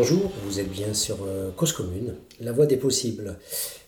[0.00, 3.36] Bonjour, vous êtes bien sur euh, Cause Commune, la voie des possibles.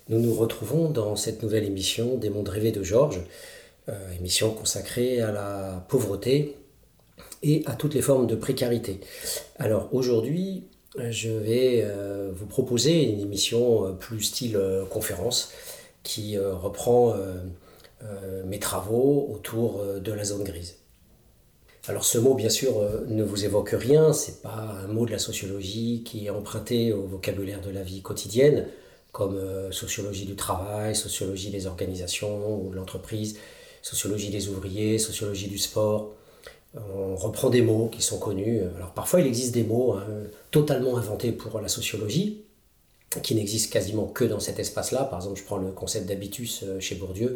[0.08, 3.20] Nous nous retrouvons dans cette nouvelle émission des mondes rêvés de Georges,
[3.88, 6.56] euh, émission consacrée à la pauvreté
[7.44, 8.98] et à toutes les formes de précarité.
[9.60, 10.64] Alors aujourd'hui,
[10.98, 14.58] je vais euh, vous proposer une émission plus style
[14.90, 15.52] conférence
[16.02, 17.14] qui reprend
[18.46, 20.79] mes travaux autour de la zone grise.
[21.90, 25.10] Alors ce mot, bien sûr, euh, ne vous évoque rien, c'est pas un mot de
[25.10, 28.68] la sociologie qui est emprunté au vocabulaire de la vie quotidienne,
[29.10, 33.38] comme euh, sociologie du travail, sociologie des organisations ou de l'entreprise,
[33.82, 36.12] sociologie des ouvriers, sociologie du sport.
[36.94, 38.60] On reprend des mots qui sont connus.
[38.76, 40.06] Alors parfois il existe des mots hein,
[40.52, 42.44] totalement inventés pour la sociologie,
[43.22, 45.02] qui n'existent quasiment que dans cet espace-là.
[45.04, 47.34] Par exemple, je prends le concept d'habitus euh, chez Bourdieu,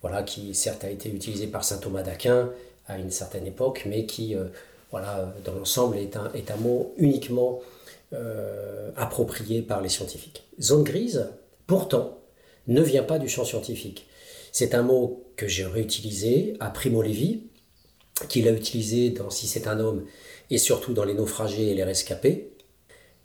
[0.00, 2.50] voilà, qui certes a été utilisé par saint Thomas d'Aquin,
[2.92, 4.44] à une certaine époque, mais qui, euh,
[4.90, 7.60] voilà, dans l'ensemble, est un, mot uniquement
[8.12, 10.44] euh, approprié par les scientifiques.
[10.60, 11.30] Zone grise,
[11.66, 12.18] pourtant,
[12.68, 14.06] ne vient pas du champ scientifique.
[14.52, 17.44] C'est un mot que j'ai réutilisé à Primo Levi,
[18.28, 20.04] qu'il a utilisé dans Si c'est un homme,
[20.50, 22.52] et surtout dans Les naufragés et les rescapés.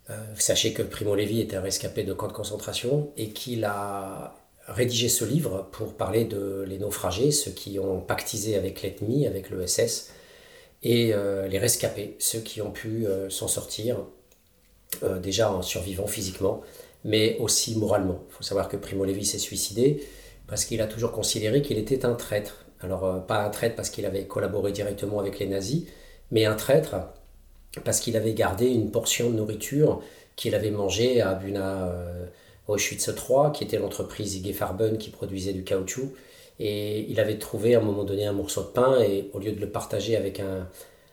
[0.10, 4.36] Euh, sachez que Primo Levi était un rescapé de camp de concentration et qu'il a
[4.68, 9.50] rédigé ce livre pour parler de les naufragés, ceux qui ont pactisé avec l'ethnie, avec
[9.50, 10.12] le SS,
[10.84, 13.98] et euh, les rescapés, ceux qui ont pu euh, s'en sortir,
[15.04, 16.62] euh, déjà en survivant physiquement,
[17.04, 18.24] mais aussi moralement.
[18.30, 20.04] Il faut savoir que Primo Levi s'est suicidé
[20.48, 22.66] parce qu'il a toujours considéré qu'il était un traître.
[22.82, 25.86] Alors pas un traître parce qu'il avait collaboré directement avec les nazis,
[26.32, 26.96] mais un traître
[27.84, 30.02] parce qu'il avait gardé une portion de nourriture
[30.36, 31.92] qu'il avait mangée à Buna
[32.68, 36.14] Auschwitz 3, qui était l'entreprise IG Farben qui produisait du caoutchouc.
[36.60, 39.52] Et il avait trouvé à un moment donné un morceau de pain et au lieu
[39.52, 40.68] de le partager avec un,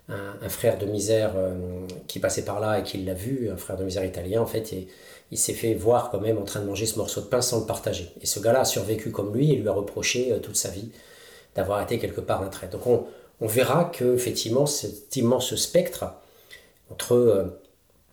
[0.09, 3.77] un, frère de misère euh, qui passait par là et qui l'a vu, un frère
[3.77, 4.89] de misère italien en fait, et
[5.31, 7.61] il s'est fait voir quand même en train de manger ce morceau de pain sans
[7.61, 8.11] le partager.
[8.21, 10.91] Et ce gars-là a survécu comme lui et lui a reproché euh, toute sa vie
[11.55, 12.69] d'avoir été quelque part un trait.
[12.69, 13.05] Donc on,
[13.41, 16.05] on verra que effectivement cet immense spectre
[16.91, 17.45] entre euh,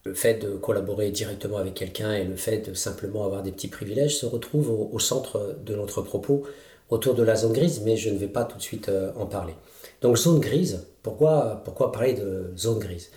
[0.03, 3.67] le fait de collaborer directement avec quelqu'un et le fait de simplement avoir des petits
[3.67, 6.44] privilèges se retrouvent au, centre de notre propos
[6.89, 9.25] autour de la zone grise, mais je ne vais pas tout de suite euh, en
[9.25, 9.53] parler.
[10.01, 13.11] Donc zone grise, pourquoi, pourquoi parler de zone grise?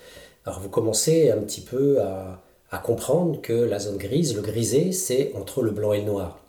[0.45, 2.41] Alors vous commencez un petit peu à,
[2.83, 6.41] comprendre que la zone grise, le grisé, c'est entre le blanc et le noir.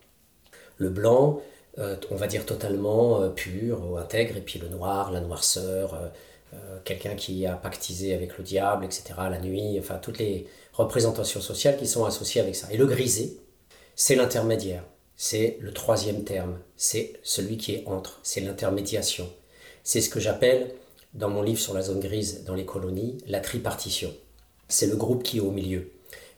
[0.77, 1.41] Le blanc,
[1.79, 5.97] euh, on va dire totalement euh, pur ou intègre, et puis le noir, la noirceur,
[6.84, 11.77] quelqu'un qui a pactisé avec le diable, etc., la nuit, enfin toutes les représentations sociales
[11.77, 12.69] qui sont associées avec ça.
[12.71, 13.37] Et le grisé,
[13.94, 14.84] c'est l'intermédiaire,
[15.16, 19.28] c'est le troisième terme, c'est celui qui est entre, c'est l'intermédiation.
[19.83, 20.75] C'est ce que j'appelle,
[21.15, 24.12] dans mon livre sur la zone grise dans les colonies, la tripartition.
[24.69, 25.91] C'est le groupe qui est au milieu.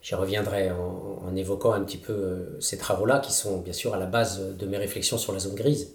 [0.02, 3.94] J'y reviendrai en, en, évoquant un petit peu euh, ces travaux-là qui sont bien sûr
[3.94, 5.92] à la base de mes réflexions sur la zone grise.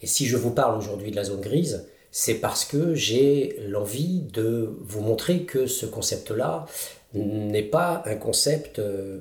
[0.00, 4.20] Et si je vous parle aujourd'hui de la zone grise, c'est parce que j'ai l'envie
[4.20, 6.66] de vous montrer que ce concept-là
[7.14, 9.20] n'est pas un concept euh,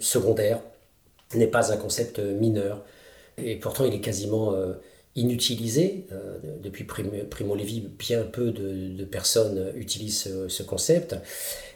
[0.00, 0.60] secondaire,
[1.34, 2.84] n'est pas un concept mineur,
[3.38, 4.74] et pourtant il est quasiment euh,
[5.14, 6.06] inutilisé.
[6.10, 11.14] Euh, depuis Primo, Levi, bien peu de, personnes utilisent ce, concept,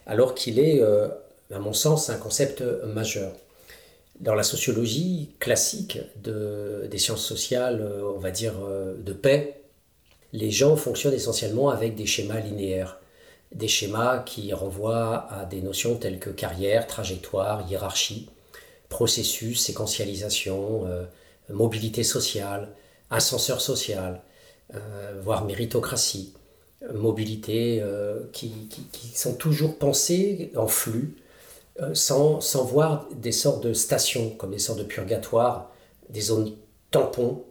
[0.07, 3.33] alors qu'il est, à mon sens, un concept majeur.
[4.19, 7.87] Dans la sociologie classique des sciences sociales,
[8.17, 8.55] on va dire
[8.99, 9.57] de paix,
[10.33, 12.99] les gens fonctionnent essentiellement avec des schémas linéaires,
[13.55, 18.29] des schémas qui renvoient à des notions telles que carrière, trajectoire, hiérarchie,
[18.89, 21.05] processus, séquentialisation, euh,
[21.49, 22.71] mobilité sociale,
[23.11, 24.23] ascenseur social,
[24.75, 26.35] euh, voire méritocratie,
[26.93, 28.53] mobilité, euh, qui,
[29.15, 31.17] sont toujours pensées en flux,
[31.93, 35.71] sans, sans voir des sortes de stations, comme des sortes de purgatoires,
[36.09, 36.57] des zones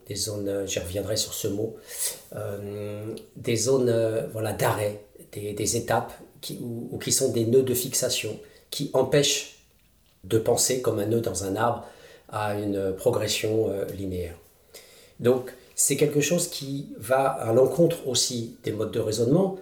[0.08, 1.76] des zones, euh, j'y reviendrai sur ce mot,
[2.36, 3.06] euh,
[3.36, 5.02] des zones euh, voilà, d'arrêt,
[5.32, 6.58] des, étapes qui,
[7.12, 8.40] sont des nœuds de fixation
[8.70, 9.60] qui empêchent
[10.24, 11.86] de penser comme un nœud dans un arbre
[12.30, 14.36] à une progression linéaire.
[15.20, 19.58] Donc c'est quelque chose qui va à l'encontre aussi des modes de raisonnement.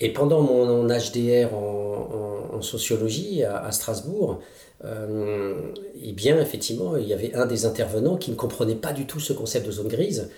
[0.00, 4.40] Et pendant mon HDR en, sociologie à Strasbourg,
[4.84, 9.20] eh bien, effectivement, il y avait un des intervenants qui ne comprenait pas du tout
[9.20, 10.30] ce concept de zone grise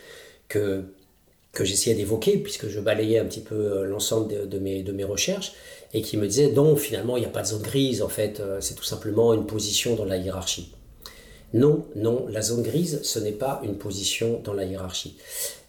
[0.49, 0.85] que,
[1.53, 5.05] que j'essayais d'évoquer, puisque je balayais un petit peu euh, l'ensemble de, mes, de mes
[5.05, 5.53] recherches,
[5.93, 8.41] et qui me disait non, finalement, il n'y a pas de zone grise, en fait,
[8.41, 10.73] euh, c'est tout simplement une position dans la hiérarchie.
[11.53, 15.17] Non, non, la zone grise, ce n'est pas une position dans la hiérarchie.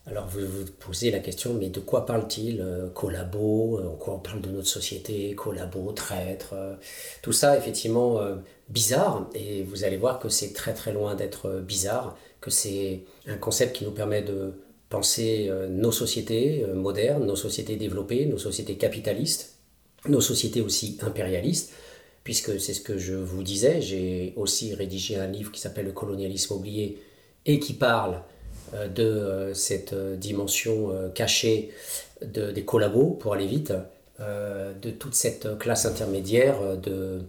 [0.07, 4.19] Alors vous vous posez la question, mais de quoi parle-t-il euh, Collabo, euh, quoi on
[4.19, 6.73] parle de notre société, collabo, traître, euh,
[7.21, 8.19] tout ça effectivement
[8.71, 13.37] bizarre, et vous allez voir que c'est très très loin d'être bizarre, que c'est un
[13.37, 14.53] concept qui nous permet de
[14.89, 19.55] penser nos sociétés modernes, nos sociétés développées, nos sociétés capitalistes,
[20.07, 21.71] nos sociétés aussi impérialistes,
[22.23, 25.91] puisque c'est ce que je vous disais, j'ai aussi rédigé un livre qui s'appelle Le
[25.91, 26.97] colonialisme oublié
[27.45, 28.21] et qui parle
[28.73, 31.71] euh, de euh, cette euh, dimension cachée
[32.21, 33.73] des collabos, pour aller vite,
[34.19, 37.21] de toute cette classe intermédiaire de,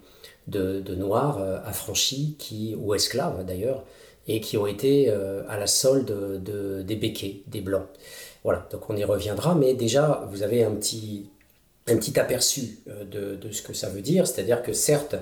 [0.49, 3.85] de, noirs affranchis qui, ou esclaves d'ailleurs,
[4.29, 5.11] et qui ont été
[5.49, 7.87] à la solde de, des béquets, des blancs.
[8.45, 11.27] Voilà, donc on y reviendra, mais déjà, vous avez un petit,
[11.89, 15.17] un petit aperçu de, de ce que ça veut dire, c'est-à-dire que certes,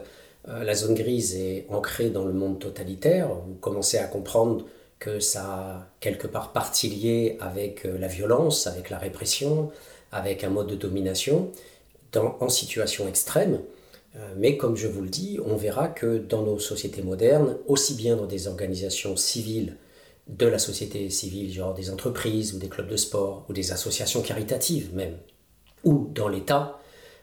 [0.46, 4.64] la zone grise est ancrée dans le monde totalitaire, vous commencez à comprendre
[5.00, 9.72] que ça a quelque part partie liée avec euh, la violence, avec la répression,
[10.12, 11.50] avec un mode de domination
[12.14, 13.60] en situation extrême.
[14.16, 17.94] Euh, mais comme je vous le dis, on verra que dans nos sociétés modernes, aussi
[17.94, 19.76] bien dans des organisations civiles
[20.26, 24.22] de la société civile, genre des entreprises ou des clubs de sport ou des associations
[24.22, 25.16] caritatives même,
[25.84, 26.80] ou dans l'État,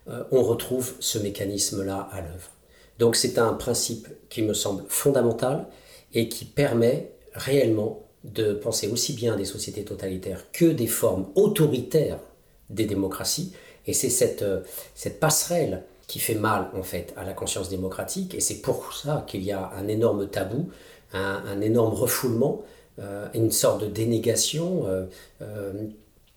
[0.09, 2.51] euh, on retrouve ce mécanisme-là à l'œuvre.
[2.99, 5.67] Donc c'est un principe qui me semble fondamental
[6.13, 12.19] et qui permet réellement de penser aussi bien des sociétés totalitaires que des formes autoritaires
[12.69, 13.53] des démocraties.
[13.85, 14.61] Et c'est cette, euh,
[14.95, 18.33] cette passerelle qui fait mal en fait à la conscience démocratique.
[18.33, 20.69] Et c'est pour ça qu'il y a un énorme tabou,
[21.13, 22.63] un, énorme refoulement,
[22.99, 24.85] euh, une sorte de dénégation
[25.41, 25.73] euh,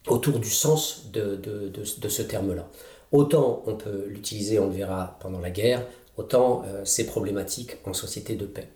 [0.07, 2.69] autour du sens de, de, de, ce terme-là.
[3.13, 8.35] Autant on peut l'utiliser, on le verra pendant la guerre, autant c'est problématique en société
[8.37, 8.69] de paix.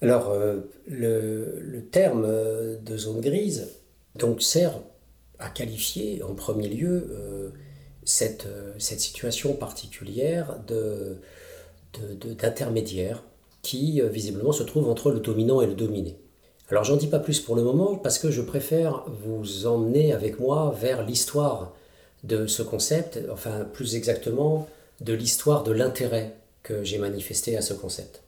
[0.00, 3.68] Alors, euh, le, terme euh, de zone grise
[4.14, 4.78] donc, sert
[5.38, 7.50] à qualifier en premier lieu euh,
[8.08, 8.46] cette,
[8.78, 10.56] cette, situation particulière
[12.02, 13.22] d'intermédiaire de,
[13.62, 16.16] qui visiblement se trouve entre le dominant et le dominé.
[16.70, 20.38] Alors j'en dis pas plus pour le moment parce que je préfère vous emmener avec
[20.38, 21.74] moi vers l'histoire
[22.24, 24.68] de ce concept, enfin plus exactement
[25.00, 28.22] de l'histoire de l'intérêt que j'ai manifesté à ce concept.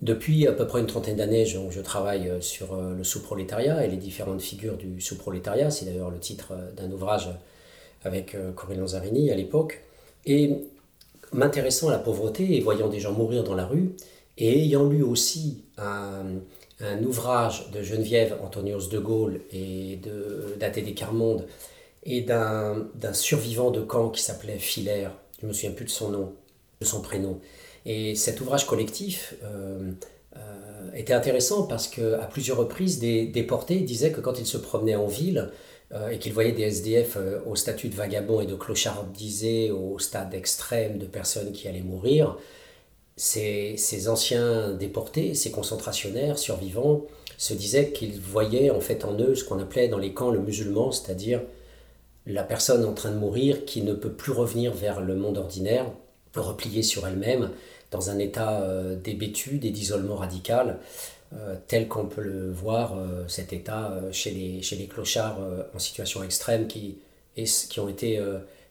[0.00, 3.88] Depuis à peu près une trentaine d'années, je, travaille euh, sur euh, le sous-prolétariat et
[3.88, 5.72] les différentes figures du sous-prolétariat.
[5.72, 7.30] C'est d'ailleurs le titre euh, d'un ouvrage
[8.04, 9.82] avec Corinne Lanzarini à l'époque.
[10.26, 10.52] Et
[11.32, 13.92] m'intéressant à la pauvreté et voyant des gens mourir dans la rue,
[14.36, 16.24] et ayant lu aussi un,
[17.04, 21.44] ouvrage de Geneviève Antonios de Gaulle et de d'Athédé Carmonde
[22.04, 25.10] et d'un survivant de camp qui s'appelait Filaire,
[25.42, 26.32] je me souviens plus de son nom,
[26.80, 27.40] de son prénom,
[27.84, 29.90] et cet ouvrage collectif euh,
[30.36, 34.96] euh, était intéressant parce qu'à plusieurs reprises, des déportés disaient que quand ils se promenaient
[34.96, 35.50] en ville
[35.92, 40.34] euh, et qu'ils voyaient des SDF au statut de vagabonds et de clochardisés au stade
[40.34, 42.36] extrême de personnes qui allaient mourir,
[43.16, 47.04] ces, ces anciens déportés, ces concentrationnaires survivants,
[47.36, 50.40] se disaient qu'ils voyaient en fait en eux ce qu'on appelait dans les camps le
[50.40, 51.40] musulman, c'est-à-dire
[52.26, 55.86] la personne en train de mourir qui ne peut plus revenir vers le monde ordinaire,
[56.36, 57.50] repliée sur elle-même,
[57.90, 60.78] dans un état euh, d'hébétude et d'isolement radical,
[61.34, 65.38] euh, tel qu'on peut le voir, euh, cet état chez, les, chez les clochards
[65.74, 66.98] en situation extrême qui,
[67.34, 68.20] qui ont été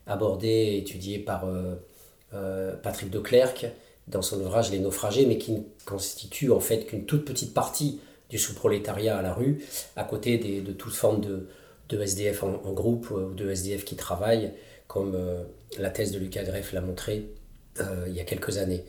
[0.08, 1.46] abordés et étudiés par
[2.84, 3.68] Patrick de Clercq
[4.08, 8.00] dans son ouvrage Les naufragés, mais qui ne constitue en fait qu'une toute petite partie
[8.30, 9.64] du sous-prolétariat à la rue,
[9.96, 11.48] à côté des, de toute forme de,
[11.90, 14.52] de SDF en, groupe ou de SDF qui travaillent,
[14.88, 15.18] comme
[15.78, 17.30] la thèse de Lucas Greff l'a montré
[18.08, 18.84] il y a quelques années.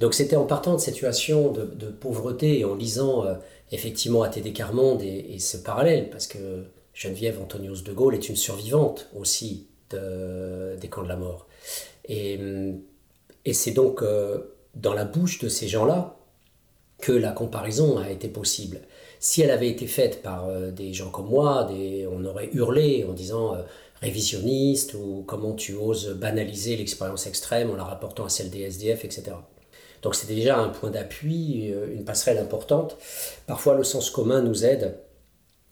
[0.00, 3.34] Donc c'était en partant de situation de, pauvreté et en lisant euh,
[3.72, 4.52] effectivement A.T.D.
[4.52, 6.64] Carmonde et, ce parallèle, parce que
[6.94, 11.46] Geneviève Antonios de Gaulle est une survivante aussi des camps de la mort.
[12.08, 12.38] Et,
[13.52, 16.16] c'est donc euh, dans la bouche de ces gens-là
[16.98, 18.80] que la comparaison a été possible.
[19.20, 21.68] Si elle avait été faite par euh, des gens comme moi,
[22.10, 23.56] on aurait hurlé en disant
[24.02, 29.04] révisionniste ou comment tu oses banaliser l'expérience extrême en la rapportant à celle des SDF,
[29.04, 29.36] etc.
[30.02, 32.96] Donc c'était déjà un point d'appui, euh, une passerelle importante.
[33.46, 34.98] Parfois le sens commun nous aide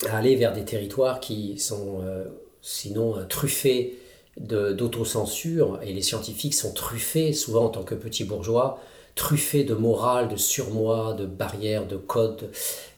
[0.09, 2.25] à aller vers des territoires qui sont euh,
[2.63, 3.99] sinon euh, truffés
[4.37, 8.81] d'autocensure, et les scientifiques sont truffés, souvent en tant que petits bourgeois,
[9.15, 12.51] truffés de morale, de surmoi, de barrières, de codes.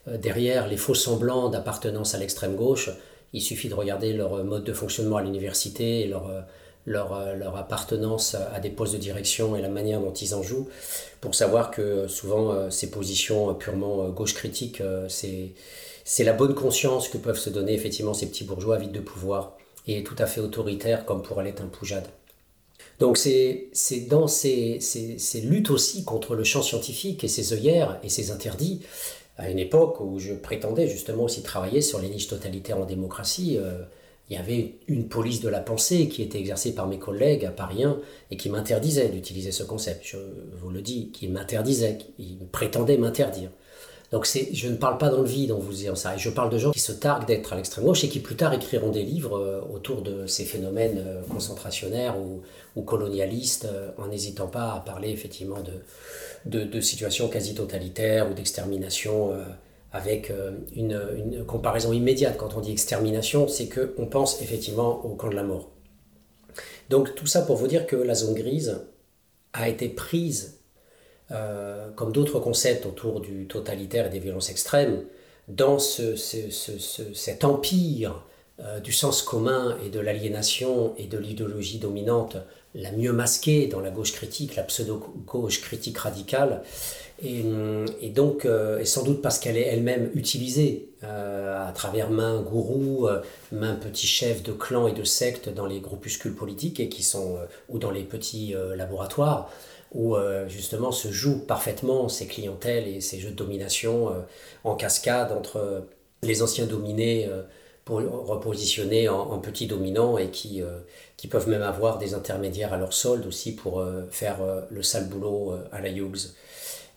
[0.06, 2.88] derrière les faux semblants d'appartenance à l'extrême gauche,
[3.34, 6.30] il suffit de regarder leur mode de fonctionnement à l'université et leur
[6.86, 10.68] leur, appartenance à des postes de direction et la manière dont ils en jouent,
[11.20, 17.18] pour savoir que souvent euh, ces positions purement gauche critique, c'est la bonne conscience que
[17.18, 21.04] peuvent se donner effectivement ces petits bourgeois vides de pouvoir et tout à fait autoritaires
[21.04, 22.08] comme pourrait l'être un Poujade.
[22.98, 23.70] Donc c'est
[24.08, 28.82] dans ces, ces, luttes aussi contre le champ scientifique et ses œillères et ses interdits,
[29.36, 33.58] à une époque où je prétendais justement aussi travailler sur les niches totalitaires en démocratie,
[33.58, 33.82] euh,
[34.28, 37.50] il y avait une police de la pensée qui était exercée par mes collègues à
[37.50, 37.98] Paris 1
[38.30, 40.04] et qui m'interdisait d'utiliser ce concept.
[40.04, 40.16] Je
[40.60, 43.50] vous le dis, qui m'interdisait, qui prétendait m'interdire.
[44.12, 46.16] Donc je ne parle pas dans le vide en vous disant ça.
[46.16, 48.52] Je parle de gens qui se targuent d'être à l'extrême gauche et qui plus tard
[48.54, 54.46] écriront des livres euh, autour de ces phénomènes euh, concentrationnaires ou, colonialistes, euh, en n'hésitant
[54.46, 55.58] pas à parler effectivement
[56.44, 59.32] de, de, situations quasi totalitaires ou d'extermination
[59.96, 60.32] avec
[60.74, 62.36] une, une, comparaison immédiate.
[62.36, 65.70] Quand on dit extermination, c'est qu'on pense effectivement au camp de la mort.
[66.90, 68.80] Donc tout ça pour vous dire que la zone grise
[69.52, 70.60] a été prise
[71.32, 75.02] euh, comme d'autres concepts autour du totalitaire et des violences extrêmes,
[75.48, 78.24] dans ce, cet empire
[78.60, 82.36] euh, du sens commun et de l'aliénation et de l'idéologie dominante,
[82.76, 86.62] la mieux masquée dans la gauche critique, la pseudo-gauche critique radicale,
[87.22, 87.42] et,
[88.02, 93.06] et donc, euh, et sans doute parce qu'elle est elle-même utilisée à travers main gourou,
[93.52, 97.38] main petit chef de clan et de secte dans les groupuscules politiques et qui sont,
[97.68, 99.48] ou dans les petits laboratoires
[99.92, 104.20] où euh, justement se jouent parfaitement ces clientèles et ces jeux de domination euh,
[104.64, 105.84] en cascade entre
[106.22, 107.42] les anciens dominés euh,
[107.86, 110.60] pour repositionner en, petits dominants et qui,
[111.16, 114.38] qui peuvent même avoir des intermédiaires à leur solde aussi pour faire
[114.68, 116.34] le sale boulot à la Hughes.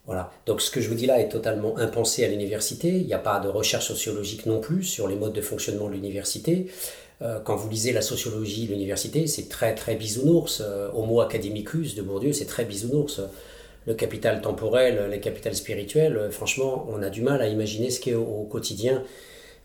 [0.08, 0.32] Voilà.
[0.48, 2.90] Donc ce que je vous dis là est totalement impensé à l'université.
[2.90, 5.94] Il n'y a pas de recherche sociologique non plus sur les modes de fonctionnement de
[5.94, 6.66] l'université.
[7.22, 10.62] Euh, quand vous lisez la sociologie de l'université, c'est très très bisounours.
[10.66, 13.22] Euh, Homo academicus de Bourdieu, c'est très bisounours.
[13.86, 18.00] Le capital temporel, le capital spirituel, euh, franchement, on a du mal à imaginer ce
[18.00, 19.04] qu'est au, quotidien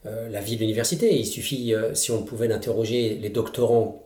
[0.04, 1.16] la vie de l'université.
[1.16, 4.04] Il suffit, si on pouvait l'interroger, les doctorants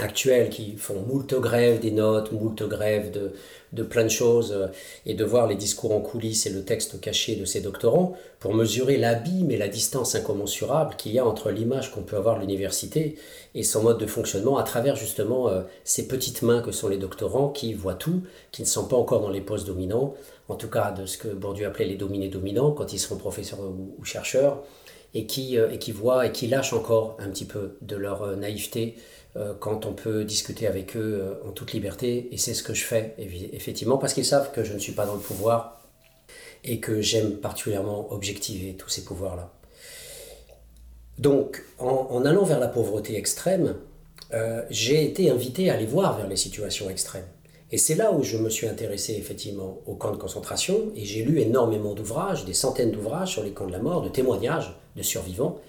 [0.00, 3.32] actuels qui font moult grèves des notes, moult grèves de,
[3.72, 4.66] de plein de choses, euh,
[5.04, 8.54] et de voir les discours en coulisses et le texte caché de ces doctorants, pour
[8.54, 12.40] mesurer l'abîme et la distance incommensurable qu'il y a entre l'image qu'on peut avoir de
[12.40, 13.16] l'université
[13.54, 16.98] et son mode de fonctionnement à travers justement euh, ces petites mains que sont les
[16.98, 18.22] doctorants qui voient tout,
[18.52, 20.14] qui ne sont pas encore dans les postes dominants,
[20.48, 23.60] en tout cas de ce que Bourdieu appelait les dominés dominants quand ils seront professeurs
[23.60, 24.62] ou, chercheurs,
[25.16, 28.36] et qui, euh, et qui voient et qui lâchent encore un petit peu de leur
[28.36, 28.96] naïveté
[29.36, 32.28] euh, quand on peut discuter avec eux euh, en toute liberté.
[32.32, 33.14] Et c'est ce que je fais,
[33.52, 35.82] effectivement, parce qu'ils savent que je ne suis pas dans le pouvoir
[36.64, 39.52] et que j'aime particulièrement objectiver tous ces pouvoirs-là.
[41.18, 43.76] Donc, en, allant vers la pauvreté extrême,
[44.32, 47.26] euh, j'ai été invité à aller voir vers les situations extrêmes.
[47.72, 51.24] Et c'est là où je me suis intéressé effectivement aux camps de concentration et j'ai
[51.24, 55.02] lu énormément d'ouvrages, des centaines d'ouvrages sur les camps de la mort, de témoignages de
[55.02, 55.60] survivants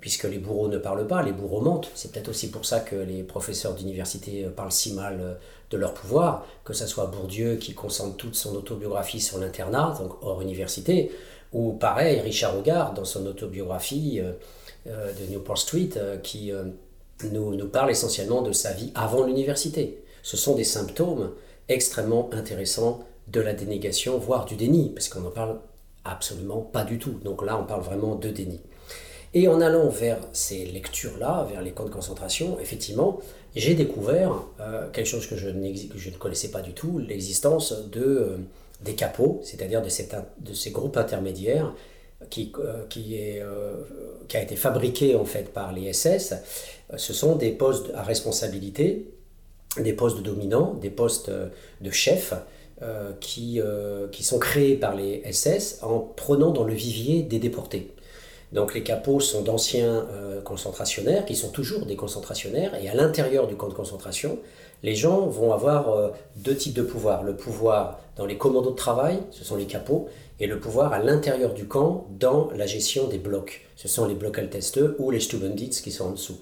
[0.00, 1.90] puisque les bourreaux ne parlent pas, les bourreaux mentent.
[1.94, 5.34] C'est peut-être aussi pour ça que les professeurs d'université euh, parlent si mal euh,
[5.70, 10.22] de leur pouvoir, que ce soit Bourdieu qui concentre toute son autobiographie sur l'internat, donc
[10.22, 11.10] hors université,
[11.52, 15.90] ou pareil, Richard Hogarth dans son autobiographie euh, de Newport Street,
[16.24, 16.50] qui
[17.30, 20.02] nous, nous parle essentiellement de sa vie avant l'université.
[20.24, 21.30] Ce sont des symptômes
[21.68, 25.60] extrêmement intéressants de la dénégation, voire du déni, parce qu'on n'en parle
[26.04, 27.20] absolument pas du tout.
[27.22, 28.60] Donc là, on parle vraiment de déni.
[29.34, 33.20] Et en allant vers ces lectures-là, vers les camps de concentration, effectivement,
[33.56, 38.36] j'ai découvert euh, quelque chose que je, ne connaissais pas du tout, l'existence de, euh,
[38.82, 41.74] des capots, c'est-à-dire de, ces groupes intermédiaires
[42.28, 46.34] qui, euh, qui a été fabriqué en fait par les SS.
[46.96, 49.06] Ce sont des postes à responsabilité,
[49.78, 51.30] des postes de dominants, des postes
[51.80, 52.34] de chefs,
[53.20, 53.60] qui
[54.20, 57.92] sont créés par les SS en prenant dans le vivier des déportés.
[58.52, 63.46] Donc les capots sont d'anciens euh, concentrationnaires qui sont toujours des concentrationnaires et à l'intérieur
[63.46, 64.38] du camp de concentration,
[64.82, 67.22] les gens vont avoir euh, deux types de pouvoir.
[67.22, 70.98] Le pouvoir dans les commandos de travail, ce sont les capots, et le pouvoir à
[70.98, 73.64] l'intérieur du camp dans la gestion des blocs.
[73.76, 76.38] Ce sont les blocs Alteste ou les Stubenditz qui sont en dessous.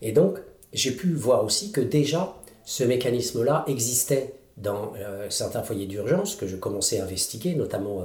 [0.00, 0.38] Et donc
[0.72, 6.46] j'ai pu voir aussi que déjà ce mécanisme-là existait dans euh, certains foyers d'urgence que
[6.46, 8.04] je commençais à investiguer, notamment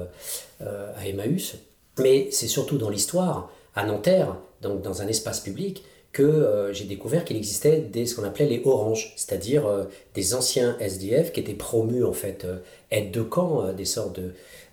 [0.59, 1.57] à Emmaüs,
[1.99, 5.83] mais c'est surtout dans l'histoire, à Nanterre, donc dans un espace public,
[6.17, 9.83] que euh, j'ai découvert qu'il existait des, ce qu'on appelait les oranges, c'est-à-dire euh,
[10.15, 12.57] des anciens SDF qui étaient promus en fait euh,
[12.89, 14.19] aides de camp, des sortes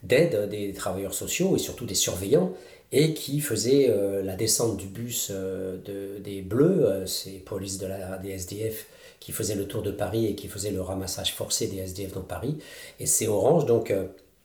[0.02, 2.52] d'aides des travailleurs sociaux et surtout des surveillants,
[2.92, 8.30] et qui faisaient la descente du bus de, des Bleus, ces polices de la, des
[8.30, 8.86] SDF
[9.18, 12.20] qui faisaient le tour de Paris et qui faisaient le ramassage forcé des SDF dans
[12.20, 12.56] Paris.
[13.00, 13.92] Et ces oranges, donc,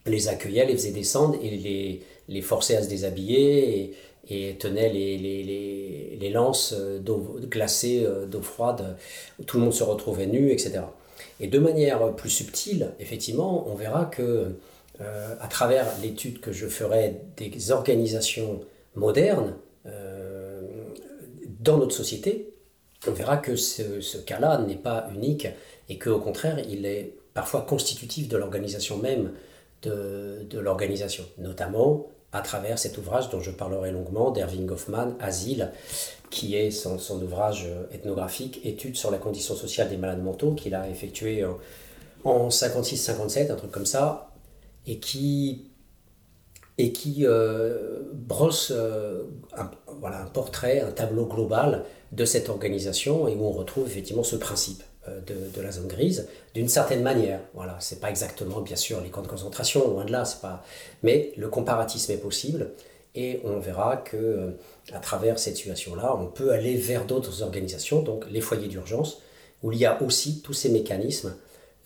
[0.08, 3.94] les accueillaient, les faisaient descendre et les, les forçaient à se déshabiller
[4.30, 8.96] et tenait les, les, les, lances d'eau glacée, d'eau froide,
[9.48, 10.82] tout le monde se retrouvait nu, etc.
[11.40, 14.56] Et de manière plus subtile, effectivement, on verra que
[15.00, 18.62] à travers l'étude que je ferai des organisations
[18.96, 19.56] modernes
[21.60, 22.50] dans notre société,
[23.08, 25.48] on verra que ce, ce cas-là n'est pas unique
[25.88, 29.32] et qu'au contraire, il est parfois constitutif de l'organisation même
[29.82, 35.72] de, de l'organisation, notamment à travers cet ouvrage dont je parlerai longuement d'Erving Goffman, Asile,
[36.30, 40.76] qui est son, son, ouvrage ethnographique, Études sur la condition sociale des malades mentaux, qu'il
[40.76, 41.44] a effectué
[42.24, 44.32] en, 56-57, un truc comme ça,
[44.86, 45.70] et qui,
[46.78, 49.24] et qui euh, brosse euh,
[49.58, 49.70] un,
[50.00, 54.36] voilà, un portrait, un tableau global de cette organisation et où on retrouve effectivement ce
[54.36, 54.84] principe.
[55.10, 55.20] Euh,
[55.56, 57.42] de, la zone grise, d'une certaine manière.
[57.54, 60.64] Voilà, c'est pas exactement, bien sûr, les camps de concentration, loin de là, c'est pas.
[61.04, 62.72] Mais le comparatisme est possible
[63.14, 64.52] et on verra que euh,
[64.94, 69.22] à travers cette situation-là, on peut aller vers d'autres organisations, donc les foyers d'urgence,
[69.62, 71.36] où il y a aussi tous ces mécanismes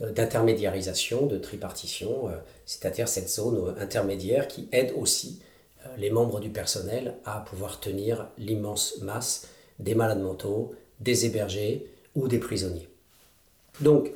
[0.01, 2.29] euh, d'intermédiarisation, de tripartition,
[2.65, 5.41] c'est-à-dire cette zone intermédiaire qui aide aussi
[5.97, 9.47] les membres du personnel à pouvoir tenir l'immense masse
[9.79, 12.87] des malades mentaux, des hébergés ou des prisonniers.
[13.81, 14.11] Donc,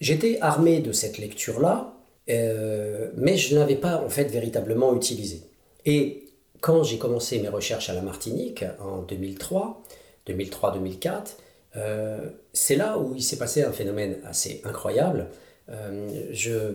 [0.00, 1.94] j'étais armé de cette lecture-là,
[2.30, 5.42] euh, mais je ne l'avais pas en fait véritablement utilisée.
[5.86, 6.26] Et
[6.60, 9.82] quand j'ai commencé mes recherches à la Martinique en 2003,
[10.26, 11.36] 2003-2004,
[11.76, 15.28] euh, c'est là où il s'est passé un phénomène assez incroyable.
[15.70, 16.74] Euh, je,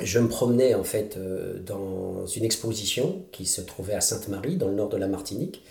[0.00, 1.18] je, me promenais en fait
[1.64, 5.62] dans une exposition qui se trouvait à Sainte-Marie, dans le nord de la Martinique,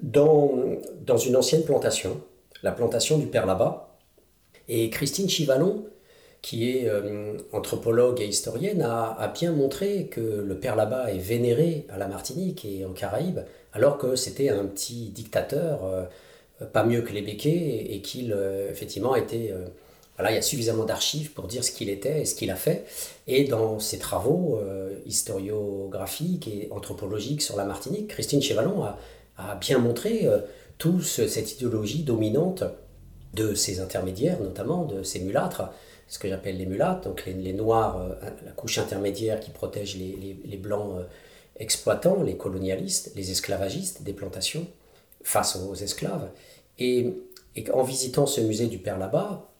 [0.00, 0.52] dans,
[1.04, 2.20] dans une ancienne plantation,
[2.62, 3.87] la plantation du Père là-bas,
[4.68, 5.84] et Christine Chivalon,
[6.42, 11.86] qui est euh, anthropologue et historienne, a, bien montré que le père là-bas est vénéré
[11.88, 13.40] à la Martinique et en Caraïbes,
[13.72, 16.04] alors que c'était un petit dictateur, euh,
[16.72, 19.52] pas mieux que les béquets, et, qu'il, euh, effectivement, était...
[20.16, 22.56] voilà, il y a suffisamment d'archives pour dire ce qu'il était et ce qu'il a
[22.56, 22.84] fait.
[23.26, 24.60] Et dans ses travaux
[25.06, 28.98] historiographiques et anthropologiques sur la Martinique, Christine Chivalon a,
[29.36, 30.26] a bien montré
[30.76, 32.64] toute cette idéologie dominante
[33.34, 35.70] de ces intermédiaires, notamment de ces mulâtres,
[36.08, 38.14] ce que j'appelle les mulâtres, donc les, noirs, euh,
[38.44, 41.04] la couche intermédiaire qui protège les, blancs euh,
[41.56, 44.66] exploitants, les colonialistes, les esclavagistes des plantations
[45.22, 46.30] face aux esclaves.
[46.78, 47.12] Et,
[47.72, 49.50] en visitant ce musée du Père là-bas,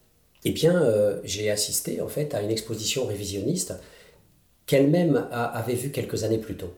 [0.44, 3.74] eh bien, euh, j'ai assisté en fait à une exposition révisionniste
[4.66, 6.72] qu'elle-même avait vue quelques années plus tôt.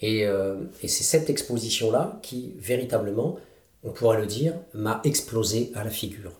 [0.00, 3.36] Et, et c'est cette exposition-là qui, véritablement,
[3.84, 6.32] on pourrait le dire, m'a explosé à la figure.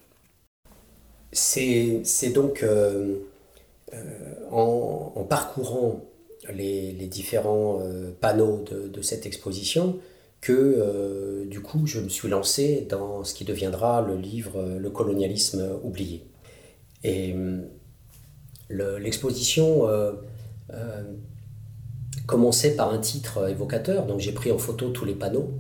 [1.32, 3.16] C'est donc euh,
[3.92, 6.04] euh, en, parcourant
[6.52, 9.98] les, différents euh, panneaux de, cette exposition
[10.40, 15.78] que du coup je me suis lancé dans ce qui deviendra le livre Le colonialisme
[15.82, 16.22] oublié.
[17.02, 17.34] Et
[18.68, 19.88] l'exposition
[22.26, 25.50] commençait par un titre évocateur, donc j'ai pris en photo tous les panneaux.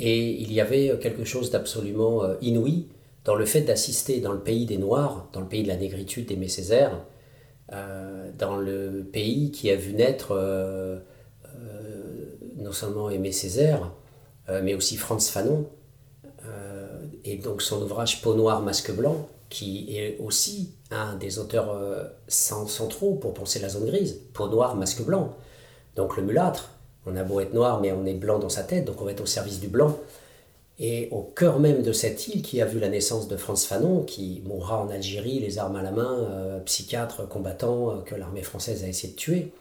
[0.00, 2.86] Et il y avait quelque chose d'absolument euh, inouï
[3.26, 6.26] dans le fait d'assister dans le pays des Noirs, dans le pays de la négritude
[6.26, 7.04] d'Aimé Césaire,
[7.72, 10.98] euh, dans le pays qui a vu naître euh,
[12.56, 13.92] non seulement Aimé Césaire,
[14.62, 15.68] mais aussi Franz Fanon,
[17.24, 21.78] et donc son ouvrage Peau noire, masque blanc, qui est aussi un des auteurs
[22.28, 25.36] centraux pour penser la zone grise, Peau noire, masque blanc.
[25.96, 26.70] Donc le mulâtre,
[27.10, 29.12] on a beau être noir, mais on est blanc dans sa tête, donc on va
[29.12, 29.98] être au service du blanc.
[30.82, 34.02] Et au cœur même de cette île qui a vu la naissance de Franz Fanon,
[34.02, 38.42] qui mourra en Algérie, les armes à la main, euh, psychiatre, combattant, euh, que l'armée
[38.42, 39.52] française a essayé de tuer,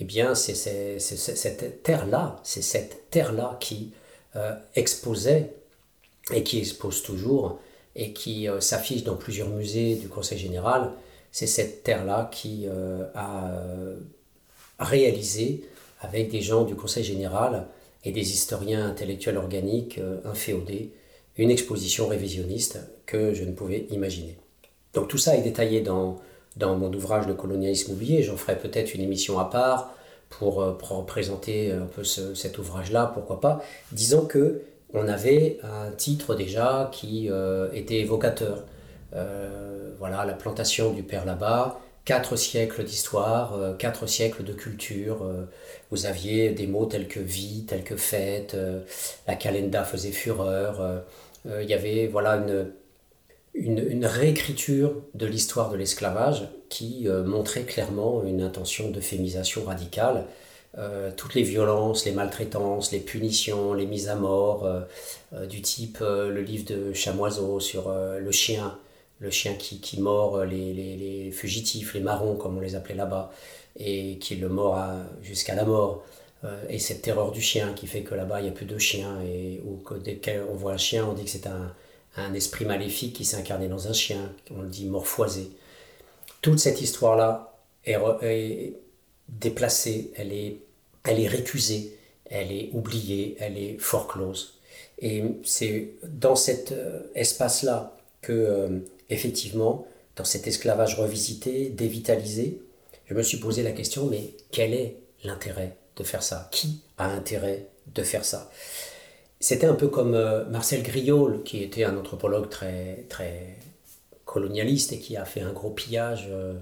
[0.00, 0.54] eh bien, c'est
[0.98, 3.92] cette terre-là, c'est cette terre-là qui
[4.34, 5.52] euh, exposait
[6.32, 7.60] et qui expose toujours
[7.94, 10.90] et qui s'affiche dans plusieurs musées du Conseil général.
[11.32, 12.66] C'est cette terre-là qui
[13.14, 13.52] a
[14.78, 15.64] réalisé
[16.00, 17.66] avec des gens du Conseil général
[18.04, 20.92] et des historiens intellectuels organiques euh, inféodés,
[21.36, 24.36] une exposition révisionniste que je ne pouvais imaginer.
[24.94, 26.18] Donc tout ça est détaillé dans,
[26.56, 29.94] dans mon ouvrage Le colonialisme oublié, j'en ferai peut-être une émission à part
[30.30, 30.72] pour, euh,
[31.06, 33.62] présenter un peu cet ouvrage-là, pourquoi pas.
[33.92, 38.64] Disons que on avait un titre déjà qui euh, était évocateur.
[39.98, 41.78] voilà, la plantation du père là-bas,
[42.10, 45.22] quatre siècles d'histoire, euh, quatre siècles de culture.
[45.22, 45.44] Euh,
[45.92, 48.80] vous aviez des mots tels que vie, tels que fête, euh,
[49.28, 51.04] la calenda faisait fureur.
[51.44, 52.72] Il y avait voilà une,
[53.54, 60.26] une, réécriture de l'histoire de l'esclavage qui montrait clairement une intention d'euphémisation radicale
[61.16, 64.68] toutes les violences, les maltraitances, les punitions, les mises à mort,
[65.48, 68.76] du type le livre de Chamoiseau sur le chien,
[69.20, 73.32] le chien qui, qui mord les, les, fugitifs, les marrons comme on les appelait là-bas,
[73.78, 74.78] et qui le mord
[75.22, 76.02] jusqu'à la mort.
[76.68, 79.20] et cette terreur du chien qui fait que là-bas il n'y a plus de chiens,
[79.22, 81.72] et, ou que dès qu'on voit un chien, on dit que c'est un,
[82.16, 85.50] un esprit maléfique qui s'est incarné dans un chien, on le dit morphoisé.
[86.42, 87.54] Toute cette histoire-là
[87.84, 88.74] est,
[89.28, 90.56] déplacée, elle est,
[91.04, 94.58] elle est récusée, elle est oubliée, elle est fort close.
[94.98, 98.78] Et c'est dans cet euh, espace-là que, euh,
[99.10, 102.60] effectivement, dans cet esclavage revisité, dévitalisé,
[103.06, 106.48] je me suis posé la question, mais quel est l'intérêt de faire ça?
[106.52, 108.50] Qui a intérêt de faire ça?
[109.40, 113.56] C'était un peu comme euh, Marcel Griol, qui était un anthropologue très, très
[114.26, 116.54] colonialiste et qui a fait un gros pillage euh,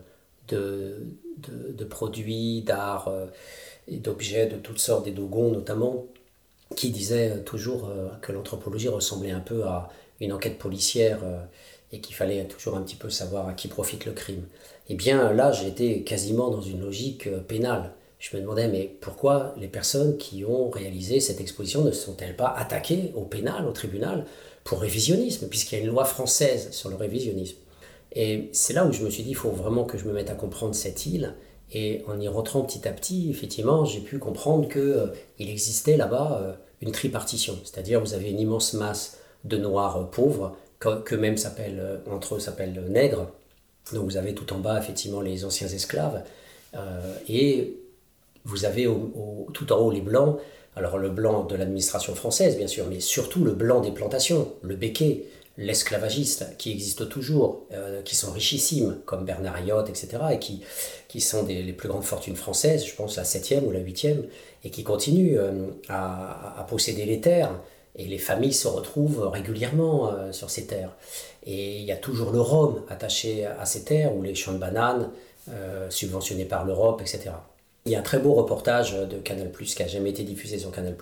[0.47, 1.03] de,
[1.37, 3.27] de, produits, d'art euh,
[3.89, 6.07] et d'objets de toutes sortes, des dogons notamment,
[6.77, 9.89] qui disait toujours que l'anthropologie ressemblait un peu à
[10.21, 11.21] une enquête policière
[11.93, 14.43] et qu'il fallait toujours un petit peu savoir à qui profite le crime.
[14.89, 19.69] Eh bien là, j'étais quasiment dans une logique pénale je me demandais, mais pourquoi les
[19.69, 24.27] personnes qui ont réalisé cette exposition ne sont-elles pas attaquées au pénal, au tribunal,
[24.65, 27.57] pour révisionnisme, puisqu'il y a une loi française sur le révisionnisme?
[28.13, 30.31] Et c'est là où je me suis dit, il faut vraiment que je me mette
[30.31, 31.35] à comprendre cette île.
[31.73, 36.41] Et en y rentrant petit à petit, effectivement, j'ai pu comprendre qu'il euh, existait là-bas
[36.43, 37.59] euh, une tripartition.
[37.63, 42.85] C'est-à-dire, vous avez une immense masse de noirs euh, pauvres, qu'eux-mêmes s'appellent, entre eux s'appellent
[42.89, 43.31] nègres.
[43.93, 46.23] Donc vous avez tout en bas, effectivement, les anciens esclaves.
[47.29, 47.75] et
[48.45, 48.89] vous avez
[49.53, 50.39] tout en haut les blancs,
[50.77, 54.77] alors le blanc de l'administration française bien sûr, mais surtout le blanc des plantations, le
[54.77, 55.25] béquet,
[55.59, 60.63] l'esclavagiste, qui existe toujours, euh, qui sont richissimes, comme Bernard Ayotte, etc., et qui,
[61.09, 64.23] qui sont des, les plus grandes fortunes françaises, je pense la septième ou la huitième,
[64.65, 67.51] et qui continuent euh, à, posséder les terres,
[67.99, 70.97] et les familles se retrouvent régulièrement euh, sur ces terres.
[71.45, 74.59] Et il y a toujours le rhum attaché à ces terres, ou les champs de
[74.59, 75.11] bananes,
[75.89, 77.31] subventionnés par l'Europe, etc.
[77.87, 80.71] Il y a un très beau reportage de Canal+, qui a jamais été diffusé sur
[80.71, 80.95] Canal+,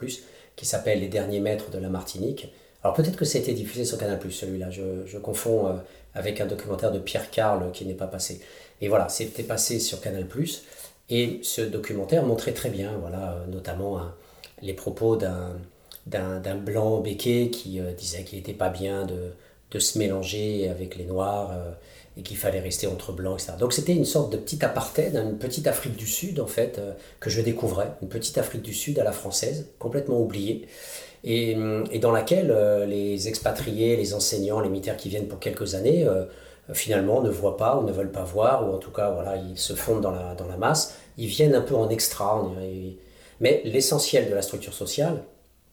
[0.54, 2.52] qui s'appelle Les derniers maîtres de la Martinique.
[2.84, 5.72] Alors peut-être que ça a été diffusé sur Canal+, celui-là, je, confonds euh,
[6.14, 8.40] avec un documentaire de Pierre Carle qui n'est pas passé.
[8.80, 10.26] Et voilà, c'était passé sur Canal+,
[11.10, 14.00] et ce documentaire montrait très bien, voilà, euh, notamment
[14.62, 15.56] les propos d'un
[16.06, 19.32] blanc béquet qui euh, disait qu'il n'était pas bien de,
[19.70, 21.52] de, se mélanger avec les noirs
[22.16, 23.54] et qu'il fallait rester entre blancs, etc.
[23.58, 26.92] Donc c'était une sorte de petit apartheid, une petite Afrique du Sud en fait, euh,
[27.20, 30.66] que je découvrais, une petite Afrique du Sud à la française, complètement oubliée,
[31.24, 35.40] et, euh, et dans laquelle euh, les expatriés, les enseignants, les militaires qui viennent pour
[35.40, 36.06] quelques années,
[36.72, 39.58] finalement ne voient pas ou ne veulent pas voir, ou en tout cas voilà, ils
[39.58, 42.50] se fondent dans la, dans la masse, ils viennent un peu en extra.
[43.40, 45.22] Mais l'essentiel de la structure sociale,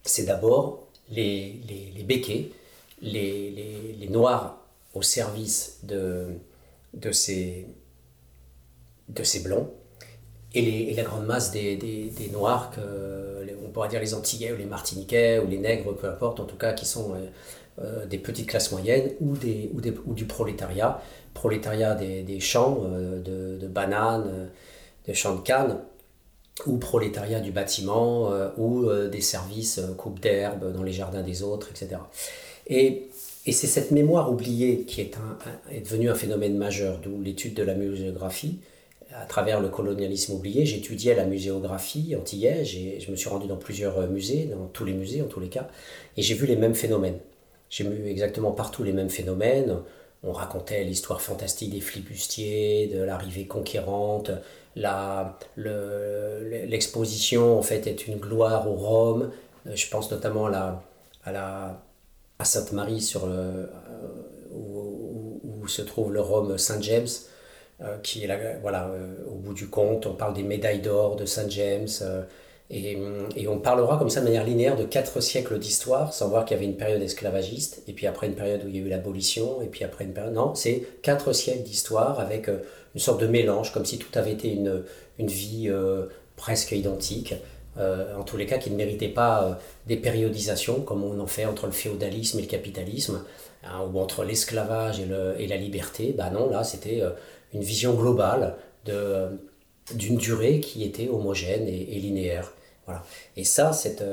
[0.04, 2.52] c'est d'abord les, les, les béquets,
[3.02, 4.60] les, les, noirs
[4.94, 6.28] au service de,
[6.94, 7.66] de, ces,
[9.10, 9.68] de ces blancs
[10.54, 12.82] et, et la grande masse des, des, Noirs, que,
[13.66, 16.58] on pourrait dire les Antillais ou les Martiniquais ou les Nègres, peu importe, en tout
[16.58, 17.26] cas, qui sont euh,
[17.82, 21.02] euh, des petites classes moyennes ou, des, ou, des, ou du prolétariat,
[21.34, 24.50] prolétariat des, des champs euh, de, de, bananes,
[25.08, 25.80] des champs de canne,
[26.66, 32.00] ou prolétariat du bâtiment, ou des services coupe d'herbe dans les jardins des autres, etc.
[32.68, 33.10] Et
[33.46, 35.38] et c'est cette mémoire oubliée qui est, un,
[35.70, 38.60] est devenue un phénomène majeur, d'où l'étude de la muséographie.
[39.14, 44.10] À travers le colonialisme oublié, j'étudiais la muséographie antillaise, je me suis rendu dans plusieurs
[44.10, 45.68] musées, dans tous les musées en tous les cas,
[46.18, 47.20] et j'ai vu les mêmes phénomènes.
[47.70, 49.78] J'ai vu exactement partout les mêmes phénomènes.
[50.24, 54.32] On racontait l'histoire fantastique des flibustiers, de l'arrivée conquérante,
[54.76, 59.32] l'exposition en fait est une gloire au Rome.
[59.66, 60.82] Je pense notamment la,
[61.24, 61.82] à la
[62.40, 63.68] à Sainte-Marie, sur euh,
[64.52, 67.08] où, se trouve le Rome Saint-James,
[67.82, 70.06] euh, qui est là, voilà, euh, au bout du compte.
[70.06, 71.88] On parle des médailles d'or de Saint-James.
[72.70, 72.98] Et,
[73.38, 76.56] et, on parlera comme ça de manière linéaire de quatre siècles d'histoire, sans voir qu'il
[76.56, 78.90] y avait une période esclavagiste, et puis après une période où il y a eu
[78.90, 80.34] l'abolition, et puis après une période...
[80.34, 82.50] Non, c'est quatre siècles d'histoire avec
[82.94, 84.84] une sorte de mélange, comme si tout avait été une,
[85.20, 85.72] une vie
[86.36, 87.36] presque identique.
[87.78, 89.54] Euh, en tous les cas qui ne méritaient pas euh,
[89.88, 93.24] des périodisations comme on en fait entre le féodalisme et le capitalisme,
[93.64, 95.08] hein, ou entre l'esclavage et,
[95.40, 96.14] et, la liberté.
[96.16, 97.10] Bah non, là c'était euh,
[97.54, 102.54] une vision globale d'une durée qui était homogène et, linéaire.
[102.86, 103.04] Voilà.
[103.38, 104.04] Et ça, cette,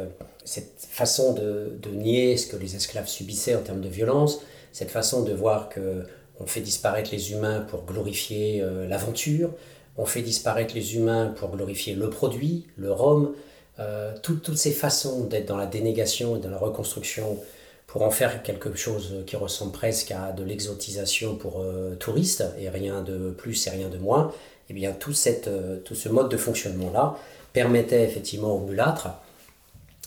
[0.45, 4.41] cette façon de, de, nier ce que les esclaves subissaient en termes de violence,
[4.73, 6.05] cette façon de voir que
[6.41, 9.51] on fait disparaître les humains pour glorifier l'aventure,
[9.97, 13.35] on fait disparaître les humains pour glorifier le produit, le rhum,
[13.81, 17.39] euh, toutes ces façons d'être dans la dénégation et dans la reconstruction
[17.87, 22.69] pour en faire quelque chose qui ressemble presque à de l'exotisation pour euh, touristes et
[22.69, 24.33] rien de plus et rien de moins,
[24.69, 25.15] et eh bien tout,
[25.47, 27.17] euh, ce mode de fonctionnement-là
[27.53, 29.09] permettait effectivement aux mulâtres,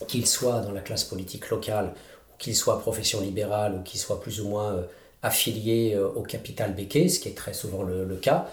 [0.08, 1.94] qu'ils soient dans la classe politique locale,
[2.38, 4.86] qu'ils soient profession libérale, ou qu'ils soient plus ou moins
[5.24, 8.48] affiliés au capital béquet, ce qui est très souvent le, cas.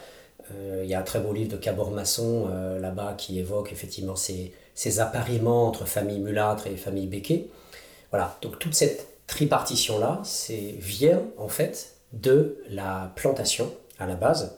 [0.83, 2.49] Il y a un très beau livre de Cabor Masson
[2.81, 7.49] là-bas qui évoque effectivement ces, ces appariements entre famille mulâtre et famille béquet.
[8.11, 14.57] Voilà, donc toute cette tripartition-là, c'est vient en fait de la plantation à la base.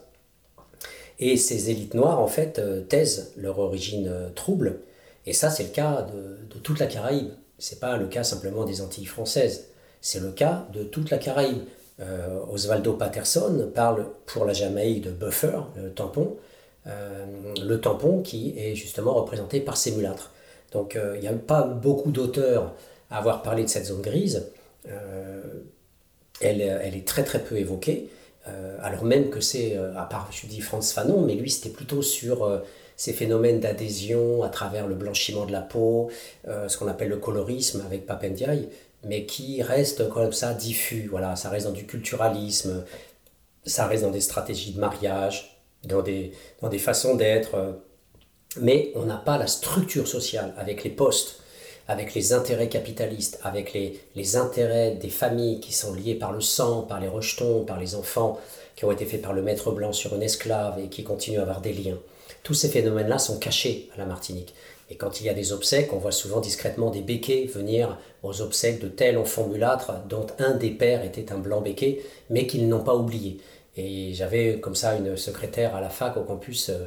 [1.19, 4.79] Et ces élites noires, en fait, euh, taisent leur origine euh, trouble.
[5.25, 7.31] Et ça, c'est le cas de, toute la Caraïbe.
[7.59, 9.67] C'est pas le cas simplement des Antilles françaises.
[10.01, 11.61] C'est le cas de toute la Caraïbe.
[11.99, 16.37] Euh, Osvaldo Patterson parle pour la Jamaïque de buffer, le tampon,
[16.87, 17.25] euh,
[17.63, 20.31] le tampon qui est justement représenté par ces mulâtres.
[20.71, 22.73] Donc euh, il n'y a pas beaucoup d'auteurs
[23.11, 24.47] à avoir parlé de cette zone grise.
[26.41, 28.09] Elle, elle, est très très peu évoquée,
[28.81, 32.61] alors même que c'est, à part je dis Franz Fanon, mais lui c'était plutôt sur
[32.97, 36.09] ces phénomènes d'adhésion à travers le blanchiment de la peau,
[36.45, 38.67] ce qu'on appelle le colorisme avec Papendiaï,
[39.03, 41.07] mais qui reste comme ça diffus.
[41.09, 42.83] Voilà, ça reste dans du culturalisme,
[43.65, 47.55] ça reste dans des stratégies de mariage, dans des, dans des façons d'être.
[47.55, 47.71] Euh,
[48.59, 51.41] mais on n'a pas la structure sociale avec les postes,
[51.87, 56.41] avec les intérêts capitalistes, avec les, les intérêts des familles qui sont liées par le
[56.41, 58.39] sang, par les rejetons, par les enfants
[58.75, 61.43] qui ont été faits par le maître blanc sur une esclave et qui continuent à
[61.43, 61.97] avoir des liens.
[62.43, 64.53] Tous ces phénomènes-là sont cachés à la Martinique.
[64.89, 68.41] Et quand il y a des obsèques, on voit souvent discrètement des béquets venir aux
[68.41, 72.67] obsèques de tel enfant mulâtre dont un des pères était un blanc béquet, mais qu'ils
[72.67, 73.39] n'ont pas oublié.
[73.75, 76.85] Et j'avais comme ça une secrétaire à la fac, au campus, euh,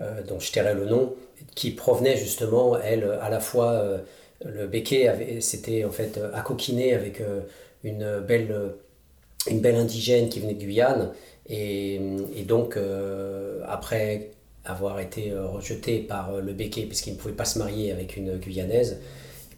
[0.00, 1.14] euh, dont je tairai le nom,
[1.54, 3.98] qui provenait justement, elle, à la fois, euh,
[4.44, 7.20] le béquet s'était en fait accoquiné avec
[7.82, 8.74] une, belle,
[9.50, 11.12] une belle indigène qui venait de Guyane.
[11.48, 11.98] Et
[12.46, 12.78] donc,
[13.66, 14.30] après
[14.68, 18.98] avoir été rejeté par le béquet, puisqu'il ne pouvait pas se marier avec une Guyanaise,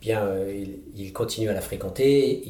[0.01, 0.65] bien, euh,
[0.97, 2.43] il, continue à la fréquenter.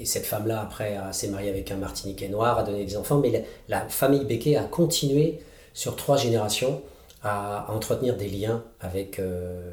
[0.00, 3.18] et cette femme-là, après, s'est mariée avec un Martiniquais noir, a donné des enfants.
[3.18, 5.40] Mais la, famille Becquet a continué
[5.72, 6.82] sur trois générations
[7.22, 9.72] à, entretenir des liens avec, euh,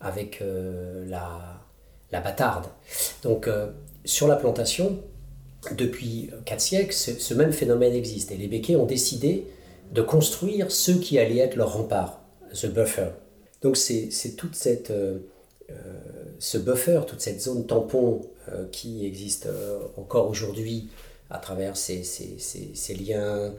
[0.00, 1.60] avec euh, la,
[2.12, 2.66] la bâtarde.
[3.22, 3.48] Donc,
[4.04, 4.98] sur la plantation,
[5.76, 8.32] depuis quatre siècles, ce, même phénomène existe.
[8.32, 9.46] Et les Becquets ont décidé
[9.92, 12.20] de construire ce qui allait être leur rempart,
[12.54, 13.10] the buffer.
[13.62, 14.92] Donc, c'est toute cette
[15.72, 15.92] euh,
[16.38, 20.88] ce buffer, toute cette zone tampon euh, qui existe euh, encore aujourd'hui
[21.30, 22.02] à travers ces,
[22.98, 23.54] liens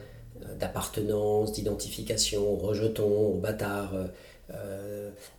[0.59, 3.95] d'appartenance, d'identification aux rejetons, aux bâtards,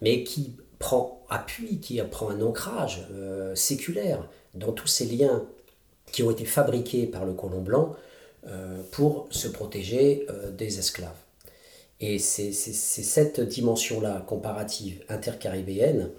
[0.03, 3.07] mais qui prend appui, qui prend un ancrage
[3.55, 5.45] séculaire dans tous ces liens
[6.11, 7.95] qui ont été fabriqués par le colon blanc
[8.91, 10.27] pour se protéger
[10.57, 11.17] des esclaves.
[12.01, 16.11] Et c'est cette dimension-là comparative intercaribéenne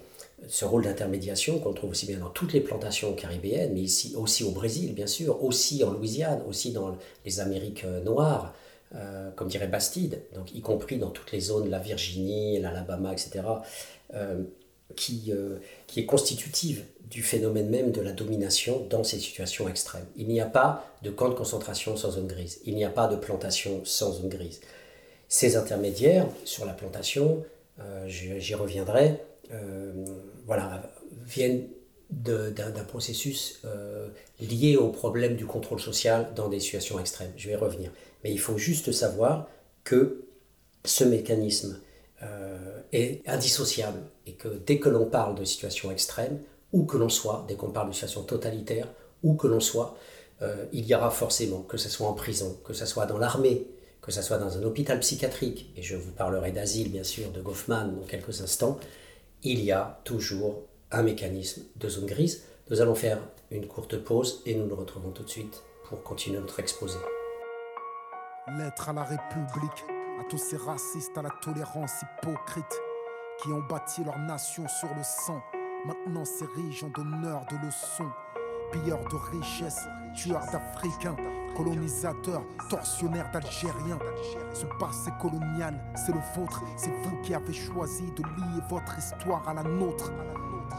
[0.48, 3.86] ce rôle d'intermédiation qu'on trouve aussi bien dans toutes les plantations caribéennes, mais
[4.16, 8.54] aussi au Brésil, bien sûr, aussi en Louisiane, aussi dans les Amériques euh, noires,
[8.94, 13.42] euh, comme dirait Bastide, donc y compris dans toutes les zones la Virginie, l'Alabama, etc.,
[14.14, 14.42] euh,
[14.96, 15.32] qui,
[15.86, 20.06] qui est constitutive du phénomène même de la domination dans ces situations extrêmes.
[20.16, 23.06] Il n'y a pas de camp de concentration sans zone grise, il n'y a pas
[23.06, 24.60] de plantation sans zone grise.
[25.28, 27.44] Ces intermédiaires sur la plantation,
[28.08, 29.20] j'y reviendrai,
[29.52, 29.92] euh,
[30.46, 30.82] voilà,
[31.24, 31.68] viennent
[32.10, 34.08] d'un processus euh,
[34.40, 37.32] lié au problème du contrôle social dans des situations extrêmes.
[37.36, 37.90] Je vais revenir.
[38.22, 39.48] Mais il faut juste savoir
[39.84, 40.24] que
[40.84, 41.80] ce mécanisme
[42.22, 46.38] euh, est indissociable et que dès que l'on parle de situations extrêmes,
[46.72, 48.88] où que l'on soit, dès qu'on parle de situation totalitaire,
[49.22, 49.96] où que l'on soit,
[50.70, 53.66] il y aura forcément, que ce soit en prison, que ce soit dans l'armée,
[54.06, 57.40] que ce soit dans un hôpital psychiatrique, et je vous parlerai d'asile bien sûr, de
[57.40, 58.78] Goffman dans quelques instants,
[59.42, 62.44] il y a toujours un mécanisme de zone grise.
[62.70, 63.18] Nous allons faire
[63.50, 66.98] une courte pause et nous nous retrouvons tout de suite pour continuer notre exposé.
[68.58, 69.84] Lettre à la République,
[70.18, 72.80] à tous ces racistes à la tolérance hypocrite
[73.42, 75.42] qui ont bâti leur nation sur le sang,
[75.84, 78.10] maintenant s'érigent en donneurs de leçons,
[78.72, 81.16] pilleurs de richesses, tueurs d'Africains,
[81.54, 83.98] colonisateurs, tortionnaires d'Algériens.
[84.54, 89.46] Ce passé colonial, c'est le vôtre, c'est vous qui avez choisi de lier votre histoire
[89.48, 90.12] à la nôtre.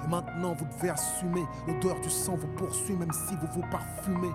[0.03, 4.33] Et maintenant vous devez assumer, l'odeur du sang vous poursuit même si vous vous parfumez.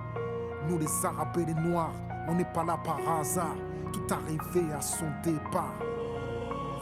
[0.69, 1.95] Nous les Arabes et les Noirs,
[2.29, 3.57] on n'est pas là par hasard,
[3.93, 5.75] tout arrivé à son départ.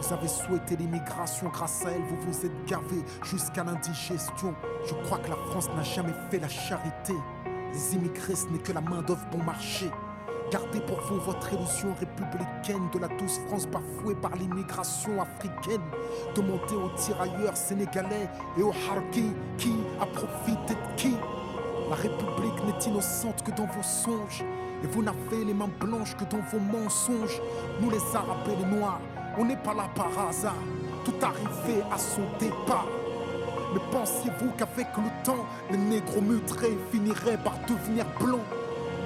[0.01, 4.55] Vous avez souhaité l'immigration, grâce à elle, vous vous êtes gavé jusqu'à l'indigestion.
[4.87, 7.15] Je crois que la France n'a jamais fait la charité.
[7.73, 9.91] Les immigrés, ce n'est que la main-d'œuvre bon marché.
[10.51, 15.83] Gardez pour vous votre illusion républicaine de la douce France bafouée par l'immigration africaine.
[16.35, 21.17] Demandez aux tirailleurs sénégalais et aux harkis qui a profité de qui.
[21.91, 24.45] La République n'est innocente que dans vos songes.
[24.85, 27.43] Et vous n'avez les mains blanches que dans vos mensonges.
[27.81, 29.01] Nous les Arabes et les Noirs,
[29.37, 30.55] on n'est pas là par hasard.
[31.05, 32.87] Tout arrivé à son départ.
[33.75, 38.39] Mais pensiez-vous qu'avec le temps, les négros mutrés finiraient par devenir blancs?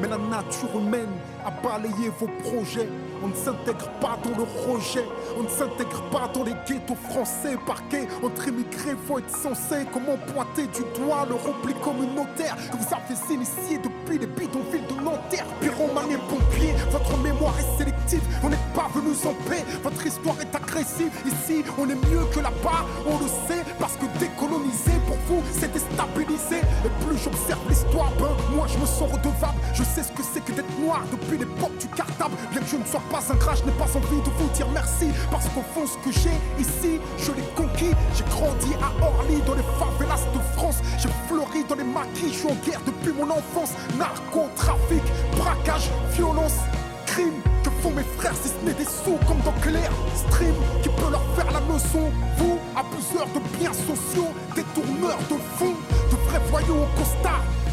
[0.03, 1.17] Mais la nature humaine
[1.47, 2.91] a balayé vos projets.
[3.23, 5.05] On ne s'intègre pas dans le rejet,
[5.39, 8.07] on ne s'intègre pas dans les ghettos français parqués.
[8.23, 13.35] Entre immigrés, faut être censé comment pointer du doigt le repli communautaire que vous avez
[13.35, 15.47] initié depuis les bidonvilles de Nanterre.
[15.61, 20.37] Pyromane et pompier, votre mémoire est sélective, on n'est pas venus en paix, votre histoire
[20.41, 20.54] est
[20.85, 21.13] agressive.
[21.27, 25.73] Ici, on est mieux que là-bas, on le sait, parce que décoloniser pour vous, c'est
[25.73, 26.61] déstabiliser.
[26.85, 29.59] Et plus j'observe l'histoire, ben moi je me sens redevable.
[29.73, 32.35] Je sais ce que c'est que d'être noir depuis l'époque du cartable.
[32.51, 34.69] Bien que je ne sois pas un crash, je n'ai pas envie de vous dire
[34.73, 35.09] merci.
[35.31, 37.95] Parce qu'au fond, ce que j'ai ici, je l'ai conquis.
[38.15, 40.79] J'ai grandi à Orly, dans les favelas de France.
[40.99, 43.73] J'ai fleuri dans les maquis, je suis en guerre depuis mon enfance.
[43.99, 45.03] Narcotrafic,
[45.37, 46.59] braquage, violence,
[47.07, 47.54] crime.
[47.85, 51.23] Font mes frères si ce n'est des sous comme dans Claire Stream qui peut leur
[51.37, 52.11] faire la leçon.
[52.39, 55.77] Vous, abuseurs de biens sociaux, détourneurs de fonds,
[56.11, 57.45] de vrais voyous au costard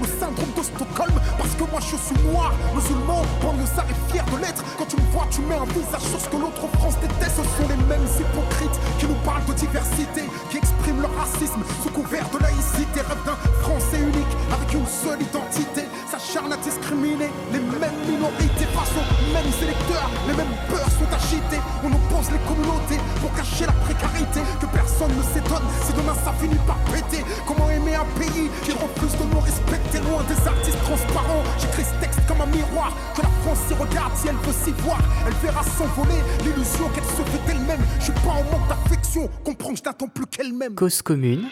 [0.00, 1.14] le syndrome de Stockholm.
[1.38, 4.64] Parce que moi je suis noir, musulman, banlieusard et fier de l'être.
[4.78, 7.36] Quand tu me vois tu mets un visage sur ce que l'autre France déteste.
[7.40, 11.90] Ce sont les mêmes hypocrites qui nous parlent de diversité Qui expriment leur racisme sous
[11.90, 13.00] couvert de laïcité.
[13.00, 15.89] Rêve d'un français unique avec une seule identité
[16.20, 21.60] S'acharne à discriminer les mêmes minorités Face aux mêmes électeurs, les mêmes peurs sont agités
[21.82, 26.32] On oppose les communautés pour cacher la précarité Que personne ne s'étonne si demain ça
[26.40, 30.80] finit par péter Comment aimer un pays qui refuse de nous respecter loin des artistes
[30.84, 31.42] transparents?
[31.58, 32.92] J'écris ce texte comme un miroir.
[33.14, 34.98] Que la France s'y regarde si elle veut s'y voir.
[35.26, 37.80] Elle verra s'envoler l'illusion qu'elle se fait d'elle-même.
[37.98, 39.28] Je suis pas en manque d'affection.
[39.44, 40.74] Comprends que je n'attends plus qu'elle-même.
[40.74, 41.48] Cause commune.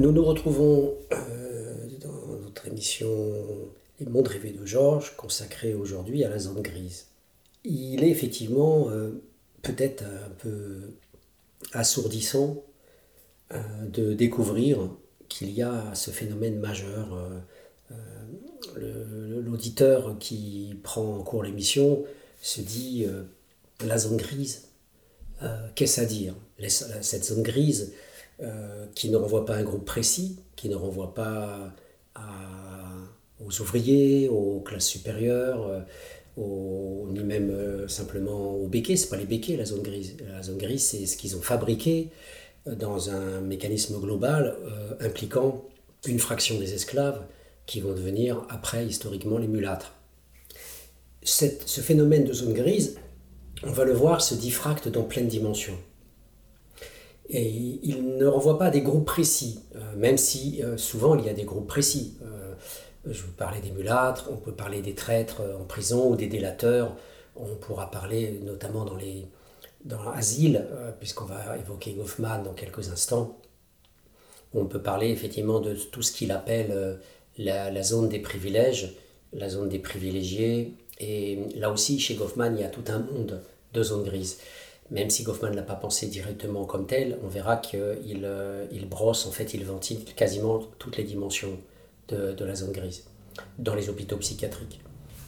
[0.00, 3.06] Nous nous retrouvons euh, dans notre émission
[3.98, 7.08] Les mondes rêvés de Georges, consacrée aujourd'hui à la zone grise.
[7.64, 9.22] Il est effectivement euh,
[9.60, 10.94] peut-être un peu
[11.74, 12.64] assourdissant
[13.52, 13.58] euh,
[13.92, 14.88] de découvrir
[15.28, 17.30] qu'il y a ce phénomène majeur.
[18.76, 22.04] L'auditeur qui prend en cours l'émission
[22.40, 23.06] se dit
[23.84, 24.68] la zone grise.
[25.74, 26.34] Qu'est-ce à dire?
[26.68, 27.92] Cette zone grise,
[28.42, 31.72] euh, qui ne renvoie pas à un groupe précis, qui ne renvoie pas
[33.44, 35.84] aux ouvriers, aux classes supérieures,
[36.38, 38.96] euh, ni même euh, simplement aux béquets.
[38.96, 40.16] Ce pas les béquets, la zone grise.
[40.26, 42.08] La zone grise, c'est ce qu'ils ont fabriqué
[42.66, 44.56] dans un mécanisme global
[45.00, 45.64] impliquant
[46.06, 47.22] une fraction des esclaves
[47.66, 49.94] qui vont devenir après historiquement les mulâtres.
[51.22, 52.98] ce phénomène de zone grise,
[53.62, 55.74] on va le voir, se diffracte dans pleine dimension.
[57.32, 61.24] Et il ne renvoie pas à des groupes précis, euh, même si euh, souvent il
[61.24, 62.18] y a des groupes précis.
[62.22, 62.54] Euh,
[63.06, 66.96] je vous parlais des mulâtres, on peut parler des traîtres en prison ou des délateurs.
[67.36, 69.26] On pourra parler notamment dans les
[69.84, 70.66] dans l'asile,
[70.98, 73.38] puisqu'on va évoquer Goffman dans quelques instants.
[74.52, 76.98] On peut parler effectivement de tout ce qu'il appelle
[77.38, 78.94] la, la, zone des privilèges,
[79.32, 80.74] la zone des privilégiés.
[80.98, 83.40] Et là aussi, chez Goffman, il y a tout un monde
[83.72, 84.36] de zones grises
[84.90, 87.80] même si Goffman ne l'a pas pensé directement comme tel, on verra qu'il
[88.24, 91.58] euh, il brosse, en fait, il ventile quasiment toutes les dimensions
[92.08, 93.04] de, de la zone grise
[93.58, 94.80] dans les hôpitaux psychiatriques.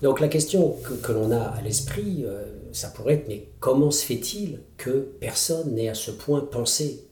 [0.02, 2.42] Donc la question que, que l'on a à l'esprit, euh,
[2.72, 4.90] ça pourrait être, mais comment se fait-il que
[5.20, 7.04] personne n'ait à ce point pensé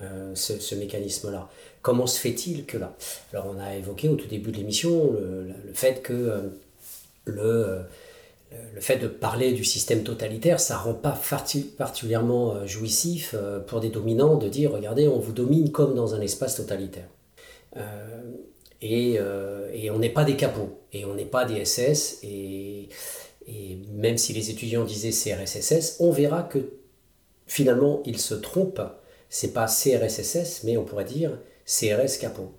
[0.00, 1.50] euh, ce, mécanisme-là?
[1.82, 2.96] Comment se fait-il que là?
[3.34, 6.50] Alors on a évoqué au tout début de l'émission le, fait que
[7.26, 7.82] le
[8.78, 11.20] le fait de parler du système totalitaire, ça rend pas
[11.76, 16.14] particulièrement euh, jouissif euh, pour des dominants de dire regardez, on vous domine comme dans
[16.14, 17.08] un espace totalitaire.
[18.80, 19.18] et,
[19.90, 22.88] on n'est pas des capots, et on n'est pas des SS, et,
[23.46, 26.58] et, même si les étudiants disaient CRSSS, on verra que
[27.46, 28.82] finalement ils se trompent.
[29.28, 32.52] C'est pas CRSSS, mais on pourrait dire CRS capot,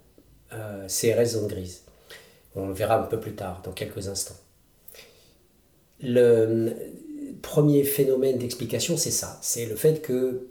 [0.88, 1.84] CRS zone grise.
[2.56, 4.36] On le verra un peu plus tard, dans quelques instants.
[6.02, 6.74] Le
[7.42, 9.38] premier phénomène d'explication, c'est ça.
[9.42, 10.48] C'est le fait que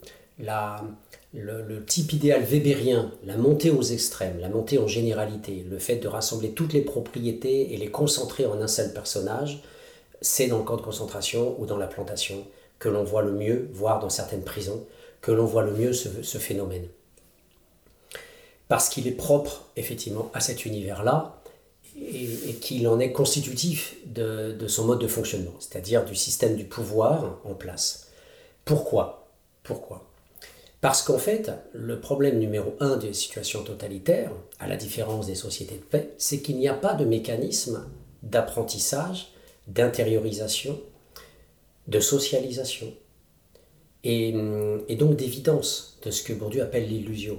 [1.32, 6.08] le, type idéal webérien, la montée aux extrêmes, la montée en généralité, le fait de
[6.08, 9.62] rassembler toutes les propriétés et les concentrer en un seul personnage,
[10.20, 12.46] c'est dans le camp de concentration ou dans la plantation
[12.78, 14.84] que l'on voit le mieux, voire dans certaines prisons,
[15.20, 16.88] que l'on voit le mieux ce phénomène.
[18.68, 21.37] Parce qu'il est propre, effectivement, à cet univers-là,
[22.00, 27.40] et, qu'il en est constitutif de, son mode de fonctionnement, c'est-à-dire du système du pouvoir
[27.44, 28.08] en place.
[28.64, 29.30] Pourquoi?
[30.80, 35.76] Parce qu'en fait, le problème numéro un des situations totalitaires, à la différence des sociétés
[35.76, 37.84] de paix, c'est qu'il n'y a pas de mécanisme
[38.22, 39.32] d'apprentissage,
[39.66, 40.80] d'intériorisation,
[41.88, 42.92] de socialisation,
[44.04, 44.34] et,
[44.88, 47.38] et donc d'évidence de ce que Bourdieu appelle l'illusion.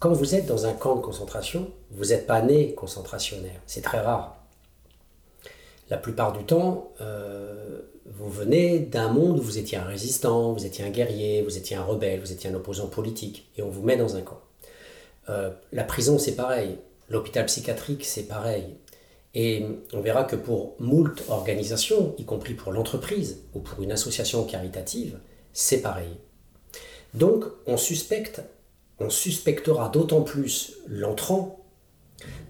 [0.00, 3.60] Quand vous êtes dans un camp de concentration, vous n'êtes pas né concentrationnaire.
[3.66, 4.42] C'est très rare.
[5.90, 10.64] La plupart du temps, euh, vous venez d'un monde où vous étiez un résistant, vous
[10.64, 13.82] étiez un guerrier, vous étiez un rebelle, vous étiez un opposant politique, et on vous
[13.82, 14.40] met dans un camp.
[15.28, 16.78] Euh, la prison, c'est pareil.
[17.10, 18.76] L'hôpital psychiatrique, c'est pareil.
[19.34, 24.44] Et on verra que pour moult organisations, y compris pour l'entreprise ou pour une association
[24.44, 25.18] caritative,
[25.52, 26.16] c'est pareil.
[27.12, 28.40] Donc, on suspecte
[29.00, 31.64] on suspectera d'autant plus l'entrant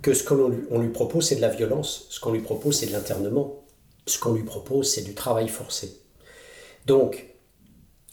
[0.03, 2.93] que ce qu'on lui, propose, c'est de la violence, ce qu'on lui propose, c'est de
[2.93, 3.65] l'internement,
[4.07, 6.01] ce qu'on lui propose, c'est du travail forcé.
[6.87, 7.27] Donc,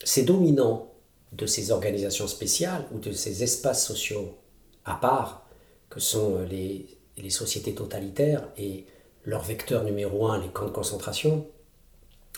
[0.03, 0.93] ces dominants
[1.31, 4.37] de ces organisations spéciales ou de ces espaces sociaux
[4.85, 5.45] à part,
[5.89, 8.85] que sont les, les sociétés totalitaires et
[9.25, 11.47] leur vecteur numéro un, les camps de concentration,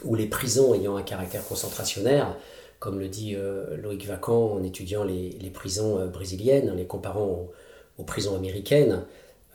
[0.04, 2.36] ou les prisons ayant un caractère concentrationnaire,
[2.80, 7.50] comme le dit euh, Loïc Vacan en étudiant les, prisons euh, brésiliennes, en les comparant
[7.98, 9.04] aux, prisons américaines,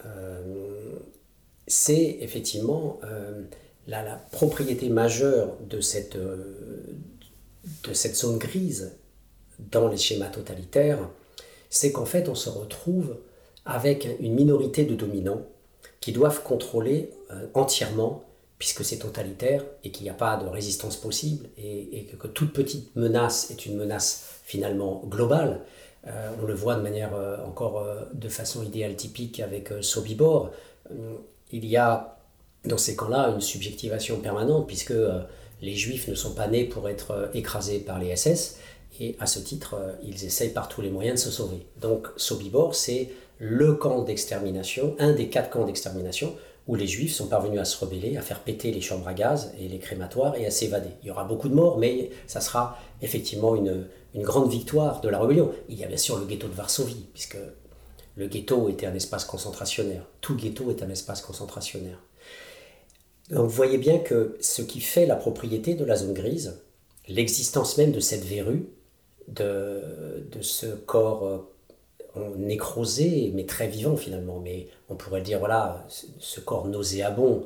[0.04, 0.42] euh,
[1.66, 3.00] c'est effectivement
[3.86, 8.98] la, propriété majeure de cette, de cette zone grise
[9.58, 11.08] dans les schémas totalitaires,
[11.70, 13.16] c'est qu'en fait on se retrouve
[13.64, 15.46] avec une minorité de dominants
[16.00, 17.08] qui doivent contrôler
[17.54, 18.23] entièrement
[18.58, 22.94] puisque c'est totalitaire et qu'il n'y a pas de résistance possible et, que, toute petite
[22.96, 25.60] menace est une menace finalement globale.
[26.06, 30.50] Euh, on le voit de manière euh, encore euh, de façon idéale typique avec Sobibor.
[31.50, 32.18] il y a
[32.64, 34.94] dans ces camps-là une subjectivation permanente puisque
[35.60, 38.58] les juifs ne sont pas nés pour être écrasés par les SS
[39.00, 41.66] et à ce titre ils essayent par tous les moyens de se sauver.
[41.80, 46.34] Donc Sobibor c'est le camp d'extermination, un des quatre camps d'extermination
[46.66, 49.52] où les juifs sont parvenus à se rebeller, à faire péter les chambres à gaz
[49.58, 50.90] et les crématoires et à s'évader.
[51.02, 53.86] Il y aura beaucoup de morts, mais ça sera effectivement une,
[54.16, 55.52] grande victoire de la rébellion.
[55.68, 57.36] Il y a bien sûr le ghetto de Varsovie, puisque
[58.16, 60.06] le ghetto était un espace concentrationnaire.
[60.20, 61.98] Tout ghetto est un espace concentrationnaire.
[63.30, 66.60] Donc vous voyez bien que ce qui fait la propriété de la zone grise,
[67.08, 68.68] l'existence même de cette verrue,
[69.28, 71.53] de, de ce corps euh,
[72.36, 74.40] nécrosé, mais très vivant finalement.
[74.40, 75.84] Mais on pourrait dire, voilà,
[76.18, 77.44] ce corps nauséabond,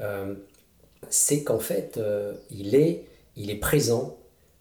[0.00, 0.34] euh,
[1.08, 3.04] c'est qu'en fait, euh, il, est,
[3.36, 4.16] il est présent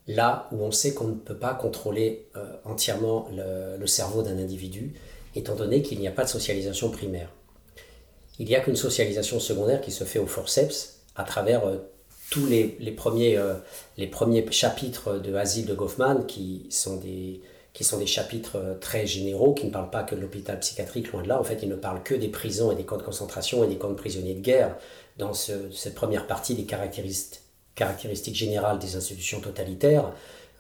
[0.07, 4.93] là où on sait qu'on ne peut pas contrôler euh, entièrement le, cerveau d'un individu,
[5.35, 7.29] étant donné qu'il n'y a pas de socialisation primaire.
[8.39, 11.63] Il n'y a qu'une socialisation secondaire qui se fait au forceps à travers
[12.31, 13.39] tous les, les premiers,
[13.97, 17.41] les premiers chapitres de Asile de Goffman, qui sont des,
[17.73, 21.11] qui sont des chapitres euh, très généraux, qui ne parlent pas que de l'hôpital psychiatrique,
[21.11, 21.39] loin de là.
[21.39, 23.77] En fait, ils ne parlent que des prisons et des camps de concentration et des
[23.77, 24.75] camps de prisonniers de guerre
[25.17, 27.41] dans cette première partie des caractéristiques,
[27.75, 30.11] caractéristiques générales des institutions totalitaires.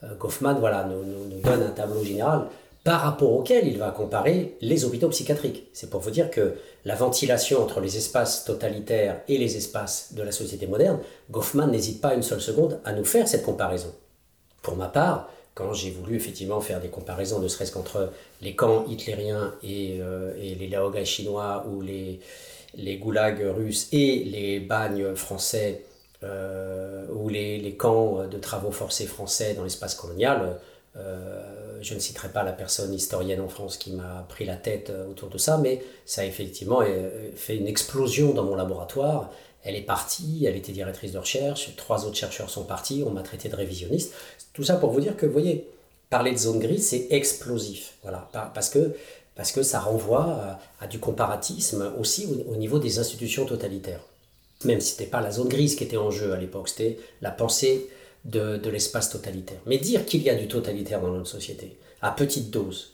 [0.03, 2.47] Euh, Goffman voilà, nous, nous, donne un tableau général
[2.83, 5.67] par rapport auquel il va comparer les hôpitaux psychiatriques.
[5.73, 10.23] C'est pour vous dire que la ventilation entre les espaces totalitaires et les espaces de
[10.23, 10.99] la société moderne,
[11.29, 13.93] Goffman n'hésite pas une seule seconde à nous faire cette comparaison.
[14.63, 18.85] Pour ma part, quand j'ai voulu effectivement faire des comparaisons, ne serait-ce qu'entre les camps
[18.87, 22.19] hitlériens et, euh, les laogai chinois ou les,
[22.75, 25.83] les goulags russes et les bagnes français
[26.23, 30.59] euh, ou les, les, camps de travaux forcés français dans l'espace colonial,
[30.95, 31.41] euh,
[31.81, 35.29] je ne citerai pas la personne historienne en France qui m'a pris la tête autour
[35.29, 36.81] de ça, mais ça a effectivement
[37.35, 39.31] fait une explosion dans mon laboratoire
[39.63, 43.21] elle est partie, elle était directrice de recherche, trois autres chercheurs sont partis, on m'a
[43.21, 44.13] traité de révisionniste.
[44.53, 45.67] Tout ça pour vous dire que, vous voyez,
[46.09, 47.95] parler de zone grise, c'est explosif.
[48.01, 48.95] Voilà, parce que,
[49.35, 54.01] parce que ça renvoie à, du comparatisme aussi au, niveau des institutions totalitaires.
[54.65, 56.99] Même si ce n'était pas la zone grise qui était en jeu à l'époque, c'était
[57.21, 57.87] la pensée
[58.25, 59.59] de, de l'espace totalitaire.
[59.65, 62.93] Mais dire qu'il y a du totalitaire dans notre société, à petite dose,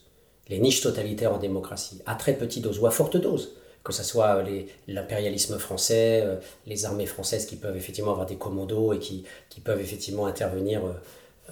[0.49, 3.53] les niches totalitaires en démocratie, à très petite dose ou à forte dose,
[3.88, 4.43] que ce soit
[4.89, 6.35] l'impérialisme français, euh,
[6.65, 9.23] les armées françaises qui peuvent effectivement avoir des commandos et qui,
[9.63, 10.91] peuvent effectivement intervenir euh,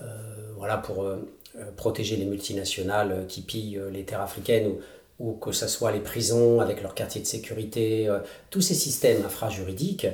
[0.01, 0.05] euh,
[0.57, 1.05] voilà, pour
[1.77, 4.73] protéger les multinationales qui pillent les terres africaines
[5.19, 8.13] ou, que ce soit les prisons avec leurs quartiers de sécurité,
[8.49, 10.07] tous ces systèmes infrajuridiques,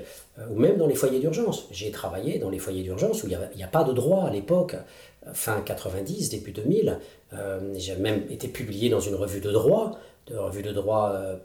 [0.52, 1.68] ou même dans les foyers d'urgence.
[1.72, 4.32] J'ai travaillé dans les foyers d'urgence où il n'y a, a, pas de droit à
[4.32, 4.76] l'époque,
[5.34, 7.00] fin 90, début 2000.
[7.76, 9.98] J'ai même été publié dans une revue de droit,
[10.28, 11.40] de revue de droit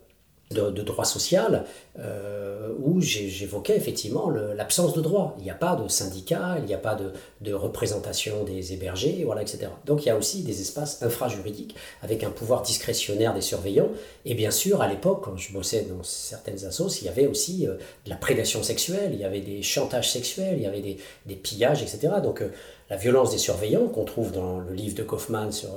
[0.51, 1.65] de, droit social
[1.99, 5.35] euh, où j'évoquais effectivement l'absence de droit.
[5.39, 6.97] Il n'y a pas de syndicat, il n'y a pas
[7.41, 9.69] de, représentation des hébergés, voilà, etc.
[9.87, 13.89] Donc il y a aussi des espaces infrajuridiques avec un pouvoir discrétionnaire des surveillants.
[14.25, 17.67] Et bien sûr, à l'époque, quand je bossais dans certaines assos, il y avait aussi
[17.67, 17.75] euh,
[18.05, 21.83] de la prédation sexuelle, il y avait des chantages sexuels, il y avait des, pillages,
[21.83, 22.15] etc.
[22.23, 22.49] Donc euh,
[22.89, 25.71] la violence des surveillants qu'on trouve dans le livre de Kaufman sur,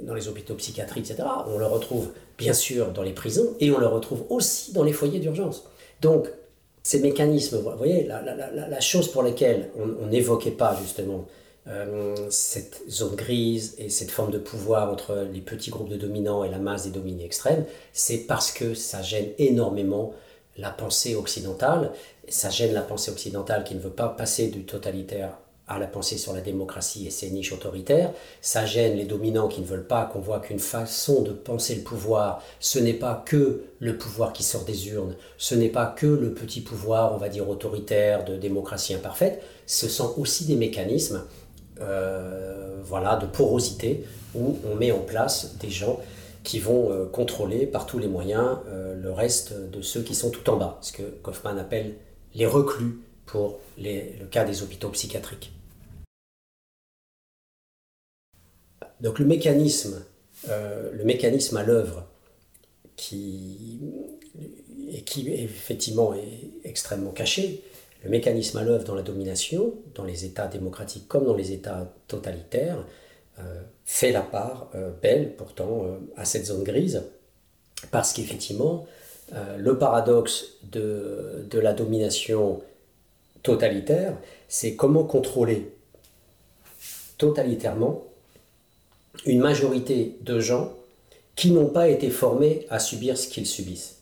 [0.00, 3.78] dans les hôpitaux psychiatriques, etc., on le retrouve bien sûr dans les prisons et on
[3.78, 5.64] le retrouve aussi dans les foyers d'urgence.
[6.00, 6.28] Donc,
[6.82, 11.26] ces mécanismes, vous voyez, la chose pour laquelle on n'évoquait pas justement
[11.66, 16.44] euh, cette zone grise et cette forme de pouvoir entre les petits groupes de dominants
[16.44, 17.64] et la masse des dominés extrêmes,
[17.94, 20.12] c'est parce que ça gêne énormément
[20.58, 21.92] la pensée occidentale,
[22.28, 26.18] ça gêne la pensée occidentale qui ne veut pas passer du totalitaire à la pensée
[26.18, 28.12] sur la démocratie et ses niches autoritaires.
[28.40, 31.82] Ça gêne les dominants qui ne veulent pas qu'on voit qu'une façon de penser le
[31.82, 36.06] pouvoir, ce n'est pas que le pouvoir qui sort des urnes, ce n'est pas que
[36.06, 41.22] le petit pouvoir, on va dire, autoritaire de démocratie imparfaite, ce sont aussi des mécanismes
[41.80, 44.04] euh, voilà, de porosité
[44.34, 45.98] où on met en place des gens
[46.42, 50.30] qui vont euh, contrôler par tous les moyens euh, le reste de ceux qui sont
[50.30, 51.94] tout en bas, ce que Kaufman appelle
[52.34, 55.52] les reclus pour le cas des hôpitaux psychiatriques.
[59.00, 60.04] Donc le mécanisme,
[60.48, 62.06] euh, le mécanisme à l'œuvre
[62.96, 63.80] qui,
[64.88, 67.62] et qui effectivement est extrêmement caché,
[68.04, 71.92] le mécanisme à l'œuvre dans la domination, dans les États démocratiques comme dans les États
[72.08, 72.84] totalitaires,
[73.40, 77.02] euh, fait la part euh, belle pourtant à cette zone grise,
[77.90, 78.86] parce qu'effectivement,
[79.58, 82.62] le paradoxe de, de la domination
[83.44, 84.16] totalitaire,
[84.48, 85.70] c'est comment contrôler
[87.18, 88.02] totalitairement
[89.26, 90.72] une majorité de gens
[91.36, 93.98] qui n'ont pas été formés à subir ce qu'ils subissent.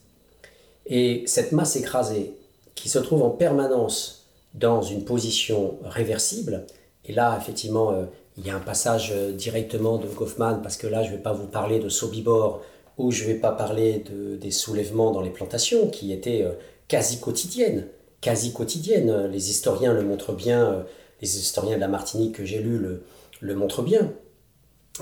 [0.87, 2.35] Et cette masse écrasée
[2.75, 6.67] qui se trouve en permanence dans une position réversible,
[7.05, 8.05] et là effectivement euh,
[8.39, 11.23] il y a un passage euh, directement de Goffman, parce que là je ne vais
[11.23, 12.63] pas vous parler de Sobibor,
[12.99, 16.53] ou je ne vais pas parler de, des soulèvements dans les plantations, qui étaient euh,
[16.89, 17.89] quasi quotidiennes
[18.23, 19.27] quasi quotidienne.
[19.27, 20.83] Les historiens le montrent bien, euh,
[21.21, 23.03] les historiens de la Martinique que j'ai lus le,
[23.41, 24.11] le montrent bien.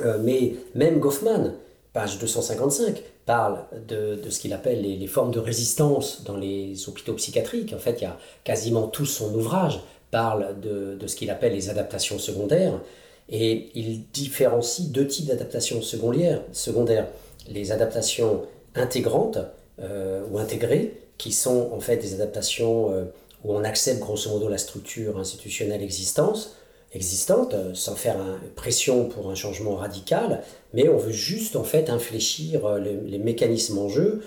[0.01, 1.53] Euh, mais même Goffman,
[1.93, 7.15] page 255, parle de, de ce qu'il appelle les, formes de résistance dans les hôpitaux
[7.15, 7.73] psychiatriques.
[7.73, 11.53] En fait, il y a quasiment tout son ouvrage parle de, de ce qu'il appelle
[11.53, 12.81] les adaptations secondaires.
[13.29, 17.07] Et il différencie deux types d'adaptations secondaires, secondaires.
[17.49, 18.43] Les adaptations
[18.75, 19.39] intégrantes
[19.81, 23.05] euh, ou intégrées, qui sont en fait des adaptations euh,
[23.45, 26.57] où on accepte grosso modo la structure institutionnelle existante,
[26.95, 28.17] existante euh, sans faire
[28.57, 30.43] pression pour un changement radical,
[30.73, 34.23] mais on veut juste en fait infléchir euh, les, mécanismes en jeu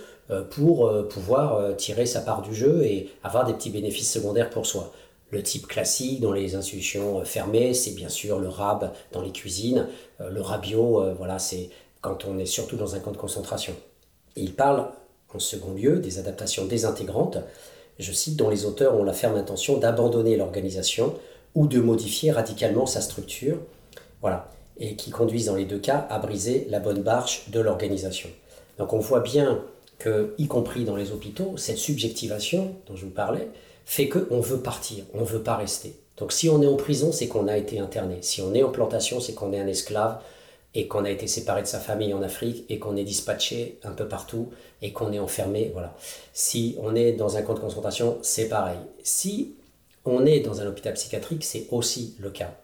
[0.52, 4.94] pour pouvoir tirer sa part du jeu et avoir des petits bénéfices secondaires pour soi.
[5.32, 9.90] Le type classique dans les institutions fermées, c'est bien sûr le rab dans les cuisines,
[10.20, 11.70] le rabio, voilà, c'est
[12.00, 13.76] quand on est surtout dans un camp de concentration.
[14.38, 14.88] il parle
[15.34, 17.38] en second lieu, des adaptations désintégrantes,
[18.00, 21.14] je cite, dont les auteurs ont la ferme intention d'abandonner l'organisation
[21.56, 23.58] ou de modifier radicalement sa structure,
[24.22, 28.30] voilà, et qui conduisent dans les deux cas à briser la bonne marche de l'organisation.
[28.78, 29.64] Donc on voit bien
[30.00, 33.48] que, y compris dans les hôpitaux, cette subjectivation dont je vous parlais
[33.86, 35.96] fait qu'on veut partir, on ne veut pas rester.
[36.18, 38.18] Donc si on est en prison, c'est qu'on a été interné.
[38.22, 40.20] Si on est en plantation, c'est qu'on est un esclave
[40.76, 43.92] et qu'on a été séparé de sa famille en Afrique et qu'on est dispatché un
[43.92, 44.50] peu partout
[44.82, 45.96] et qu'on est enfermé, voilà.
[46.34, 48.80] Si on est dans un camp de concentration, c'est pareil.
[49.04, 49.56] Si
[50.06, 52.56] on est dans un hôpital psychiatrique, c'est aussi le cas.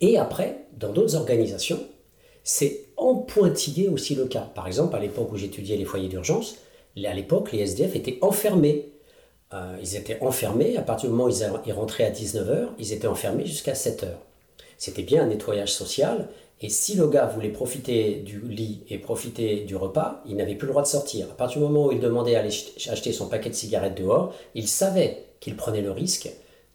[0.00, 1.80] Et après, dans d'autres organisations,
[2.42, 4.50] c'est en pointillé aussi le cas.
[4.54, 6.56] Par exemple, à l'époque où j'étudiais les foyers d'urgence,
[7.04, 8.90] à l'époque, les SDF étaient enfermés
[9.82, 10.76] ils étaient enfermés.
[10.76, 14.06] À partir du moment où ils, rentraient à 19h, ils étaient enfermés jusqu'à 7h.
[14.80, 16.28] C'était bien un nettoyage social.
[16.62, 20.66] Et si le gars voulait profiter du lit et profiter du repas, il n'avait plus
[20.66, 21.26] le droit de sortir.
[21.30, 22.54] À partir du moment où il demandait à aller
[22.88, 26.30] acheter son paquet de cigarettes dehors, il savait qu'il prenait le risque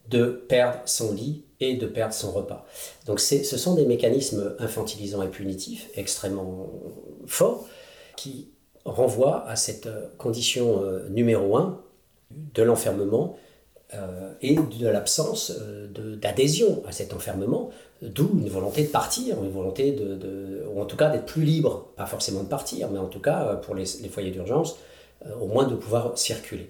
[0.08, 2.68] de perdre son lit et de perdre son repas.
[3.08, 6.70] Donc ce sont des mécanismes infantilisants et punitifs extrêmement
[7.26, 7.66] forts
[8.16, 8.50] qui
[8.86, 9.90] renvoient à cette
[10.20, 11.82] condition euh, numéro un
[12.30, 13.36] de l'enfermement
[13.94, 17.70] euh, et de l'absence euh, d'adhésion à cet enfermement,
[18.02, 21.88] d'où une volonté de partir, une volonté de, ou en tout cas d'être plus libre,
[21.96, 24.78] pas forcément de partir, mais en tout cas pour les, foyers d'urgence,
[25.40, 26.70] au moins de pouvoir circuler.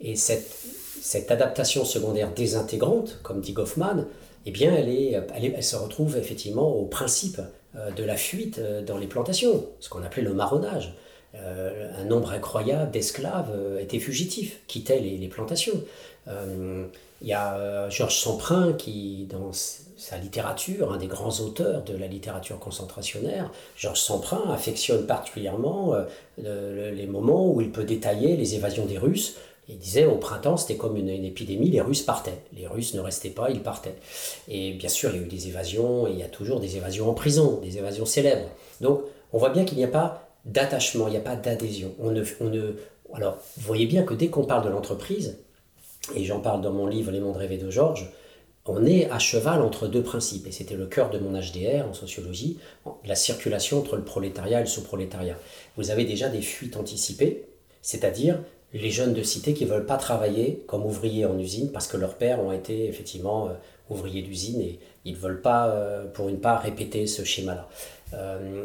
[0.00, 4.06] Et cette, adaptation secondaire désintégrante, comme dit Goffman,
[4.46, 7.40] eh bien, elle, est, elle, se retrouve effectivement au principe
[7.76, 10.94] euh, de la fuite euh, dans les plantations, ce qu'on appelait le marronnage.
[11.34, 13.50] Euh, un nombre incroyable d'esclaves
[13.80, 15.82] étaient fugitifs, quittaient les, plantations.
[17.24, 22.06] Il y a Georges Semprin qui, dans sa littérature, un des grands auteurs de la
[22.06, 25.94] littérature concentrationnaire, Georges Semprin affectionne particulièrement
[26.36, 29.36] les moments où il peut détailler les évasions des Russes
[29.68, 32.38] il disait au printemps, c'était comme une, épidémie, les Russes partaient.
[32.52, 33.94] Les Russes ne restaient pas, ils partaient.
[34.46, 37.08] Et bien sûr, il y a eu des évasions, il y a toujours des évasions
[37.08, 38.48] en prison, des évasions célèbres.
[38.80, 39.00] Donc,
[39.32, 41.94] on voit bien qu'il n'y a pas d'attachement, il n'y a pas d'adhésion.
[41.98, 42.74] On ne, on ne...
[43.14, 45.38] Alors, vous voyez bien que dès qu'on parle de l'entreprise,
[46.14, 48.10] et j'en parle dans mon livre Les mondes rêvés de Georges,
[48.66, 51.92] on est à cheval entre deux principes, et c'était le cœur de mon HDR en
[51.92, 52.58] sociologie,
[53.04, 55.36] la circulation entre le prolétariat et le sous-prolétariat.
[55.76, 57.44] Vous avez déjà des fuites anticipées,
[57.82, 58.38] c'est-à-dire
[58.72, 61.96] les jeunes de cité qui ne veulent pas travailler comme ouvriers en usine parce que
[61.96, 63.52] leurs pères ont été effectivement euh,
[63.88, 67.68] ouvriers d'usine et ils ne veulent pas, euh, pour une part, répéter ce schéma-là.
[68.14, 68.64] Euh,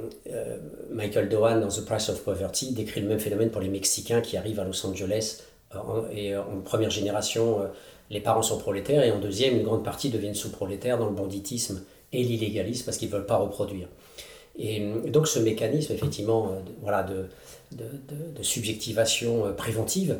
[0.92, 4.38] Michael Dohan, dans The Price of Poverty, décrit le même phénomène pour les Mexicains qui
[4.38, 5.44] arrivent à Los Angeles.
[6.12, 7.60] Et en première génération,
[8.10, 11.84] les parents sont prolétaires et en deuxième, une grande partie deviennent sous-prolétaires dans le banditisme
[12.12, 13.88] et l'illégalisme parce qu'ils ne veulent pas reproduire.
[14.58, 16.52] Et donc ce mécanisme, effectivement,
[16.82, 17.30] voilà, de,
[17.72, 20.20] de, subjectivation euh, préventive,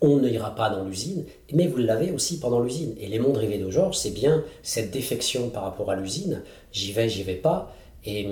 [0.00, 2.94] on n'ira pas dans l'usine, mais vous l'avez aussi pendant l'usine.
[3.00, 6.92] Et les mondes rêvés de Georges, c'est bien cette défection par rapport à l'usine, j'y
[6.92, 7.74] vais, j'y vais pas.
[8.04, 8.26] Et,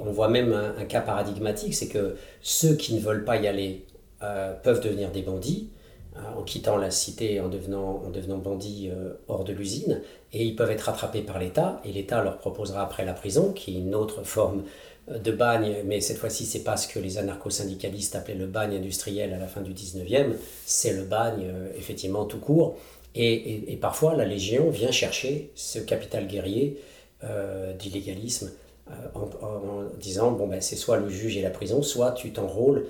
[0.00, 3.84] on voit même un, cas paradigmatique, c'est que ceux qui ne veulent pas y aller
[4.22, 5.70] euh, peuvent devenir des bandits,
[6.16, 10.00] hein, en quittant la cité, en devenant, en devenant bandits euh, hors de l'usine,
[10.32, 13.76] et ils peuvent être rattrapés par l'État, et l'État leur proposera après la prison, qui
[13.76, 14.64] est une autre forme
[15.08, 19.32] de bagne, mais cette fois-ci, c'est pas ce que les anarcho-syndicalistes appelaient le bagne industriel
[19.32, 20.34] à la fin du 19e,
[20.66, 22.76] c'est le bagne, euh, effectivement, tout court.
[23.16, 26.80] Et, parfois, la Légion vient chercher ce capital guerrier
[27.24, 28.52] euh, d'illégalisme
[28.88, 32.86] euh, en, disant bon, ben, c'est soit le juge et la prison, soit tu t'enrôles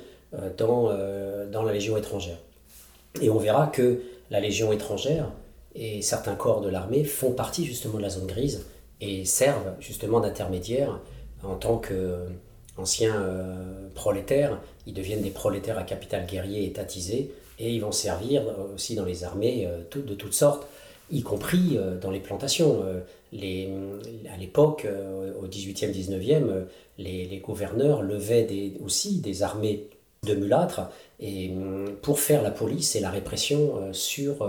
[0.56, 0.92] dans,
[1.50, 2.38] dans la Légion étrangère.
[3.20, 4.00] Et on verra que
[4.30, 5.30] la Légion étrangère
[5.74, 8.66] et certains corps de l'armée font partie justement de la zone grise
[9.00, 11.00] et servent justement d'intermédiaires
[11.42, 17.80] en tant qu'anciens euh, prolétaires, ils deviennent des prolétaires à capital guerrier étatisé et ils
[17.80, 18.42] vont servir
[18.74, 20.66] aussi dans les armées euh, de toutes sortes,
[21.10, 22.82] y compris euh, dans les plantations.
[23.32, 23.72] Les,
[24.32, 24.88] à l'époque,
[25.40, 26.64] au 18e, 19e,
[26.98, 29.86] les, gouverneurs levaient aussi des armées
[30.26, 30.82] de mulâtres
[31.18, 31.50] et
[32.02, 34.46] pour faire la police et la répression sur,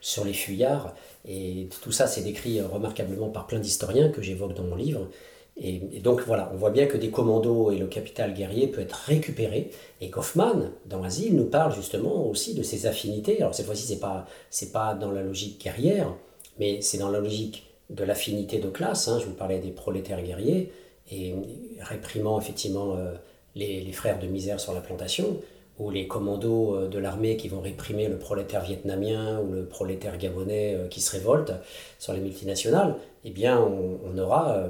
[0.00, 0.94] sur les fuyards.
[1.26, 5.08] Et tout ça, c'est décrit remarquablement par plein d'historiens que j'évoque dans mon livre.
[5.56, 8.96] Et, donc voilà, on voit bien que des commandos et le capital guerrier peut être
[9.06, 9.70] récupéré.
[10.00, 13.40] Et Kaufmann, dans Asile, nous parle justement aussi de ses affinités.
[13.40, 14.26] Alors cette fois-ci, ce n'est pas,
[14.72, 16.12] pas dans la logique guerrière,
[16.58, 19.06] mais c'est dans la logique de l'affinité de classe.
[19.08, 19.18] Hein.
[19.20, 20.72] Je vous parlais des prolétaires guerriers
[21.10, 21.34] et
[21.80, 23.14] réprimant effectivement euh,
[23.54, 25.38] les, frères de misère sur la plantation,
[25.78, 30.18] ou les commandos euh, de l'armée qui vont réprimer le prolétaire vietnamien ou le prolétaire
[30.18, 31.52] gabonais euh, qui se révolte
[31.98, 32.94] sur les multinationales.
[33.24, 34.68] Eh bien, on, aura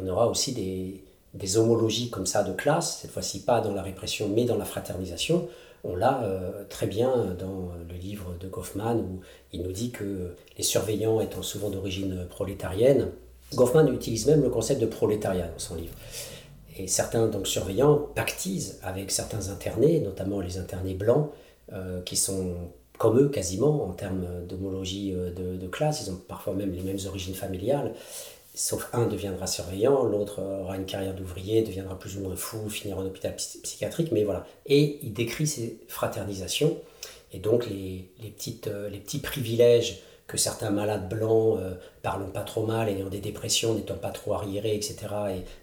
[0.00, 4.28] on aura aussi des, homologies comme ça de classe, cette fois-ci pas dans la répression
[4.28, 5.48] mais dans la fraternisation.
[5.84, 9.20] On l'a euh, très bien dans le livre de Goffman où
[9.52, 13.10] il nous dit que les surveillants étant souvent d'origine prolétarienne,
[13.54, 15.94] Goffman utilise même le concept de prolétariat dans son livre.
[16.78, 21.30] Et certains donc surveillants pactisent avec certains internés, notamment les internés blancs,
[21.72, 22.54] euh, qui sont
[22.98, 26.82] comme eux quasiment en termes d'homologie euh, de, de, classe, ils ont parfois même les
[26.82, 27.94] mêmes origines familiales,
[28.54, 33.00] sauf un deviendra surveillant, l'autre aura une carrière d'ouvrier, deviendra plus ou moins fou, finira
[33.00, 34.46] en hôpital psychiatrique, mais voilà.
[34.64, 36.78] Et il décrit ces fraternisations,
[37.32, 42.42] et donc les, petites, euh, les petits privilèges que certains malades blancs, euh, parlant pas
[42.42, 44.96] trop mal, ayant des dépressions, n'étant pas trop arriérés, etc.,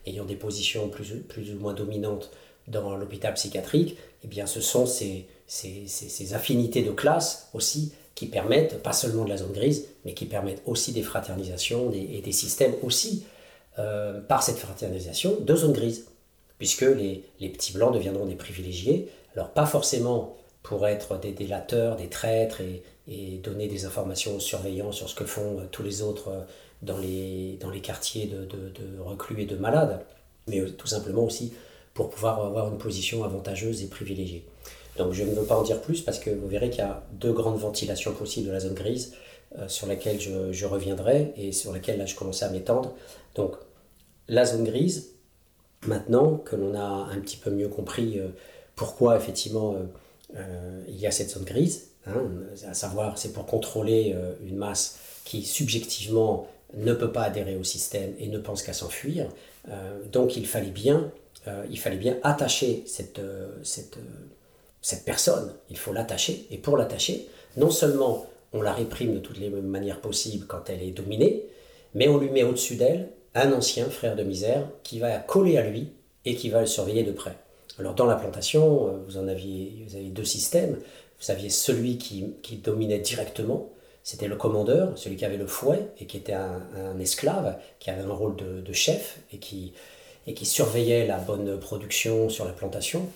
[0.06, 2.32] et ayant des positions plus, plus ou moins dominantes
[2.68, 8.82] dans l'hôpital psychiatrique, eh bien ce sont ces, ces, affinités de classe aussi qui permettent,
[8.82, 12.76] pas seulement de la zone grise, mais qui permettent aussi des fraternisations et des systèmes
[12.84, 13.26] aussi,
[13.80, 16.06] euh, par cette fraternisation, de zone grise,
[16.60, 22.10] puisque les, petits blancs deviendront des privilégiés, alors pas forcément pour être des délateurs, des
[22.10, 22.84] traîtres et,
[23.44, 26.40] donner des informations aux surveillants sur ce que font euh, tous les autres euh,
[26.82, 30.00] dans les, dans les quartiers de, de reclus et de malades,
[30.48, 31.54] mais tout simplement aussi
[31.94, 34.46] pour pouvoir avoir une position avantageuse et privilégiée.
[34.98, 37.04] Donc je ne veux pas en dire plus parce que vous verrez qu'il y a
[37.14, 39.14] deux grandes ventilations possibles de la zone grise
[39.58, 42.94] euh, sur laquelle je, reviendrai et sur laquelle là je commençais à m'étendre.
[43.36, 43.56] Donc
[44.28, 45.16] la zone grise,
[45.88, 48.30] maintenant que l'on a un petit peu mieux compris euh,
[48.76, 49.86] pourquoi effectivement euh,
[50.88, 52.24] il y a cette zone grise, hein,
[52.68, 54.16] à savoir c'est pour contrôler
[54.46, 59.28] une masse qui subjectivement ne peut pas adhérer au système et ne pense qu'à s'enfuir.
[60.12, 61.12] donc il fallait bien
[61.48, 64.30] euh, il fallait bien attacher cette, euh, cette, euh,
[64.82, 66.48] cette personne, il faut l'attacher.
[66.52, 67.28] Et pour l'attacher,
[67.58, 71.46] non seulement on la réprime de toutes les manières possibles quand elle est dominée,
[71.96, 75.68] mais on lui met au-dessus d'elle un ancien frère de misère qui va coller à
[75.68, 75.90] lui
[76.24, 77.36] et qui va le surveiller de près.
[77.80, 80.78] Alors dans la plantation, vous en aviez, vous deux systèmes.
[81.20, 83.70] Vous aviez celui qui, qui dominait directement,
[84.04, 88.04] c'était le commandeur, celui qui avait le fouet et qui était un, esclave, qui avait
[88.04, 89.74] un rôle de, de chef et qui,
[90.28, 93.08] et qui surveillait la bonne production sur la plantation.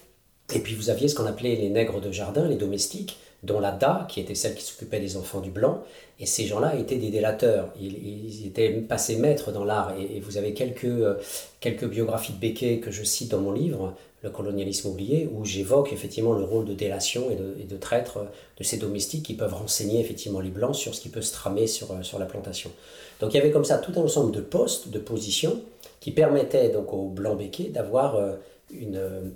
[0.55, 3.71] Et puis vous aviez ce qu'on appelait les nègres de jardin, les domestiques, dont la
[3.71, 5.83] Da, qui était celle qui s'occupait des enfants du blanc,
[6.19, 10.53] et ces gens-là étaient des délateurs, ils, étaient passés maîtres dans l'art, et, vous avez
[10.53, 11.15] quelques, euh,
[11.59, 13.93] quelques biographies de Becquet que je cite dans mon livre,
[14.23, 18.19] Le colonialisme oublié, où j'évoque effectivement le rôle de délation et de, et de, traître
[18.57, 21.67] de ces domestiques qui peuvent renseigner effectivement les blancs sur ce qui peut se tramer
[21.67, 22.71] sur, euh, sur la plantation.
[23.19, 25.61] Donc il y avait comme ça tout un ensemble de postes, de positions,
[25.99, 28.35] qui permettait donc aux blancs béquets d'avoir euh,
[28.71, 29.33] une,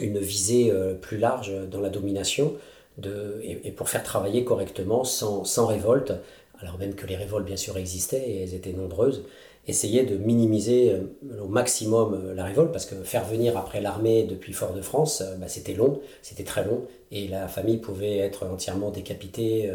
[0.00, 2.54] une visée euh, plus large dans la domination
[2.98, 6.12] de, et, pour faire travailler correctement sans, sans, révolte,
[6.60, 9.24] alors même que les révoltes bien sûr existaient et elles étaient nombreuses,
[9.66, 14.52] essayer de minimiser euh, au maximum la révolte parce que faire venir après l'armée depuis
[14.52, 19.70] Fort-de-France, bah, c'était long, c'était très long et la famille pouvait être entièrement décapitée,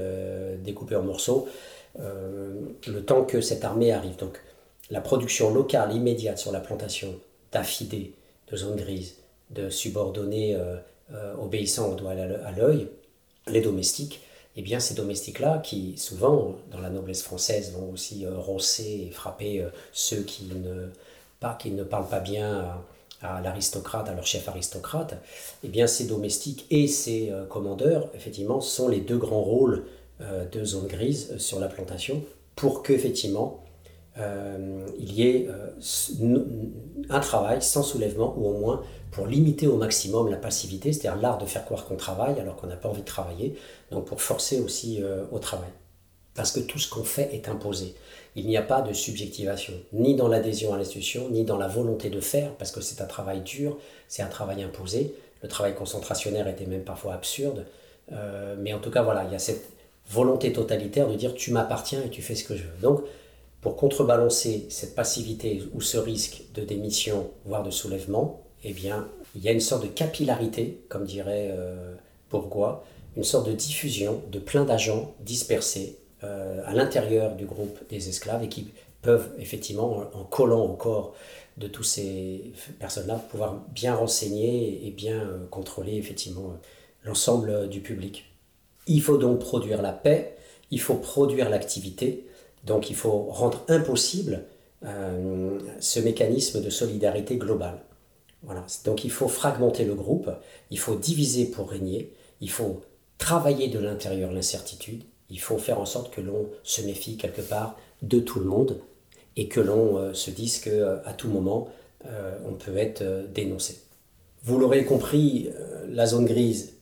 [0.63, 1.47] découpée en morceaux
[1.97, 4.17] le temps que cette armée arrive.
[4.17, 4.41] Donc
[4.89, 7.15] la production locale immédiate sur la plantation
[7.51, 8.13] d'affidés,
[8.51, 9.15] de zones grises,
[9.49, 10.75] de subordonnés euh,
[11.13, 12.87] euh, obéissant au doigt à l'œil,
[13.47, 14.21] les domestiques,
[14.55, 19.11] eh bien ces domestiques-là, qui souvent, dans la noblesse française, vont aussi euh, rosser et
[19.11, 20.87] frapper ceux qui ne,
[21.39, 22.75] pas, qui ne parlent pas bien
[23.21, 25.15] à, l'aristocrate, à leur chef aristocrate,
[25.63, 29.85] eh bien ces domestiques et ces commandeurs, effectivement, sont les deux grands rôles
[30.19, 32.23] de zone grise sur la plantation
[32.55, 33.60] pour qu'effectivement
[34.17, 36.45] euh, il y ait euh,
[37.09, 41.37] un travail sans soulèvement, ou au moins pour limiter au maximum la passivité, c'est-à-dire l'art
[41.37, 43.55] de faire croire qu'on travaille alors qu'on n'a pas envie de travailler,
[43.89, 45.69] donc pour forcer aussi euh, au travail.
[46.33, 47.93] Parce que tout ce qu'on fait est imposé.
[48.35, 52.09] Il n'y a pas de subjectivation, ni dans l'adhésion à l'institution, ni dans la volonté
[52.09, 55.13] de faire, parce que c'est un travail dur, c'est un travail imposé.
[55.43, 57.65] Le travail concentrationnaire était même parfois absurde.
[58.59, 59.69] mais en tout cas, voilà, il y a cette
[60.09, 62.81] volonté totalitaire de dire tu m'appartiens et tu fais ce que je veux.
[62.81, 63.01] Donc,
[63.61, 69.43] pour contrebalancer cette passivité ou ce risque de démission, voire de soulèvement, eh bien, il
[69.43, 71.93] y a une sorte de capillarité, comme dirait euh,
[72.29, 72.83] Bourgois,
[73.15, 78.43] une sorte de diffusion de plein d'agents dispersés euh, à l'intérieur du groupe des esclaves
[78.43, 78.67] et qui
[79.01, 81.13] peuvent effectivement, en collant au corps
[81.57, 86.53] de toutes ces personnes-là, pouvoir bien renseigner et bien euh, contrôler effectivement
[87.03, 88.25] l'ensemble du public.
[88.87, 90.35] Il faut donc produire la paix,
[90.71, 92.25] il faut produire l'activité,
[92.63, 94.45] donc il faut rendre impossible
[94.83, 97.79] euh, ce mécanisme de solidarité globale.
[98.43, 98.65] Voilà.
[98.85, 100.29] Donc il faut fragmenter le groupe,
[100.71, 102.81] il faut diviser pour régner, il faut
[103.17, 107.77] travailler de l'intérieur l'incertitude, il faut faire en sorte que l'on se méfie quelque part
[108.01, 108.79] de tout le monde
[109.35, 111.69] et que l'on euh, se dise qu'à euh, tout moment
[112.47, 113.77] on peut être dénoncé.
[114.41, 115.51] Vous l'aurez compris,
[115.87, 116.73] la zone grise,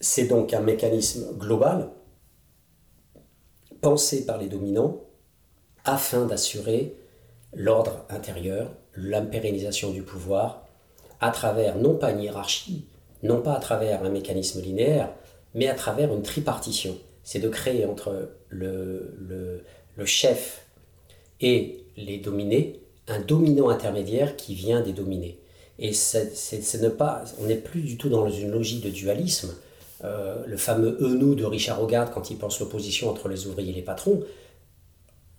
[0.00, 1.88] c'est donc un mécanisme global
[3.84, 5.02] pensé par les dominants
[5.84, 6.94] afin d'assurer
[7.52, 10.66] l'ordre intérieur, l'impérialisation du pouvoir,
[11.20, 12.86] à travers non pas une hiérarchie,
[13.22, 15.12] non pas à travers un mécanisme linéaire,
[15.52, 16.96] mais à travers une tripartition.
[17.24, 19.62] C'est de créer entre le,
[20.06, 20.64] chef
[21.42, 25.38] et les dominés un dominant intermédiaire qui vient des dominés.
[25.78, 29.54] Et c'est ne pas, on n'est plus du tout dans une logique de dualisme,
[30.04, 33.74] euh, le fameux eux-nous de Richard Hogarth quand il pense l'opposition entre les ouvriers et
[33.74, 34.22] les patrons,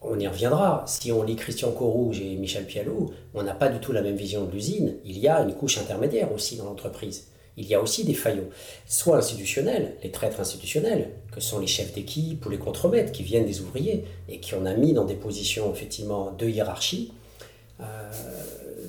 [0.01, 0.84] on y reviendra.
[0.88, 4.16] Si on lit Christian Corouge et Michel Pialou, on n'a pas du tout la même
[4.16, 4.95] vision de l'usine.
[5.03, 7.28] Il y a une couche intermédiaire aussi dans l'entreprise.
[7.57, 8.49] il y a aussi des faillots,
[8.86, 13.45] soit institutionnels, les traîtres institutionnels, que sont les chefs d'équipe ou les contremaîtres qui viennent
[13.45, 17.13] des ouvriers et qui on a mis dans des positions effectivement de hiérarchie.
[17.80, 18.11] Euh,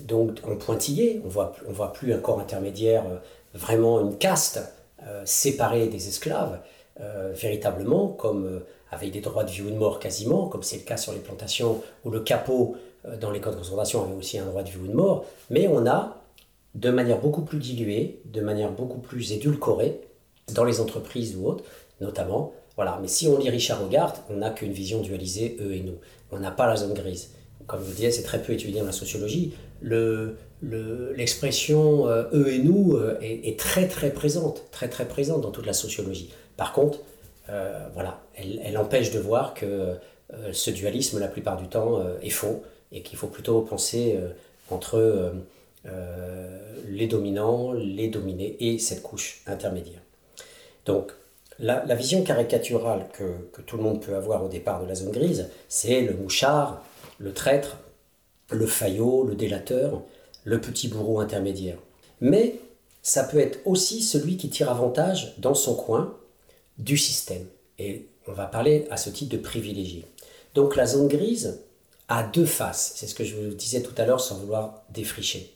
[0.07, 3.18] donc en pointillé, on voit, on voit plus un corps intermédiaire, euh,
[3.55, 4.61] vraiment une caste
[5.07, 6.61] euh, séparée des esclaves,
[7.34, 10.96] véritablement comme avec des droits de vie ou de mort quasiment, comme c'est le cas
[10.96, 12.76] sur les plantations, où le capot
[13.20, 15.68] dans les camps de concentration avait aussi un droit de vie ou de mort, mais
[15.68, 16.22] on a
[16.74, 20.00] de manière beaucoup plus diluée, de manière beaucoup plus édulcorée,
[20.54, 21.64] dans les entreprises ou autres,
[22.00, 22.52] notamment.
[22.76, 22.98] Voilà.
[23.00, 25.96] Mais si on lit Richard Hogarth, on n'a qu'une vision dualisée, eux et nous.
[26.30, 27.30] On n'a pas la zone grise.
[27.66, 29.54] Comme je vous disais, c'est très peu étudié dans la sociologie.
[30.62, 35.66] L'expression le, eux et nous euh, est, très très présente, très très présente dans toute
[35.66, 36.32] la sociologie.
[36.57, 37.00] Par contre,
[37.50, 42.30] euh, voilà, elle, empêche de voir que euh, ce dualisme, la plupart du temps, est
[42.30, 44.18] faux et qu'il faut plutôt penser
[44.70, 45.32] entre
[45.88, 50.00] euh, les dominants, les dominés et cette couche intermédiaire.
[50.84, 51.12] Donc,
[51.59, 55.48] la, vision caricaturale que, tout le monde peut avoir au départ de la zone grise,
[55.68, 56.84] c'est le mouchard,
[57.18, 57.78] le traître,
[58.50, 60.02] le faillot, le délateur,
[60.47, 61.76] le petit bourreau intermédiaire.
[62.22, 62.57] Mais
[63.03, 66.16] ça peut être aussi celui qui tire avantage dans son coin
[66.78, 67.44] du système.
[67.78, 70.07] Et on va parler à ce titre de privilégié.
[70.55, 71.61] Donc la zone grise
[72.09, 75.53] a deux faces, c'est ce que je vous disais tout à l'heure sans vouloir défricher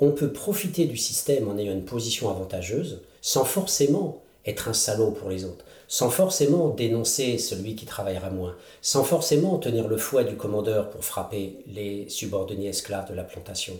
[0.00, 5.10] on peut profiter du système en ayant une position avantageuse sans forcément être un salaud
[5.10, 10.24] pour les autres, sans forcément dénoncer celui qui travaillera moins, sans forcément tenir le fouet
[10.24, 13.74] du commandeur pour frapper les subordonnés esclaves de la plantation.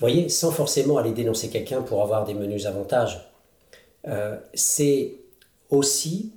[0.00, 3.30] Voyez, sans forcément aller dénoncer quelqu'un pour avoir des menus avantages.
[4.08, 5.16] Euh, c'est
[5.68, 6.32] aussi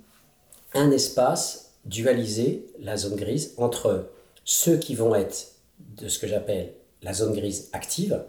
[0.74, 4.10] un espace dualisé, la zone grise, entre
[4.44, 5.48] ceux qui vont être
[5.96, 8.22] de ce que j'appelle la zone grise active,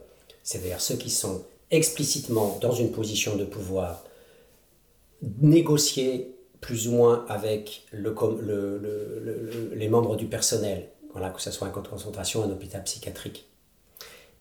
[0.43, 4.03] c'est-à-dire ceux qui sont explicitement dans une position de pouvoir,
[5.41, 8.13] négocier plus ou moins avec le,
[9.73, 13.47] les membres du personnel, que ce soit un camp de concentration, un hôpital psychiatrique,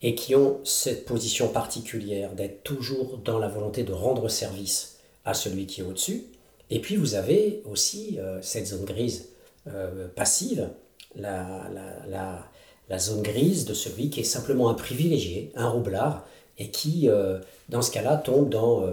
[0.05, 5.33] et qui ont cette position particulière d'être toujours dans la volonté de rendre service à
[5.33, 6.25] celui qui est au-dessus.
[6.69, 9.31] Et puis vous avez aussi euh, cette zone grise
[9.67, 10.69] euh, passive,
[11.17, 11.71] la,
[12.07, 16.27] la, zone grise de celui qui est simplement un privilégié, un roublard,
[16.59, 17.39] et qui, euh,
[17.71, 18.87] dans ce cas-là, tombe dans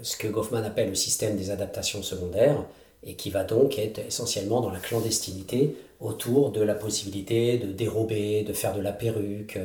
[0.00, 2.64] ce que Goffman appelle le système des adaptations secondaires,
[3.04, 8.42] et qui va donc être essentiellement dans la clandestinité autour de la possibilité de dérober,
[8.42, 9.58] de faire de la perruque.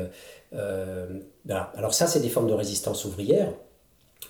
[0.54, 3.52] Alors ça, c'est des formes de résistance ouvrière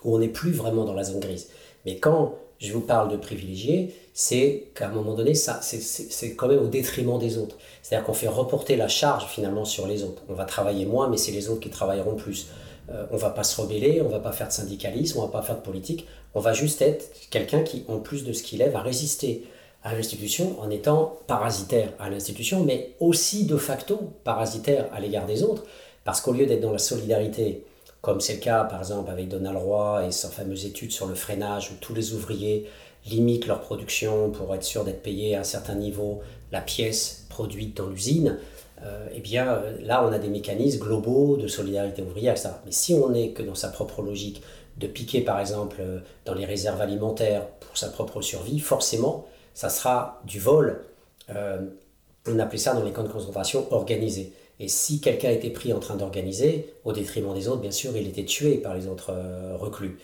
[0.03, 1.49] où on n'est plus vraiment dans la zone grise.
[1.85, 6.47] Mais quand je vous parle de privilégiés, c'est qu'à un moment donné, ça, c'est quand
[6.47, 7.57] même au détriment des autres.
[7.81, 10.21] C'est-à-dire qu'on fait reporter la charge finalement sur les autres.
[10.29, 12.47] On va travailler moins, mais c'est les autres qui travailleront plus.
[12.91, 15.41] Euh, on va pas se rebeller, on va pas faire de syndicalisme, on va pas
[15.41, 16.07] faire de politique.
[16.35, 19.45] On va juste être quelqu'un qui, en plus de ce qu'il est, va résister
[19.83, 25.41] à l'institution en étant parasitaire à l'institution, mais aussi de facto parasitaire à l'égard des
[25.41, 25.63] autres.
[26.03, 27.63] Parce qu'au lieu d'être dans la solidarité
[28.01, 31.15] comme c'est le cas par exemple avec Donald Roy et sa fameuse étude sur le
[31.15, 32.67] freinage où tous les ouvriers
[33.05, 36.21] limitent leur production pour être sûr d'être payés à un certain niveau
[36.51, 38.37] la pièce produite dans l'usine,
[38.83, 42.49] euh, eh bien euh, là on a des mécanismes globaux de solidarité ouvrière, etc.
[42.65, 44.41] Mais si on n'est que dans sa propre logique
[44.77, 49.69] de piquer par exemple euh, dans les réserves alimentaires pour sa propre survie, forcément ça
[49.69, 50.81] sera du vol.
[51.29, 54.31] on appelait ça dans les camps de concentration organisé.
[54.63, 58.07] Et si quelqu'un était pris en train d'organiser, au détriment des autres, bien sûr, il
[58.07, 59.97] était tué par les autres euh, reclus.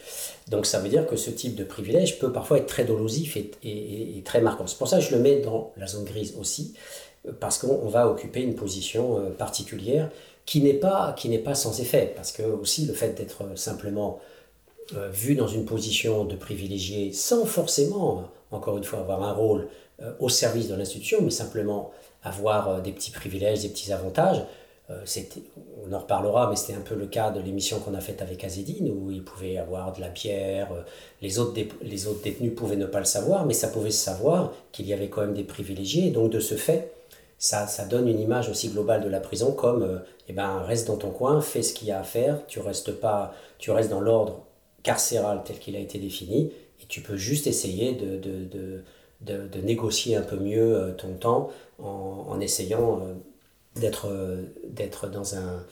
[0.48, 4.24] Donc ça veut dire que ce type de privilège peut parfois être très dolosif et,
[4.26, 4.66] très marquant.
[4.66, 6.74] C'est pour ça que je le mets dans la zone grise aussi,
[7.28, 10.10] euh, parce qu'on va occuper une position euh, particulière
[10.48, 14.20] qui n'est pas, qui n'est pas sans effet, parce que aussi le fait d'être simplement
[15.12, 19.68] vu dans une position de privilégié sans forcément, encore une fois, avoir un rôle
[20.22, 21.92] au service de l'institution, mais simplement
[22.28, 24.44] avoir euh, des petits privilèges, des petits avantages.
[24.90, 25.04] Euh,
[25.86, 28.44] on en reparlera, mais c'était un peu le cas de l'émission qu'on a faite avec
[28.44, 30.82] Azedine, où il pouvait avoir de la bière, euh,
[31.22, 34.54] les autres, les autres détenus pouvaient ne pas le savoir, mais ça pouvait se savoir
[34.72, 36.94] qu'il y avait quand même des privilégiés, donc de ce fait,
[37.38, 40.98] ça, ça donne une image aussi globale de la prison comme, eh ben, reste dans
[40.98, 44.02] ton coin, fais ce qu'il y a à faire, tu restes, pas, tu restes dans
[44.02, 44.46] l'ordre
[44.84, 46.52] carcéral tel qu'il a été défini,
[46.82, 48.84] et tu peux juste essayer de
[49.22, 53.14] de, de, négocier un peu mieux ton temps en, essayant euh,
[53.76, 55.64] d'être euh, d'être dans un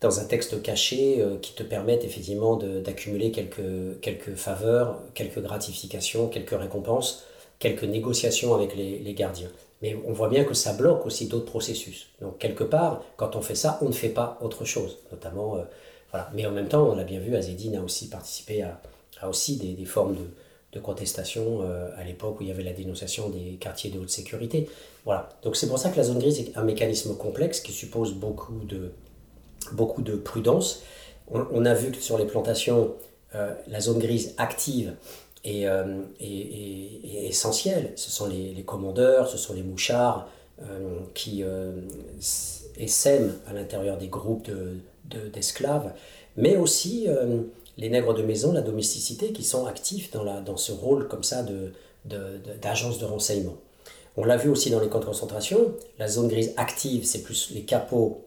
[0.00, 6.28] dans un texte caché euh, qui te permette effectivement d'accumuler quelques, quelques faveurs, quelques gratifications,
[6.28, 7.24] quelques récompenses,
[7.58, 9.50] quelques négociations avec les, les gardiens.
[9.82, 12.08] Mais on voit bien que ça bloque aussi d'autres processus.
[12.22, 14.98] Donc quelque part, quand on fait ça, on ne fait pas autre chose.
[15.12, 15.58] Notamment,
[16.12, 16.30] Voilà.
[16.34, 18.80] Mais en même temps, on l'a bien vu, Azedine a aussi participé à,
[19.28, 20.22] aussi des, formes de,
[20.78, 21.62] contestation
[21.96, 24.68] à l'époque où il y avait la dénonciation des quartiers de haute sécurité.
[25.04, 25.28] Voilà.
[25.42, 28.60] Donc c'est pour ça que la zone grise est un mécanisme complexe qui suppose beaucoup
[28.64, 28.92] de,
[29.72, 30.82] beaucoup de prudence.
[31.28, 32.94] On, a vu que sur les plantations,
[33.32, 34.94] la zone grise active
[35.44, 35.66] est,
[37.26, 37.92] essentielle.
[37.96, 40.28] Ce sont les, commandeurs, ce sont les mouchards,
[40.62, 41.72] euh, qui euh,
[42.76, 44.50] essaiment à l'intérieur des groupes
[45.32, 45.90] d'esclaves, de,
[46.42, 47.38] mais aussi euh,
[47.78, 51.24] les nègres de maison, la domesticité, qui sont actifs dans, la, dans ce rôle comme
[51.24, 51.44] ça
[52.04, 53.56] d'agence de, de, renseignement.
[54.16, 57.50] On l'a vu aussi dans les camps de concentration, la zone grise active, c'est plus
[57.52, 58.24] les capots,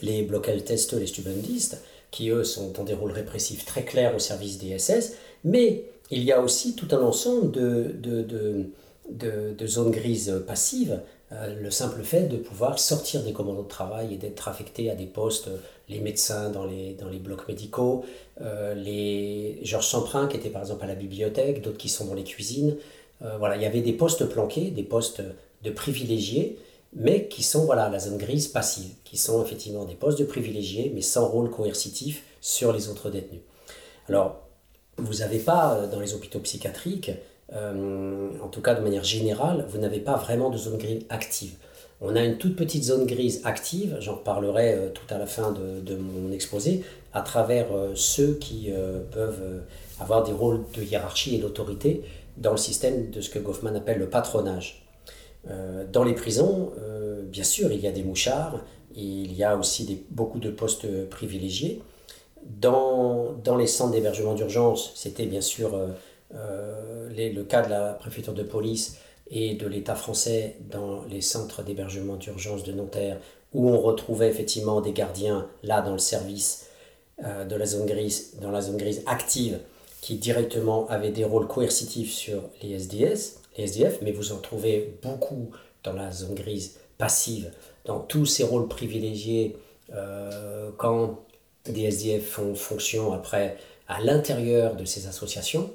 [0.00, 1.80] les blockhelteste, les stubendistes,
[2.10, 5.14] qui eux sont dans des rôles répressifs très clairs au service des SS,
[5.44, 11.00] mais il y a aussi tout un ensemble de, de, de zones grises passives
[11.32, 14.94] euh, le simple fait de pouvoir sortir des commandos de travail et d'être affecté à
[14.94, 15.48] des postes,
[15.92, 18.04] les médecins dans les, blocs médicaux,
[18.40, 22.14] euh, les Georges Samprin qui était par exemple à la bibliothèque, d'autres qui sont dans
[22.14, 22.76] les cuisines.
[23.22, 25.22] Euh, voilà, il y avait des postes planqués, des postes
[25.62, 26.58] de privilégiés,
[26.94, 30.90] mais qui sont voilà, la zone grise passive, qui sont effectivement des postes de privilégiés,
[30.94, 33.42] mais sans rôle coercitif sur les autres détenus.
[34.08, 34.48] Alors,
[34.96, 37.12] vous n'avez pas dans les hôpitaux psychiatriques
[37.54, 41.54] euh, en tout cas de manière générale, vous n'avez pas vraiment de zone grise active.
[42.04, 45.52] On a une toute petite zone grise active, j'en reparlerai euh, tout à la fin
[45.52, 46.82] de, mon exposé,
[47.12, 48.70] à travers euh, ceux qui
[49.12, 49.62] peuvent
[50.00, 52.02] avoir des rôles de hiérarchie et d'autorité
[52.36, 54.84] dans le système de ce que Goffman appelle le patronage.
[55.92, 56.72] dans les prisons,
[57.24, 58.64] bien sûr, il y a des mouchards,
[58.96, 61.82] il y a aussi beaucoup de postes privilégiés.
[62.60, 65.78] Dans, les centres d'hébergement d'urgence, c'était bien sûr
[66.34, 68.96] euh, le cas de la préfecture de police
[69.32, 73.18] et de l'État français dans les centres d'hébergement d'urgence de Nanterre,
[73.54, 76.66] où on retrouvait effectivement des gardiens là dans le service
[77.24, 79.58] euh, de la zone grise, dans la zone grise active,
[80.02, 84.98] qui directement avaient des rôles coercitifs sur les SDS, les SDF, mais vous en trouvez
[85.02, 85.50] beaucoup
[85.82, 87.50] dans la zone grise passive,
[87.86, 89.56] dans tous ces rôles privilégiés
[89.94, 91.20] euh, quand
[91.64, 93.56] des SDF font fonction après
[93.88, 95.70] à l'intérieur de ces associations.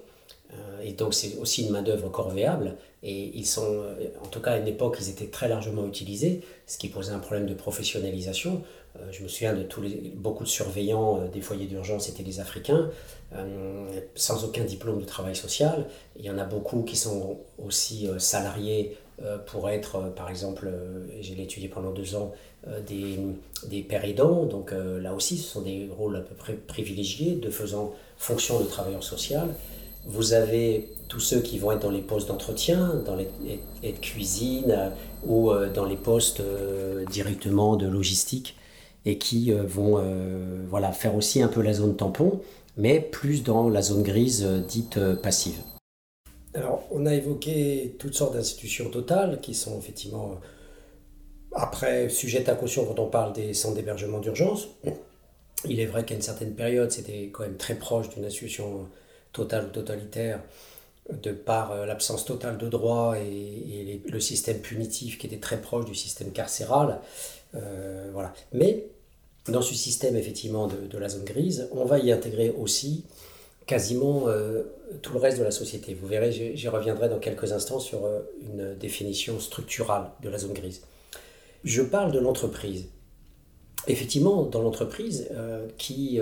[0.53, 2.75] Euh, et donc c'est aussi une main-d'œuvre corvéable.
[3.03, 6.41] Et ils sont, euh, en tout cas à une époque, ils étaient très largement utilisés,
[6.65, 8.63] ce qui posait un problème de professionnalisation.
[8.97, 12.39] Euh, je me souviens de tous les, beaucoup de surveillants des foyers d'urgence étaient des
[12.39, 12.89] Africains,
[14.15, 15.85] sans aucun diplôme de travail social.
[16.17, 18.95] Il y en a beaucoup qui sont aussi salariés
[19.47, 20.71] pour être, par exemple,
[21.19, 22.31] j'ai étudié pendant deux ans,
[22.87, 23.19] des,
[23.67, 24.45] des pères aidants.
[24.45, 28.65] Donc là aussi, ce sont des rôles à peu près privilégiés de faisant fonction de
[28.65, 29.49] travailleur social.
[30.07, 33.27] Vous avez tous ceux qui vont être dans les postes d'entretien, dans les
[33.83, 34.89] de cuisine euh,
[35.25, 38.55] ou euh, dans les postes euh, directement de logistique
[39.05, 40.03] et qui vont
[40.69, 42.41] voilà, faire aussi un peu la zone tampon,
[42.75, 45.55] mais plus dans la zone grise dite passive.
[46.53, 50.41] Alors, on a évoqué toutes sortes d'institutions totales qui sont effectivement,
[51.53, 54.67] après, sujettes à caution quand on parle des centres d'hébergement d'urgence.
[55.63, 58.89] Il est vrai qu'à une certaine période, c'était quand même très proche d'une institution
[59.37, 60.41] total ou totalitaire
[61.11, 65.85] de par euh, l'absence totale de droit et, le système punitif qui était très proche
[65.85, 66.99] du système carcéral.
[67.55, 68.33] Euh, voilà.
[68.53, 68.87] Mais
[69.47, 73.05] dans ce système effectivement de, la zone grise, on va y intégrer aussi
[73.65, 74.63] quasiment euh,
[75.01, 75.93] tout le reste de la société.
[75.93, 78.07] Vous verrez, j'y reviendrai dans quelques instants sur
[78.41, 80.81] une définition structurale de la zone grise.
[81.63, 82.87] Je parle de l'entreprise.
[83.87, 85.29] Effectivement, dans l'entreprise,
[85.77, 86.19] qui,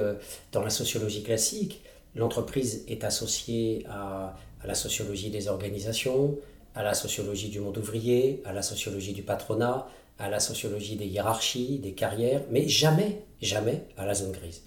[0.51, 1.83] dans la sociologie classique,
[2.15, 4.35] L'entreprise est associée à,
[4.65, 6.37] la sociologie des organisations,
[6.73, 9.87] à la sociologie du monde ouvrier, à la sociologie du patronat,
[10.17, 14.63] à la sociologie des hiérarchies, des carrières, mais jamais, jamais à la zone grise.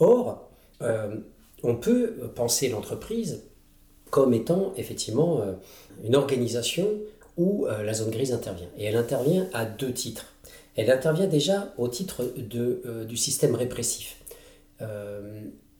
[0.00, 0.50] Or,
[0.82, 1.16] euh,
[1.62, 3.44] on peut penser l'entreprise
[4.10, 5.52] comme étant effectivement euh,
[6.04, 6.88] une organisation
[7.36, 8.68] où euh, la zone grise intervient.
[8.76, 10.34] Et elle intervient à deux titres.
[10.76, 14.16] Elle intervient déjà au titre du système répressif.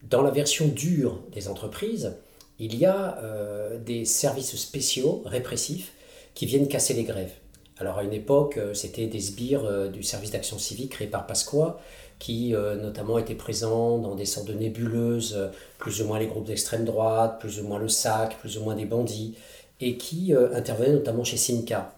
[0.03, 2.15] Dans la version dure des entreprises,
[2.57, 5.93] il y a euh, des services spéciaux répressifs
[6.35, 7.33] qui viennent casser les grèves.
[7.77, 11.27] Alors à une époque, euh, c'était des sbires euh, du service d'action civique créé par
[11.27, 11.79] Pasqua,
[12.17, 16.83] qui notamment étaient présents dans des sortes de nébuleuses, plus ou moins les groupes d'extrême
[16.83, 19.35] droite, plus ou moins le SAC, plus ou moins des bandits,
[19.79, 21.93] et qui intervenaient notamment chez Simca.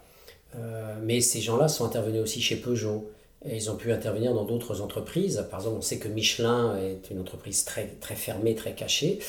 [1.01, 3.09] mais ces gens-là sont intervenus aussi chez Peugeot,
[3.45, 5.45] et ils ont pu intervenir dans d'autres entreprises.
[5.49, 9.19] Par exemple, on sait que Michelin est une entreprise très, très fermée, très cachée.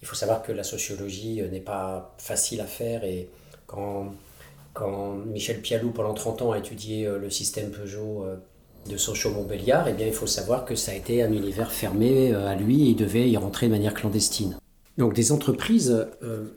[0.00, 3.28] Il faut savoir que la sociologie euh, n'est pas facile à faire et
[3.66, 4.14] quand,
[4.72, 8.36] quand Michel Pialou, pendant 30 ans, a étudié euh, le système Peugeot, euh,
[8.88, 12.54] de Sochaux-Montbéliard, eh bien, il faut savoir que ça a été un univers fermé à
[12.54, 14.56] lui et il devait y rentrer de manière clandestine.
[14.96, 16.06] Donc des entreprises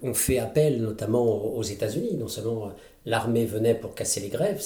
[0.02, 2.16] ont fait appel notamment aux États-Unis.
[2.18, 2.72] Non seulement
[3.06, 4.62] l'armée venait pour casser les grèves,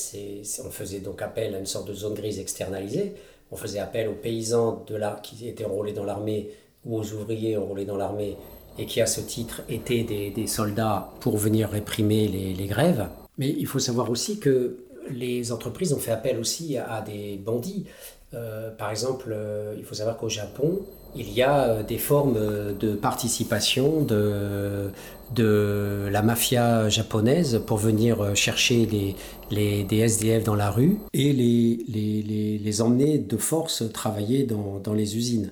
[0.65, 3.13] on faisait donc appel à une sorte de zone grise externalisée,
[3.51, 6.49] on faisait appel aux paysans de la, qui étaient enrôlés dans l'armée
[6.85, 8.37] ou aux ouvriers enrôlés dans l'armée
[8.77, 13.07] et qui à ce titre étaient des, soldats pour venir réprimer les, grèves.
[13.37, 14.77] Mais il faut savoir aussi que
[15.09, 17.85] les entreprises ont fait appel aussi à, des bandits.
[18.33, 20.81] Euh, par exemple, euh, il faut savoir qu'au Japon,
[21.15, 22.37] il y a euh, des formes
[22.79, 24.91] de participation de,
[26.09, 29.15] la mafia japonaise pour venir chercher les,
[29.51, 34.79] les, des SDF dans la rue et les, les, les, emmener de force travailler dans,
[34.79, 35.51] dans, les usines.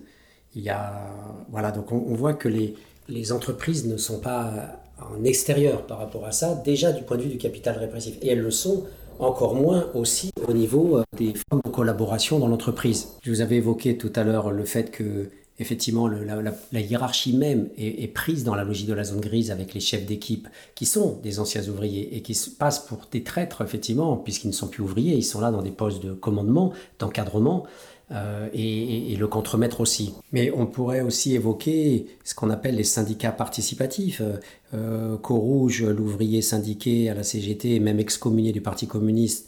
[0.56, 1.12] Il y a,
[1.50, 6.32] voilà, donc on voit que les, entreprises ne sont pas en extérieur par rapport à
[6.32, 8.16] ça, déjà du point de vue du capital répressif.
[8.22, 8.84] Et elles le sont
[9.20, 13.10] encore moins aussi au niveau euh, des formes de collaboration dans l'entreprise.
[13.22, 15.30] Je vous avais évoqué tout à l'heure le fait que
[15.60, 19.80] effectivement la, hiérarchie même est, prise dans la logique de la zone grise avec les
[19.80, 24.18] chefs d'équipe qui sont des anciens ouvriers et qui se passent pour des traîtres effectivement
[24.18, 27.66] puisqu'ils ne sont plus ouvriers, ils sont là dans des postes de commandement, d'encadrement.
[28.12, 30.14] Euh, et, le contremaître aussi.
[30.34, 34.22] Mais on pourrait aussi évoquer ce qu'on appelle les syndicats participatifs.
[34.22, 34.38] Euh,
[34.74, 39.48] euh rouge l'ouvrier syndiqué à la CGT, même excommunié du Parti communiste,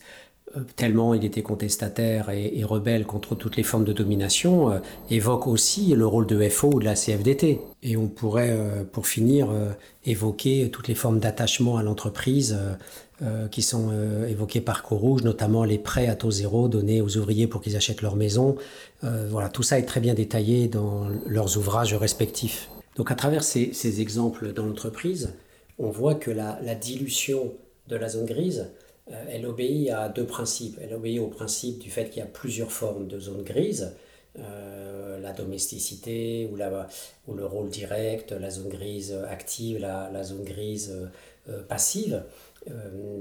[0.76, 4.80] tellement il était contestataire et, rebelle contre toutes les formes de domination, euh,
[5.10, 7.62] évoque aussi le rôle de FO ou de la CFDT.
[7.84, 9.50] Et on pourrait, euh, pour finir,
[10.06, 12.58] évoquer toutes les formes d'attachement à l'entreprise
[13.50, 13.91] qui sont
[14.28, 18.02] évoquées par Corouge, notamment les prêts à taux zéro donnés aux ouvriers pour qu'ils achètent
[18.02, 18.58] leur maison.
[19.02, 22.70] voilà, tout ça est très bien détaillé dans leurs ouvrages respectifs.
[22.98, 25.34] Donc à travers ces, exemples dans l'entreprise,
[25.80, 27.54] on voit que la dilution
[27.88, 30.80] de la zone grise, euh, elle obéit à deux principes.
[30.82, 33.95] Elle obéit au principe du fait qu'il y a plusieurs formes de zones grises,
[34.39, 36.88] euh, la domesticité ou, la,
[37.28, 40.93] ou, le rôle direct, la zone grise active, la, zone grise
[41.49, 42.24] euh, passive.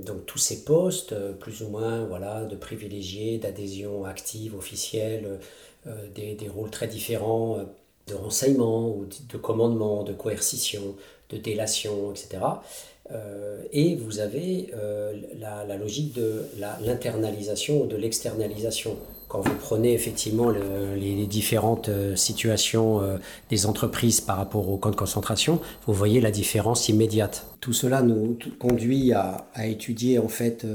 [0.07, 5.39] donc tous ces postes, plus ou moins voilà, de privilégiés, d'adhésion active, officielle,
[6.15, 7.59] des, des, rôles très différents
[8.07, 10.97] de renseignement ou de commandement, de coercition,
[11.31, 12.39] de délation, etc.
[13.13, 16.47] Euh, et vous avez euh, la, logique de
[16.81, 18.97] l'internalisation ou de l'externalisation.
[19.29, 23.03] Quand vous prenez effectivement les, différentes euh, situations
[23.51, 27.47] des entreprises par rapport au camp de concentration, vous voyez la différence immédiate.
[27.61, 30.67] Tout cela nous conduit à, étudier en fait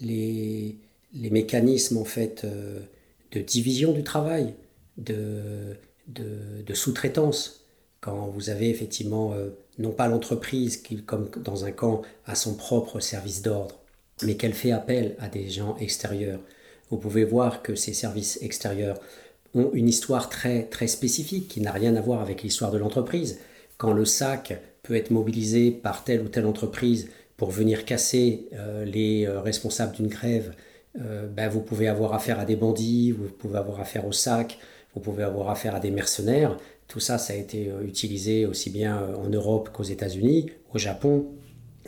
[0.00, 0.76] les,
[1.14, 2.46] mécanismes en fait
[3.32, 4.54] de division du travail,
[4.96, 5.76] de
[6.74, 7.67] sous-traitance.
[8.00, 9.34] Quand vous avez effectivement
[9.78, 13.80] non pas l'entreprise qui, comme dans un camp, a son propre service d'ordre,
[14.22, 16.40] mais qu'elle fait appel à des gens extérieurs.
[16.90, 18.98] Vous pouvez voir que ces services extérieurs
[19.54, 23.38] ont une histoire très, très spécifique qui n'a rien à voir avec l'histoire de l'entreprise.
[23.76, 28.84] Quand le SAC peut être mobilisé par telle ou telle entreprise pour venir casser euh,
[28.84, 30.54] les euh, responsables d'une grève,
[31.00, 34.58] euh, ben, vous pouvez avoir affaire à des bandits, vous pouvez avoir affaire au SAC,
[34.94, 36.56] vous pouvez avoir affaire à des mercenaires,
[36.88, 40.78] tout ça, ça a été euh, utilisé aussi bien euh, en Europe qu'aux États-Unis, au
[40.78, 41.26] Japon.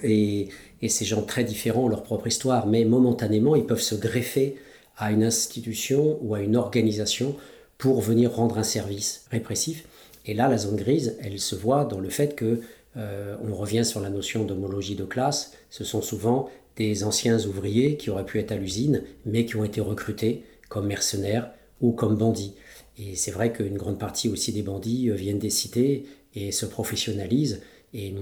[0.03, 0.49] Et,
[0.89, 4.57] ces gens très différents ont leur propre histoire, mais momentanément, ils peuvent se greffer
[4.97, 7.37] à une institution ou à une organisation
[7.77, 9.85] pour venir rendre un service répressif.
[10.25, 12.61] Et là, la zone grise, elle se voit dans le fait que
[12.97, 15.53] euh, on revient sur la notion d'homologie de classe.
[15.71, 19.65] Ce sont souvent des anciens ouvriers qui auraient pu être à l'usine, mais qui ont
[19.65, 21.51] été recrutés comme mercenaires
[21.81, 22.55] ou comme bandits.
[23.01, 26.05] Et c'est vrai qu'une grande partie aussi des bandits euh, viennent des cités
[26.35, 27.61] et se professionnalisent
[27.93, 28.13] et,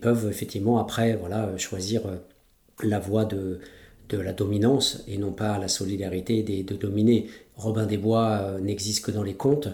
[0.00, 1.18] peuvent effectivement après
[1.58, 2.16] choisir euh,
[2.82, 3.58] la voie de,
[4.08, 7.26] de la dominance et non pas la solidarité des, de dominer.
[7.56, 9.68] Robin des Bois euh, n'existe que dans les contes.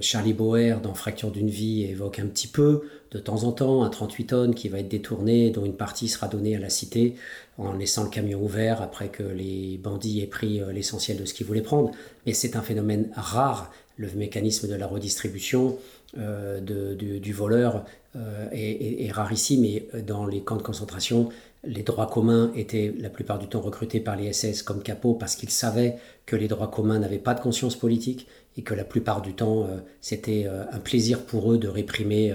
[0.00, 3.90] Charlie Boer, dans Fracture d'une vie, évoque un petit peu, de temps en temps, un
[3.90, 7.14] 38 tonnes qui va être détourné, dont une partie sera donnée à la cité
[7.58, 11.34] en laissant le camion ouvert après que les bandits aient pris euh, l'essentiel de ce
[11.34, 11.90] qu'ils voulaient prendre.
[12.26, 13.72] Mais c'est un phénomène rare.
[13.96, 15.76] Le mécanisme de la redistribution
[16.16, 17.84] euh, du, voleur
[18.14, 19.64] euh, est, rarissime.
[19.64, 21.30] Et dans les camps de concentration,
[21.64, 25.34] les droits communs étaient la plupart du temps recrutés par les SS comme capots parce
[25.34, 25.96] qu'ils savaient
[26.26, 28.28] que les droits communs n'avaient pas de conscience politique
[28.58, 29.66] et que la plupart du temps,
[30.00, 32.34] c'était un plaisir pour eux de réprimer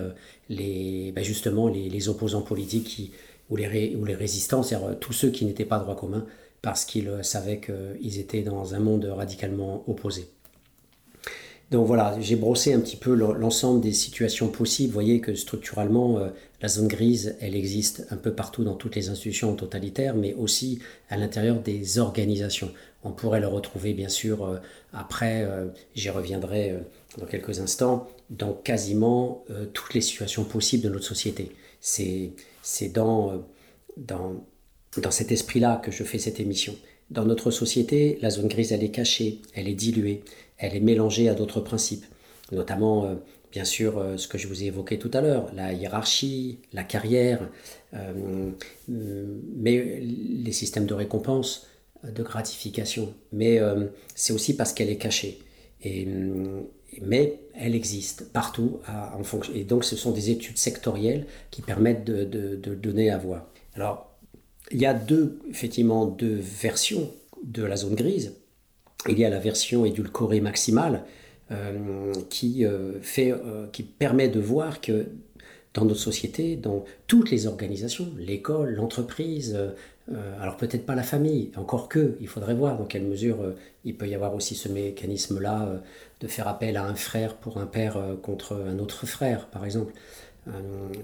[0.50, 3.12] les, ben justement les, opposants politiques
[3.50, 3.68] ou les,
[4.16, 6.26] résistants, c'est-à-dire tous ceux qui n'étaient pas droit commun,
[6.62, 10.30] parce qu'ils savaient qu'ils étaient dans un monde radicalement opposé.
[11.74, 14.90] Donc voilà, j'ai brossé un petit peu l'ensemble des situations possibles.
[14.90, 16.30] Vous voyez que structurellement, euh,
[16.64, 20.80] la zone grise, elle existe un peu partout dans toutes les institutions totalitaires, mais aussi
[21.10, 22.72] à l'intérieur des organisations.
[23.04, 24.58] On pourrait le retrouver bien sûr euh,
[24.94, 26.80] après, euh, j'y reviendrai
[27.20, 31.52] dans quelques instants, dans quasiment toutes les situations possibles de notre société.
[31.80, 32.34] C'est
[32.92, 33.44] dans,
[33.98, 34.44] dans,
[34.98, 36.76] dans cet esprit-là que je fais cette émission.
[37.10, 40.24] Dans notre société, la zone grise, elle est cachée, elle est diluée,
[40.58, 42.06] elle est mélangée à d'autres principes,
[42.52, 43.16] notamment, euh,
[43.54, 46.84] bien sûr, euh, ce que je vous ai évoqué tout à l'heure, la hiérarchie, la
[46.84, 47.48] carrière,
[47.94, 48.50] euh,
[48.88, 51.68] mais les systèmes de récompense,
[52.04, 53.14] de gratification.
[53.32, 53.62] Mais
[54.14, 55.40] c'est aussi parce qu'elle est cachée.
[55.84, 56.06] Et,
[57.02, 59.54] mais elle existe partout en fonction.
[59.56, 63.48] Et donc, ce sont des études sectorielles qui permettent de, de donner à voir.
[63.76, 64.14] Alors,
[64.72, 67.10] il y a deux, effectivement, deux versions
[67.44, 68.34] de la zone grise.
[69.08, 71.23] Il y a la version édulcorée maximale euh,
[72.30, 75.06] qui, euh, fait, euh, qui permet de voir que
[75.74, 79.58] dans notre société, dans toutes les organisations, l'école, l'entreprise,
[80.40, 83.38] alors peut-être pas la famille, encore que, il faudrait voir dans quelle mesure
[83.84, 85.82] il peut y avoir aussi ce mécanisme-là
[86.20, 89.94] de faire appel à un frère pour un père contre un autre frère, par exemple.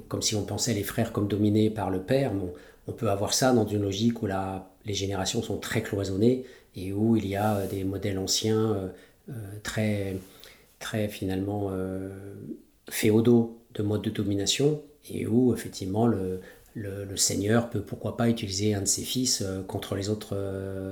[0.07, 2.31] comme si on pensait les frères comme dominés par le père.
[2.31, 2.53] Bon,
[2.87, 6.45] on peut avoir ça dans une logique où la, les générations sont très cloisonnées
[6.75, 8.87] et où il y a euh, des modèles anciens euh,
[9.29, 10.17] euh, très,
[10.79, 11.71] très finalement
[12.89, 16.39] féodaux de mode de domination et où effectivement le,
[16.73, 20.37] le, seigneur peut pourquoi pas utiliser un de ses fils contre les autres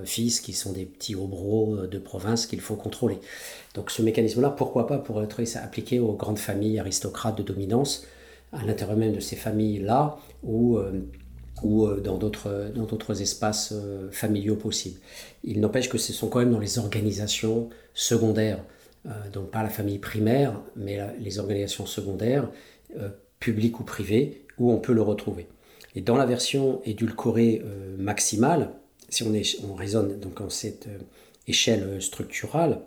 [0.06, 3.20] fils qui sont des petits obros de province qu'il faut contrôler.
[3.76, 8.06] Donc ce mécanisme-là, pourquoi pas pourrait être appliqué aux grandes familles aristocrates de dominance,
[8.52, 10.78] à l'intérieur même de ces familles-là, ou
[11.66, 15.00] euh, dans d'autres espaces euh, familiaux possibles.
[15.44, 18.77] Il n'empêche que ce sont quand même dans les organisations secondaires, euh,
[19.32, 22.50] donc pas la famille primaire, mais les organisations secondaires,
[23.40, 25.48] publiques ou privées, où on peut le retrouver.
[25.96, 27.64] Et dans la version édulcorée
[27.98, 28.72] maximale,
[29.10, 29.34] si on,
[29.70, 30.88] on raisonne donc en cette
[31.48, 32.82] échelle structurale,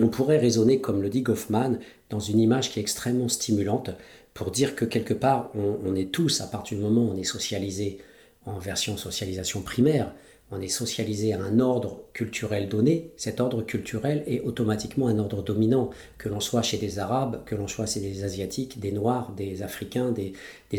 [0.00, 1.78] on pourrait raisonner, comme le dit Goffman,
[2.10, 3.90] dans une image qui est extrêmement stimulante,
[4.32, 7.24] pour dire que quelque part, on, est tous, à partir du moment où on est
[7.24, 7.98] socialisé
[8.46, 10.12] en version socialisation primaire,
[10.56, 15.42] on est socialisé à un ordre culturel donné, cet ordre culturel est automatiquement un ordre
[15.42, 19.32] dominant, que l'on soit chez des Arabes, que l'on soit chez des Asiatiques, des Noirs,
[19.36, 20.32] des Africains, des,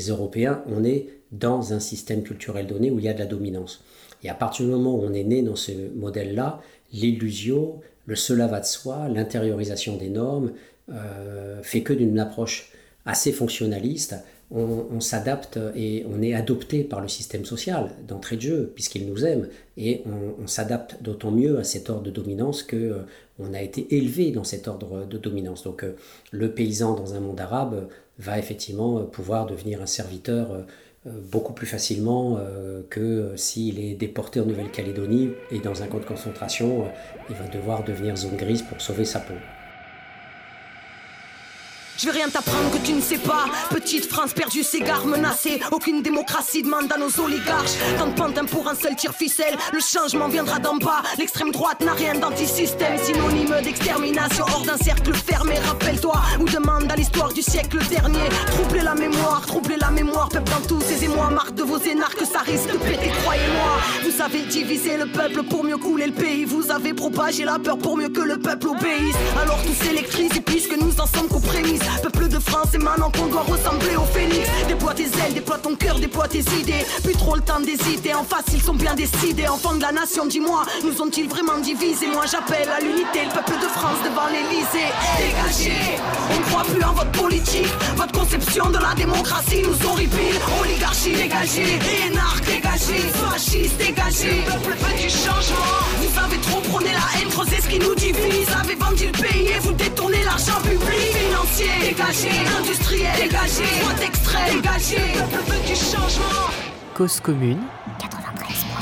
[0.10, 3.84] Européens, on est dans un système culturel donné où il y a de la dominance.
[4.24, 6.62] Et à partir du moment où on est né dans ce modèle-là,
[6.92, 10.52] l'illusion, le cela va de soi, l'intériorisation des normes,
[10.92, 12.72] euh, fait que d'une approche
[13.06, 14.16] assez fonctionnaliste,
[14.52, 19.26] on, s'adapte et on est adopté par le système social d'entrée de jeu, puisqu'il nous
[19.26, 19.48] aime,
[19.78, 23.00] et on, s'adapte d'autant mieux à cet ordre de dominance que euh,
[23.40, 25.64] on a été élevé dans cet ordre de dominance.
[25.64, 25.96] Donc euh,
[26.32, 27.88] le paysan dans un monde arabe
[28.20, 30.62] va effectivement pouvoir devenir un serviteur euh,
[31.32, 32.40] beaucoup plus facilement
[32.90, 36.86] que s'il est déporté en Nouvelle-Calédonie et dans un camp de concentration,
[37.30, 39.36] il va devoir devenir zone grise pour sauver sa peau.
[41.98, 43.46] Je vais rien t'apprendre que tu ne sais pas.
[43.70, 45.62] Petite France perdue, s'égare menacée.
[45.72, 47.72] Aucune démocratie demande à nos oligarches.
[47.98, 49.56] Tant de pantins pour un seul tir ficelle.
[49.72, 51.04] Le changement viendra d'en bas.
[51.18, 52.98] L'extrême droite n'a rien d'anti-système.
[52.98, 55.56] Synonyme d'extermination hors d'un cercle fermé.
[55.60, 58.28] Rappelle-toi ou demande à l'histoire du siècle dernier.
[58.48, 60.28] Troubler la mémoire, troubler la mémoire.
[60.28, 61.30] Peuple dans tous ces émois.
[61.30, 62.25] Marque de vos énarques,
[64.26, 66.46] avez divisé le peuple pour mieux couler le pays.
[66.46, 69.16] Vous avez propagé la peur pour mieux que le peuple obéisse.
[69.40, 71.84] Alors tous s'électrisent et puisque nous en sommes qu'aux prémices.
[72.02, 74.48] Peuple de France, et maintenant qu'on doit ressembler au phénix.
[74.68, 76.86] Déploie tes ailes, déploie ton cœur, déploie tes idées.
[77.04, 79.48] Plus trop le temps d'hésiter, en face ils sont bien décidés.
[79.48, 82.08] Enfants de la nation, dis-moi, nous ont-ils vraiment divisés?
[82.08, 84.90] Moi j'appelle à l'unité, le peuple de France devant l'Elysée.
[85.20, 86.00] Dégagez,
[86.32, 87.74] on ne croit plus en votre politique.
[87.96, 90.40] Votre conception de la démocratie nous horripile.
[90.62, 94.15] Oligarchie dégagée, énarque dégagée, fasciste dégagé.
[94.24, 95.76] Le peuple veut du changement.
[96.00, 98.48] Vous avez trop prôné la haine, creusé ce qui nous divise.
[98.58, 104.62] Avez vendu le pays et vous détournez l'argent public financier dégagé, industriel, dégagé, droite extrême,
[104.62, 106.48] dégagé, peuple veut du changement.
[106.94, 107.60] Cause commune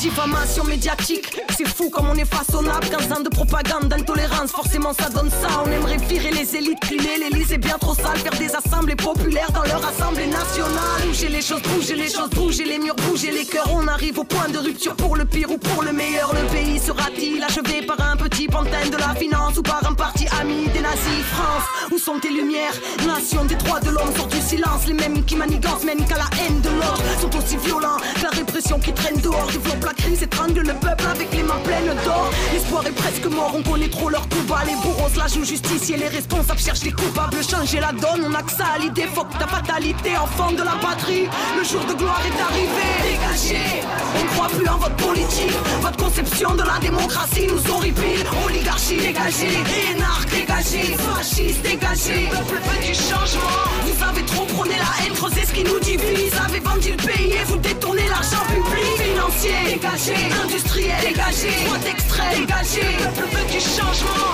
[0.04, 2.86] Diffamation médiatique, c'est fou comme on est façonnable.
[2.90, 5.64] 15 ans de propagande, d'intolérance, forcément ça donne ça.
[5.66, 9.64] On aimerait virer les élites, cliner l'Elysée bien trop sale, faire des assemblées populaires dans
[9.64, 11.08] leur assemblée nationale.
[11.08, 13.70] Bouger les choses, bouger les choses, bouger les murs, bouger les cœurs.
[13.74, 16.34] On arrive au point de rupture pour le pire ou pour le meilleur.
[16.34, 20.28] Le pays sera-t-il achevé par un petit pantin de la finance ou par un parti
[20.42, 21.24] ami des nazis?
[21.32, 21.64] France.
[21.94, 22.76] Où sont tes lumières?
[23.08, 24.86] Nation des droits de l'homme sort du silence.
[24.86, 28.32] Les mêmes qui manigancent mènent qu'à la haine de l'autre sont aussi violents que la
[28.32, 29.48] répression qui traîne dehors.
[29.48, 32.30] Développe la crise, étrangle le peuple avec les mains pleines d'or.
[32.54, 34.64] L'espoir est presque mort, on connaît trop leur coup bas.
[34.66, 37.38] Les bourreaux se la jouent justicier, les responsables cherchent les coupables.
[37.44, 39.08] Changer la donne, on a que ça à l'idée.
[39.14, 41.28] Faut que ta fatalité, enfant de la patrie.
[41.58, 42.88] Le jour de gloire est arrivé.
[43.04, 43.84] Dégagez,
[44.20, 45.54] on croit plus en votre politique.
[45.82, 48.26] Votre conception de la démocratie nous horripile.
[48.46, 49.58] Oligarchie dégagée,
[49.92, 52.30] énarque dégagée, fasciste dégagé.
[52.32, 53.64] Peuple veut du changement.
[53.86, 56.34] Vous avez trop prôné la haine, creusé ce qui nous divise.
[56.46, 58.84] Avez vendu le pays et vous détournez l'argent public.
[58.98, 62.82] Financier dégagé, industriel dégagé, droit d'extrait dégagé.
[63.00, 64.34] Peuple veut du changement.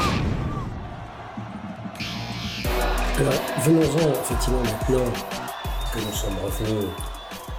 [3.17, 5.11] Alors, venons-en effectivement maintenant
[5.91, 6.85] que nous sommes revenus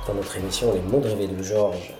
[0.07, 1.95] dans notre émission Les mondes rêvés de Georges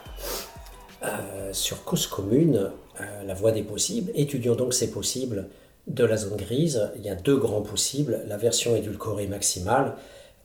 [1.03, 4.13] euh, sur Cause Commune, euh, la voie des possibles.
[4.15, 5.49] Étudions donc ces possibles
[5.89, 6.89] de la zone grise.
[6.97, 9.97] Il y a deux grands possibles, la version édulcorée maximale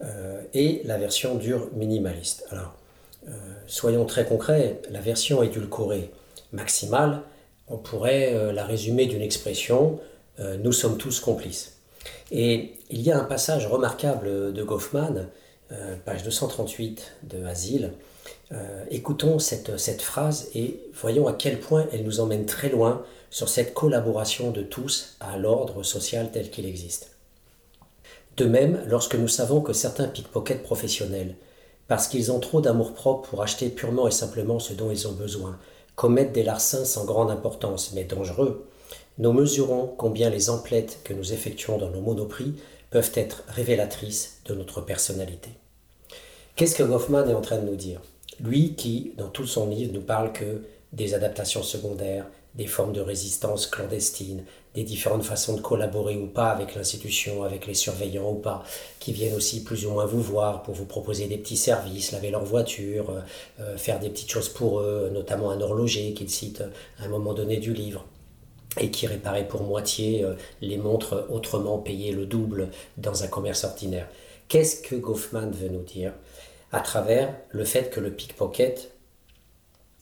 [0.01, 2.45] euh, et la version dure minimaliste.
[2.49, 2.73] Alors,
[3.67, 6.11] soyons très concrets, la version édulcorée
[6.51, 7.21] maximale,
[7.67, 9.99] on pourrait la résumer d'une expression,
[10.39, 11.77] nous sommes tous complices.
[12.31, 15.27] Et il y a un passage remarquable de Goffman,
[16.05, 17.93] page 238 de Asile,
[18.51, 23.49] euh, écoutons cette phrase et voyons à quel point elle nous emmène très loin sur
[23.49, 27.11] cette collaboration de tous à l'ordre social tel qu'il existe.
[28.37, 31.35] De même, lorsque nous savons que certains pickpockets professionnels,
[31.87, 35.57] parce qu'ils ont trop d'amour-propre pour acheter purement et simplement ce dont ils ont besoin,
[35.95, 38.67] commettent des larcins sans grande importance mais dangereux,
[39.17, 42.55] nous mesurons combien les emplettes que nous effectuons dans nos monoprix
[42.89, 45.51] peuvent être révélatrices de notre personnalité.
[46.55, 48.01] Qu'est-ce que Goffman est en train de nous dire?
[48.41, 52.25] Lui qui, dans tout son livre, nous parle que des adaptations secondaires,
[52.55, 54.43] des formes de résistance clandestine,
[54.75, 58.63] des différentes façons de collaborer ou pas avec l'institution, avec les surveillants ou pas,
[58.99, 62.31] qui viennent aussi plus ou moins vous voir pour vous proposer des petits services, laver
[62.31, 63.21] leur voiture, euh,
[63.61, 66.63] euh, faire des petites choses pour eux, notamment un horloger qu'il cite
[66.99, 68.05] à un moment donné du livre
[68.79, 73.63] et qui réparait pour moitié euh, les montres autrement payées le double dans un commerce
[73.63, 74.07] ordinaire.
[74.47, 76.13] Qu'est-ce que Goffman veut nous dire
[76.71, 78.91] à travers le fait que le pickpocket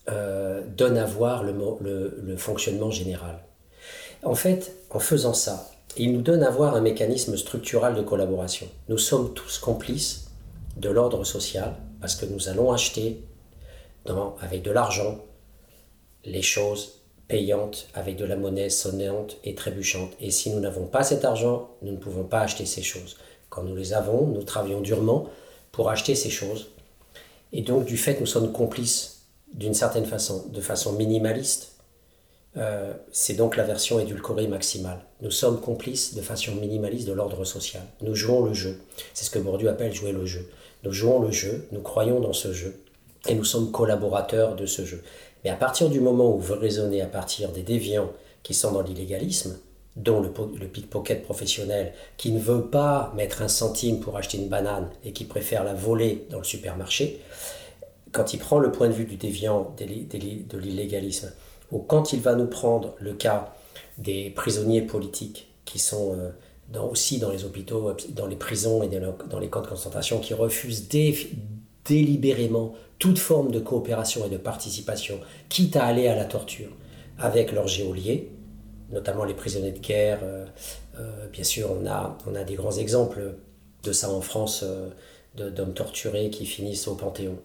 [0.09, 3.39] euh, donne à voir le, fonctionnement général.
[4.23, 8.67] En fait, en faisant ça, il nous donne à voir un mécanisme structural de collaboration.
[8.89, 10.27] Nous sommes tous complices
[10.77, 13.23] de l'ordre social parce que nous allons acheter
[14.41, 15.19] avec de l'argent
[16.25, 20.11] les choses payantes avec de la monnaie sonnante et trébuchante.
[20.19, 23.17] Et si nous n'avons pas cet argent, nous ne pouvons pas acheter ces choses.
[23.49, 25.27] Quand nous les avons, nous travaillons durement
[25.71, 26.69] pour acheter ces choses.
[27.53, 29.12] Et donc, du fait, nous sommes complices
[29.53, 31.71] d'une certaine façon, de façon minimaliste.
[32.55, 34.99] Euh, c'est donc la version édulcorée maximale.
[35.21, 37.83] Nous sommes complices de façon minimaliste de l'ordre social.
[38.01, 38.79] Nous jouons le jeu.
[39.13, 40.47] C'est ce que Bourdieu appelle jouer le jeu.
[40.83, 42.75] Nous jouons le jeu, nous croyons dans ce jeu,
[43.27, 45.01] et nous sommes collaborateurs de ce jeu.
[45.43, 48.11] Mais à partir du moment où vous raisonnez à partir des déviants
[48.43, 49.57] qui sont dans l'illégalisme,
[49.95, 54.89] dont le, pickpocket professionnel, qui ne veut pas mettre un centime pour acheter une banane
[55.05, 57.21] et qui préfère la voler dans le supermarché,
[58.13, 61.33] quand il prend le point de vue du déviant de l'illégalisme,
[61.71, 63.53] ou quand il va nous prendre le cas
[63.97, 68.89] des prisonniers politiques qui sont euh, aussi dans les hôpitaux, dans les prisons et
[69.29, 70.87] dans les camps de concentration, qui refusent
[71.85, 75.19] délibérément toute forme de coopération et de participation,
[75.49, 76.69] quitte à aller à la torture
[77.17, 78.31] avec leurs géoliers,
[78.91, 80.19] notamment les prisonniers de guerre.
[80.23, 80.45] Euh,
[80.99, 83.35] euh, bien sûr, on a, des grands exemples
[83.83, 84.89] de ça en France, euh,
[85.35, 87.37] d'hommes torturés qui finissent au Panthéon.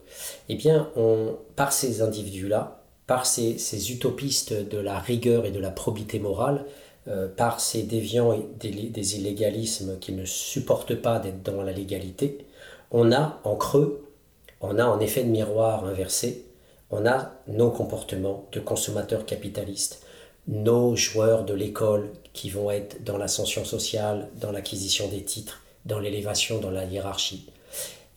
[0.48, 5.60] Eh bien, on, par ces individus-là, par ces, ces, utopistes de la rigueur et de
[5.60, 6.65] la probité morale,
[7.39, 12.44] par ces déviants et des, des illégalismes qui ne supportent pas d'être dans la légalité,
[12.90, 14.05] on a en creux,
[14.60, 16.44] on a en effet de miroir inversé,
[16.90, 20.02] on a nos comportements de consommateurs capitalistes
[20.48, 25.98] nos joueurs de l'école qui vont être dans l'ascension sociale, dans l'acquisition des titres, dans
[25.98, 27.51] l'élévation, dans la hiérarchie.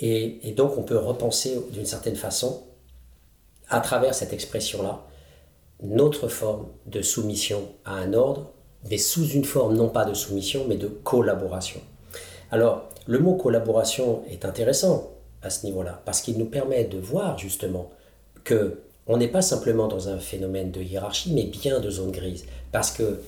[0.02, 2.64] Et, donc on peut repenser d'une certaine façon,
[3.70, 5.06] à travers cette expression-là,
[5.84, 8.52] notre forme de soumission à un ordre,
[8.90, 11.80] mais sous une forme non pas de soumission, mais de collaboration.
[12.52, 15.12] Alors, le mot collaboration est intéressant
[15.42, 17.90] à ce niveau-là, parce qu'il nous permet de voir justement
[18.44, 22.46] que on n'est pas simplement dans un phénomène de hiérarchie, mais bien de zone grise.
[22.72, 23.20] Parce que,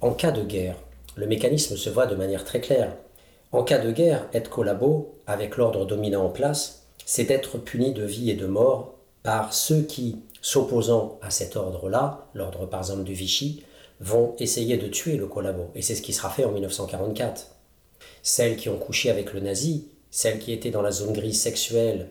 [0.00, 0.76] en cas de guerre,
[1.16, 2.94] le mécanisme se voit de manière très claire.
[3.52, 8.02] En cas de guerre, être collabo avec l'ordre dominant en place, c'est être puni de
[8.04, 13.12] vie et de mort par ceux qui, s'opposant à cet ordre-là, l'ordre par exemple du
[13.12, 13.62] Vichy,
[14.00, 15.70] vont essayer de tuer le collabo.
[15.74, 17.48] Et c'est ce qui sera fait en 1944.
[18.22, 22.10] celles qui ont couché avec le nazi, celles qui étaient dans la zone grise sexuelle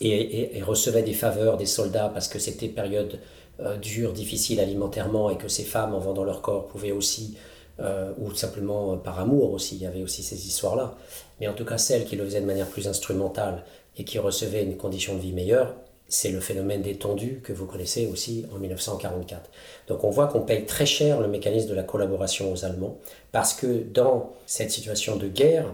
[0.00, 3.18] et, recevaient des faveurs des soldats parce que c'était période
[3.60, 7.36] euh, dure, difficile alimentairement et que ces femmes, en vendant leur corps, pouvaient aussi,
[7.80, 10.96] euh, ou simplement par amour aussi, il y avait aussi ces histoires-là,
[11.40, 13.64] mais en tout cas celles qui le faisaient de manière plus instrumentale
[13.96, 15.74] et qui recevaient une condition de vie meilleure,
[16.08, 19.50] c'est le phénomène des tendus que vous connaissez aussi en 1944.
[19.88, 22.98] Donc on voit qu'on paye très cher le mécanisme de la collaboration aux Allemands,
[23.30, 25.66] parce que dans cette situation de guerre,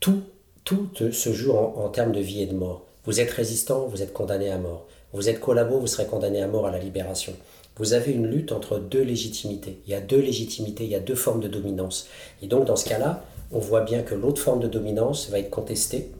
[0.00, 0.22] tout,
[0.64, 2.84] tout se joue en, termes de vie et de mort.
[3.04, 4.86] Vous êtes résistant, vous êtes condamné à mort.
[5.12, 7.34] Vous êtes collabo, vous serez condamné à mort à la libération.
[7.78, 9.78] Vous avez une lutte entre deux légitimités.
[9.86, 12.08] Il y a deux légitimités, il y a deux formes de dominance.
[12.42, 15.50] Et donc dans ce cas-là, on voit bien que l'autre forme de dominance va être
[15.50, 16.10] contestée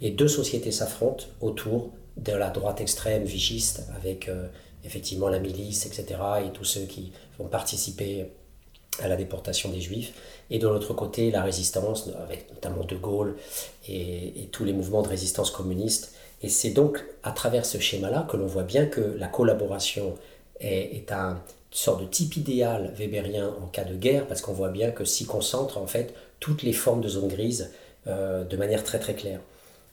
[0.00, 4.48] et deux sociétés s'affrontent autour de la droite extrême vigiste avec euh,
[4.84, 8.26] effectivement la milice, etc., et tous ceux qui vont participer
[9.00, 10.12] à la déportation des juifs,
[10.50, 13.36] et de l'autre côté la résistance, avec notamment De Gaulle
[13.88, 16.14] et, tous les mouvements de résistance communiste.
[16.42, 20.14] Et c'est donc à travers ce schéma-là que l'on voit bien que la collaboration
[20.60, 21.36] est, un, une
[21.70, 25.26] sorte de type idéal weberien en cas de guerre, parce qu'on voit bien que s'y
[25.26, 27.70] concentrent en fait toutes les formes de zone grise
[28.06, 29.40] euh, de manière très très claire.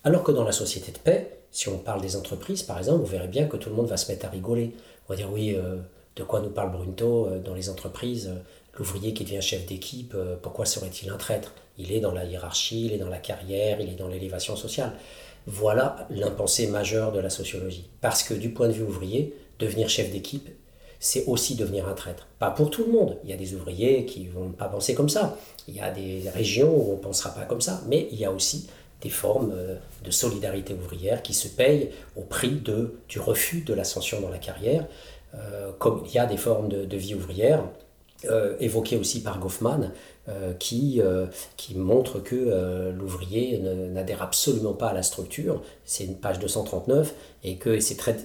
[0.03, 3.05] Alors que dans la société de paix, si on parle des entreprises, par exemple, vous
[3.05, 4.73] verrez bien que tout le monde va se mettre à rigoler.
[5.07, 5.77] On va dire oui, euh,
[6.15, 8.31] de quoi nous parle Brunto euh, dans les entreprises
[8.77, 11.53] L'ouvrier qui devient chef d'équipe, pourquoi serait-il un traître?
[11.77, 14.91] Il est dans la hiérarchie, il est dans la carrière, il est dans l'élévation sociale.
[15.47, 17.89] Voilà l'impensé majeur de la sociologie.
[18.01, 20.49] Parce que du point de vue ouvrier, devenir chef d'équipe,
[20.99, 22.27] c'est aussi devenir un traître.
[22.39, 23.17] Pas pour tout le monde.
[23.23, 25.37] Il y a des ouvriers qui ne vont pas penser comme ça.
[25.67, 27.81] Il y a des régions où on ne pensera pas comme ça.
[27.87, 28.67] Mais il y a aussi
[29.01, 33.73] des formes euh, de solidarité ouvrière qui se payent au prix de, du refus de
[33.73, 34.87] l'ascension dans la carrière,
[35.35, 37.63] euh, comme il y a des formes de, vie ouvrière,
[38.25, 39.91] euh, évoquées aussi par Goffman,
[40.59, 41.01] qui,
[41.55, 45.61] qui montre que l'ouvrier n'adhère absolument pas à la structure.
[45.85, 48.17] C'est une page 239, et que c'est très,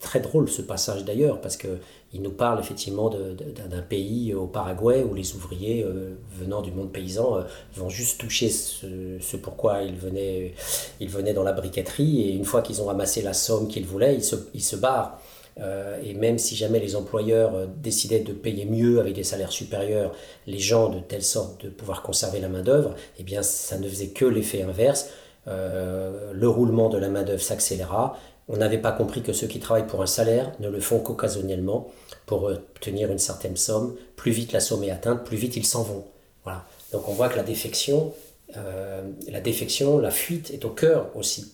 [0.00, 1.78] très drôle ce passage d'ailleurs, parce que
[2.12, 6.90] il nous parle effectivement d'un pays au Paraguay où les ouvriers euh, venant du monde
[6.90, 7.42] paysan euh,
[7.74, 10.54] vont juste toucher ce, pourquoi ils venaient,
[11.00, 14.14] ils venaient dans la briqueterie et une fois qu'ils ont amassé la somme qu'ils voulaient,
[14.14, 15.20] ils se, ils se barrent.
[15.58, 20.12] Euh, et même si jamais les employeurs décidaient de payer mieux avec des salaires supérieurs
[20.46, 24.08] les gens de telle sorte de pouvoir conserver la main-d'œuvre, eh bien ça ne faisait
[24.08, 25.08] que l'effet inverse.
[25.46, 28.18] le roulement de la main-d'œuvre s'accéléra
[28.48, 31.90] on n'avait pas compris que ceux qui travaillent pour un salaire ne le font qu'occasionnellement
[32.26, 33.96] pour obtenir une certaine somme.
[34.14, 36.04] Plus vite la somme est atteinte, plus vite ils s'en vont.
[36.44, 36.64] Voilà.
[36.92, 38.14] Donc on voit que la défection,
[38.56, 41.52] euh, la défection, la fuite est au cœur aussi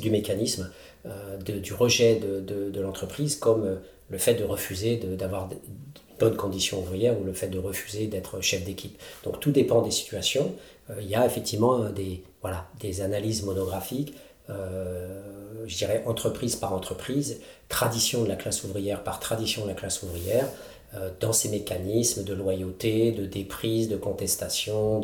[0.00, 0.70] du mécanisme
[1.06, 3.76] euh, du rejet de, l'entreprise, comme euh,
[4.10, 5.56] le fait de refuser d'avoir de,
[6.18, 8.96] bonnes conditions ouvrières ou le fait de refuser d'être chef d'équipe.
[9.24, 10.54] Donc tout dépend des situations.
[11.00, 14.14] il y a effectivement des, voilà, des analyses monographiques
[14.50, 15.22] euh,
[15.66, 20.02] je dirais, entreprise par entreprise, tradition de la classe ouvrière par tradition de la classe
[20.02, 20.48] ouvrière,
[20.94, 25.00] euh, dans ces mécanismes de loyauté, de déprise, de contestation,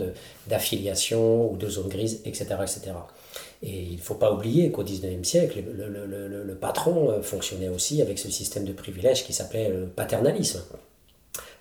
[0.49, 2.47] d'affiliation ou de zone grise, etc.
[2.62, 2.93] etc.
[3.62, 8.18] Et il ne faut pas oublier qu'au XIXe siècle, le, patron euh, fonctionnait aussi avec
[8.18, 10.62] ce système de privilèges qui s'appelait le paternalisme.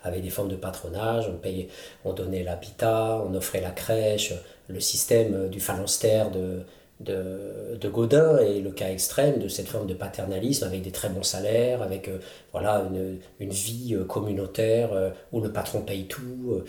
[0.04, 1.68] Avec des formes de patronage, on, payait,
[2.04, 4.32] on donnait l'habitat, on offrait la crèche,
[4.68, 6.62] le système du phalanstère de,
[7.00, 11.08] de, de, Godin et le cas extrême de cette forme de paternalisme avec des très
[11.08, 12.18] bons salaires, avec euh,
[12.52, 16.62] voilà, une, une, vie euh, communautaire euh, où le patron paye tout,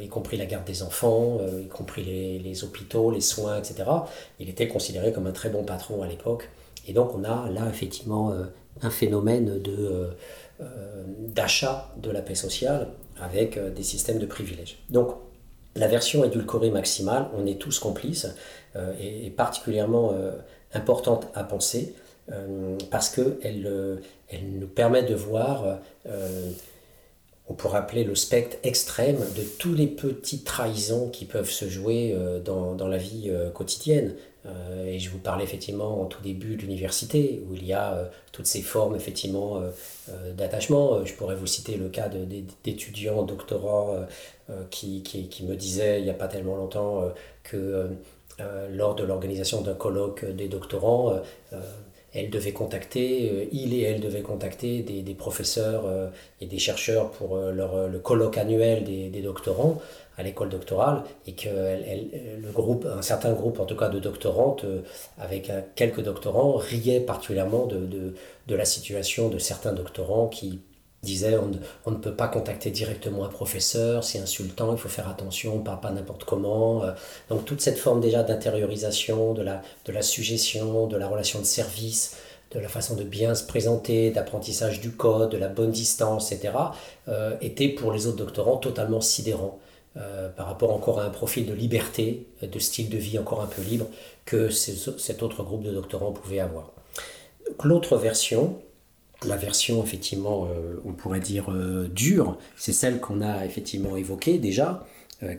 [0.00, 3.84] y compris la garde des enfants, y compris les, les, hôpitaux, les soins, etc.
[4.38, 6.48] Il était considéré comme un très bon patron à l'époque.
[6.86, 8.32] Et donc on a là effectivement
[8.82, 10.10] un phénomène de,
[11.28, 12.88] d'achat de la paix sociale
[13.20, 14.78] avec des systèmes de privilèges.
[14.90, 15.16] Donc
[15.76, 18.28] la version édulcorée maximale, on est tous complices,
[18.76, 20.32] euh, est, particulièrement euh,
[20.74, 21.94] importante à penser
[22.30, 25.78] euh, parce qu'elle elle nous permet de voir
[27.48, 32.16] on pourrait appeler le spectre extrême de tous les petites trahisons qui peuvent se jouer
[32.44, 34.16] dans, dans la vie quotidienne.
[34.84, 38.46] et je vous parlais effectivement en tout début de l'université, où il y a toutes
[38.46, 39.62] ces formes effectivement
[40.36, 41.04] d'attachement.
[41.04, 42.10] Je pourrais vous citer le cas
[42.64, 43.94] d'étudiants doctorants
[44.70, 47.12] qui, qui, qui, me disaient il n'y a pas tellement longtemps
[47.44, 47.90] que
[48.70, 51.18] lors de l'organisation d'un colloque des doctorants, euh,
[51.52, 51.60] euh,
[52.14, 55.84] elle devait contacter, il et elle devaient contacter des, professeurs
[56.40, 59.82] et des chercheurs pour leur, le colloque annuel des, doctorants
[60.16, 64.64] à l'école doctorale et que le groupe, un certain groupe en tout cas de doctorantes
[65.18, 68.14] avec quelques doctorants riait particulièrement de,
[68.48, 70.60] la situation de certains doctorants qui
[71.06, 71.38] disait
[71.86, 75.58] on ne, peut pas contacter directement un professeur, c'est insultant, il faut faire attention, on
[75.60, 76.82] ne parle pas n'importe comment.
[77.30, 81.44] Donc toute cette forme déjà d'intériorisation, de la, de la suggestion, de la relation de
[81.44, 82.16] service,
[82.52, 86.54] de la façon de bien se présenter, d'apprentissage du code, de la bonne distance, etc.,
[87.08, 89.58] euh, était pour les autres doctorants totalement sidérant
[89.96, 93.46] euh, par rapport encore à un profil de liberté, de style de vie encore un
[93.46, 93.86] peu libre
[94.24, 96.72] que cet autre groupe de doctorants pouvait avoir.
[97.62, 98.58] L'autre version,
[99.24, 101.50] la version effectivement, euh, on pourrait dire
[101.90, 104.86] dure, c'est celle qu'on a effectivement évoquée déjà,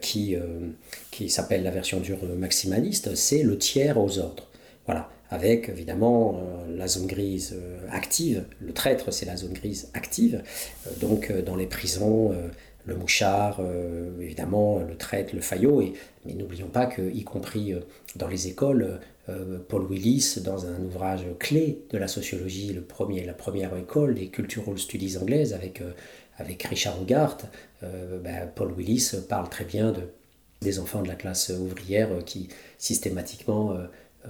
[0.01, 0.35] qui,
[1.11, 4.47] qui s'appelle la version dure maximaliste, c'est le tiers aux ordres.
[4.87, 8.45] Voilà avec évidemment euh, la zone grise euh, active.
[8.61, 10.43] Le traître, c'est la zone grise active.
[10.85, 12.35] Euh, donc dans les prisons,
[12.85, 13.61] le mouchard,
[14.21, 15.81] évidemment, le traître, le faillot.
[15.81, 15.93] Et,
[16.25, 17.73] mais n'oublions pas que, y compris
[18.15, 18.99] dans les écoles,
[19.67, 24.27] Paul Willis, dans un ouvrage clé de la sociologie, le premier, la première école des
[24.27, 25.83] Cultural Studies anglaises avec,
[26.37, 27.45] avec Richard Hogarth,
[27.81, 30.03] ben, Paul Willis parle très bien de,
[30.61, 33.85] des enfants de la classe ouvrière qui systématiquement euh,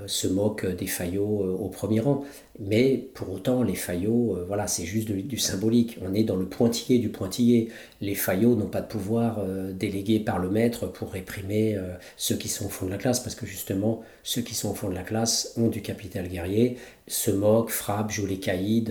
[0.06, 2.24] se moquent des faillots euh, au premier rang.
[2.60, 5.98] Mais pour autant, les faillots, euh, voilà, c'est juste du symbolique.
[6.02, 7.70] On est dans le pointillé du pointillé.
[8.02, 9.44] Les faillots n'ont pas de pouvoir
[9.74, 11.78] délégué par le maître pour réprimer
[12.16, 14.74] ceux qui sont au fond de la classe, parce que justement, ceux qui sont au
[14.74, 18.86] fond de la classe ont du capital guerrier, se moquent, frappent, jouent les caïds,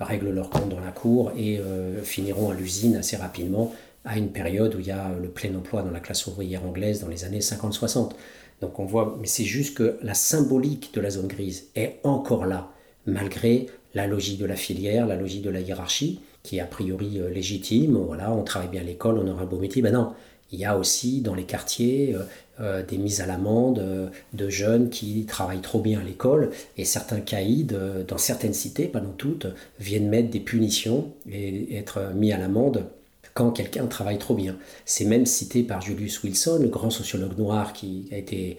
[0.00, 1.60] règlent leur compte dans la cour et
[2.02, 3.72] finiront à l'usine assez rapidement
[4.06, 7.00] à une période où il y a le plein emploi dans la classe ouvrière anglaise
[7.00, 8.12] dans les années 50-60.
[8.60, 12.46] Donc on voit, mais c'est juste que la symbolique de la zone grise est encore
[12.46, 12.72] là,
[13.06, 17.18] malgré la logique de la filière, la logique de la hiérarchie, qui est a priori
[17.18, 17.96] euh, légitime.
[17.96, 19.82] Voilà, on travaille bien à l'école, on aura un beau métier.
[19.82, 20.12] Ben non,
[20.52, 22.20] il y a aussi dans les quartiers euh,
[22.60, 27.20] euh, des mises à l'amende de jeunes qui travaillent trop bien à l'école et certains
[27.20, 27.66] caïds
[28.08, 29.46] dans certaines cités, pas dans toutes,
[29.78, 32.84] viennent mettre des punitions et être mis à l'amende
[33.36, 34.56] quand quelqu'un travaille trop bien.
[34.86, 38.56] C'est même cité par Julius Wilson, le grand sociologue noir qui a été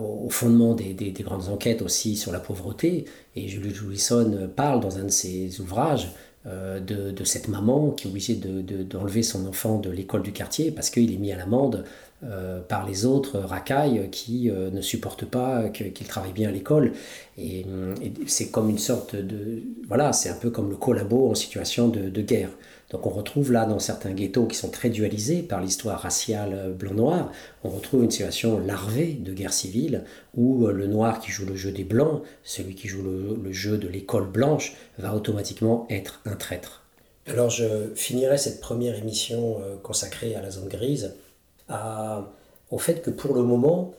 [0.00, 3.04] au fondement des, grandes enquêtes aussi sur la pauvreté.
[3.36, 6.08] Et Julius Wilson parle dans un de ses ouvrages
[6.46, 10.90] euh, de, cette maman qui est obligée d'enlever son enfant de l'école du quartier parce
[10.90, 11.84] qu'il est mis à l'amende
[12.24, 16.92] euh, par les autres racailles qui euh, ne supportent pas qu'il travaille bien à l'école.
[17.38, 17.64] Et,
[18.26, 19.62] c'est comme une sorte de...
[19.86, 22.50] Voilà, c'est un peu comme le collabo en situation de guerre.
[22.90, 26.72] Donc on retrouve là dans certains ghettos qui sont très dualisés par l'histoire raciale euh,
[26.72, 27.30] blanc-noir,
[27.62, 30.04] on retrouve une situation larvée de guerre civile
[30.34, 33.78] où euh, le noir qui joue le jeu des blancs, celui qui joue le, jeu
[33.78, 36.82] de l'école blanche, va automatiquement être un traître.
[37.26, 41.14] Alors je finirai cette première émission euh, consacrée à la zone grise
[42.72, 43.94] au fait que pour le moment,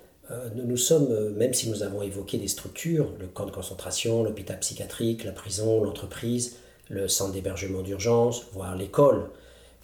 [0.55, 4.59] nous, nous sommes, même si nous avons évoqué des structures, le camp de concentration, l'hôpital
[4.59, 6.57] psychiatrique, la prison, l'entreprise,
[6.91, 9.29] le centre d'hébergement d'urgence, voire l'école,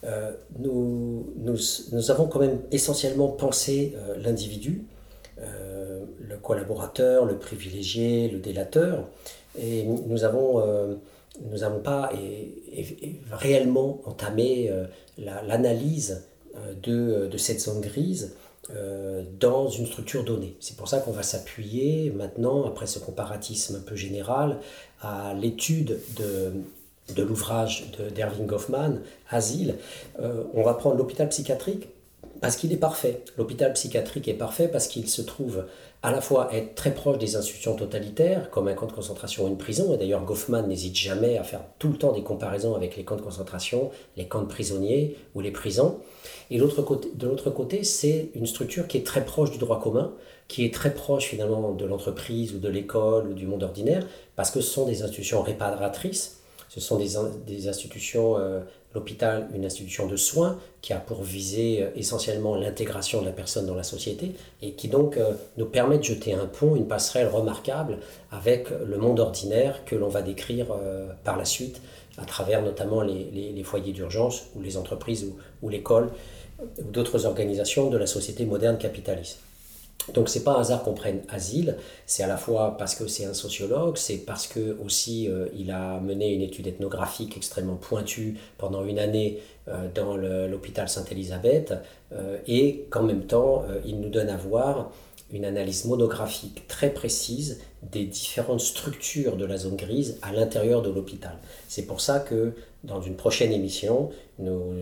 [0.04, 4.84] euh, nous, nous, avons quand même essentiellement pensé euh, l'individu,
[5.40, 9.08] euh, le collaborateur, le privilégié, le délateur,
[9.60, 10.64] et nous avons
[11.52, 12.12] nous n'avons pas
[13.32, 14.72] réellement entamé
[15.18, 16.24] l'analyse
[16.84, 18.36] de, de, cette zone grise
[19.40, 20.56] dans une structure donnée.
[20.60, 24.60] C'est pour ça qu'on va s'appuyer maintenant, après ce comparatisme un peu général,
[25.02, 26.54] à l'étude de,
[27.16, 29.76] de l'ouvrage d'Erving Goffman, Asile,
[30.20, 31.90] euh, on va prendre l'hôpital psychiatrique
[32.42, 33.22] parce qu'il est parfait.
[33.38, 35.66] L'hôpital psychiatrique est parfait parce qu'il se trouve
[36.04, 39.48] à la fois être très proche des institutions totalitaires, comme un camp de concentration ou
[39.48, 42.96] une prison, et d'ailleurs Goffman n'hésite jamais à faire tout le temps des comparaisons avec
[42.96, 45.98] les camps de concentration, les camps de prisonniers ou les prisons.
[46.52, 46.64] Et de
[47.28, 50.14] l'autre côté, c'est une structure qui est très proche du droit commun,
[50.48, 54.06] qui est très proche finalement de l'entreprise ou de l'école ou du monde ordinaire,
[54.36, 56.38] parce que ce sont des institutions réparatrices
[56.70, 58.60] ce sont des, institutions, euh,
[58.94, 63.66] l'hôpital, une institution de soins qui a pour viser euh, essentiellement l'intégration de la personne
[63.66, 67.28] dans la société et qui donc euh, nous permet de jeter un pont, une passerelle
[67.28, 68.00] remarquable
[68.32, 70.68] avec le monde ordinaire que l'on va décrire
[71.24, 71.82] par la suite
[72.18, 75.32] à travers notamment les, foyers d'urgence ou les entreprises
[75.62, 76.10] ou l'école
[76.60, 79.40] ou d'autres organisations de la société moderne capitaliste.
[80.14, 83.26] Donc c'est pas un hasard qu'on prenne Asile, c'est à la fois parce que c'est
[83.26, 88.38] un sociologue, c'est parce que aussi euh, il a mené une étude ethnographique extrêmement pointue
[88.58, 91.74] pendant une année euh, dans l'hôpital Sainte-Élisabeth
[92.14, 94.92] euh, et qu'en même temps il nous donne à voir
[95.32, 97.60] une analyse monographique très précise
[97.92, 101.38] des différentes structures de la zone grise à l'intérieur de l'hôpital.
[101.68, 102.54] C'est pour ça que
[102.86, 104.10] dans une prochaine émission,
[104.40, 104.74] nous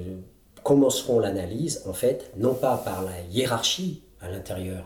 [0.64, 4.86] commencerons l'analyse en fait non pas par la hiérarchie à l'intérieur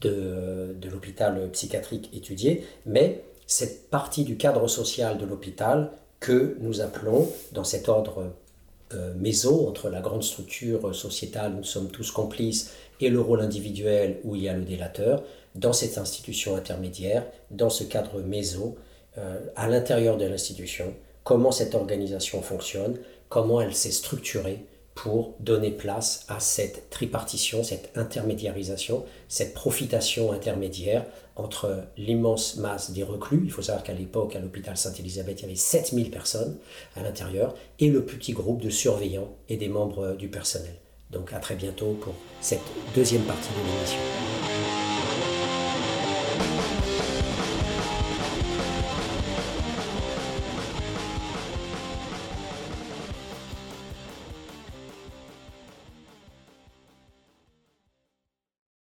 [0.00, 6.80] de, de l'hôpital psychiatrique étudié, mais cette partie du cadre social de l'hôpital que nous
[6.80, 8.32] appelons, dans cet ordre
[8.94, 13.40] euh, méso, entre la grande structure sociétale où nous sommes tous complices et le rôle
[13.40, 15.22] individuel où il y a le délateur,
[15.54, 18.76] dans cette institution intermédiaire, dans ce cadre méso,
[19.18, 20.94] euh, à l'intérieur de l'institution,
[21.24, 22.98] comment cette organisation fonctionne,
[23.28, 24.64] comment elle s'est structurée
[24.96, 31.04] pour donner place à cette tripartition, cette intermédiarisation, cette profitation intermédiaire
[31.36, 33.42] entre l'immense masse des reclus.
[33.44, 36.56] Il faut savoir qu'à l'époque, à l'hôpital Sainte-Élisabeth, il y avait 7000 personnes
[36.96, 40.74] à l'intérieur, et le petit groupe de surveillants et des membres du personnel.
[41.10, 42.60] Donc à très bientôt pour cette
[42.94, 44.85] deuxième partie de l'émission.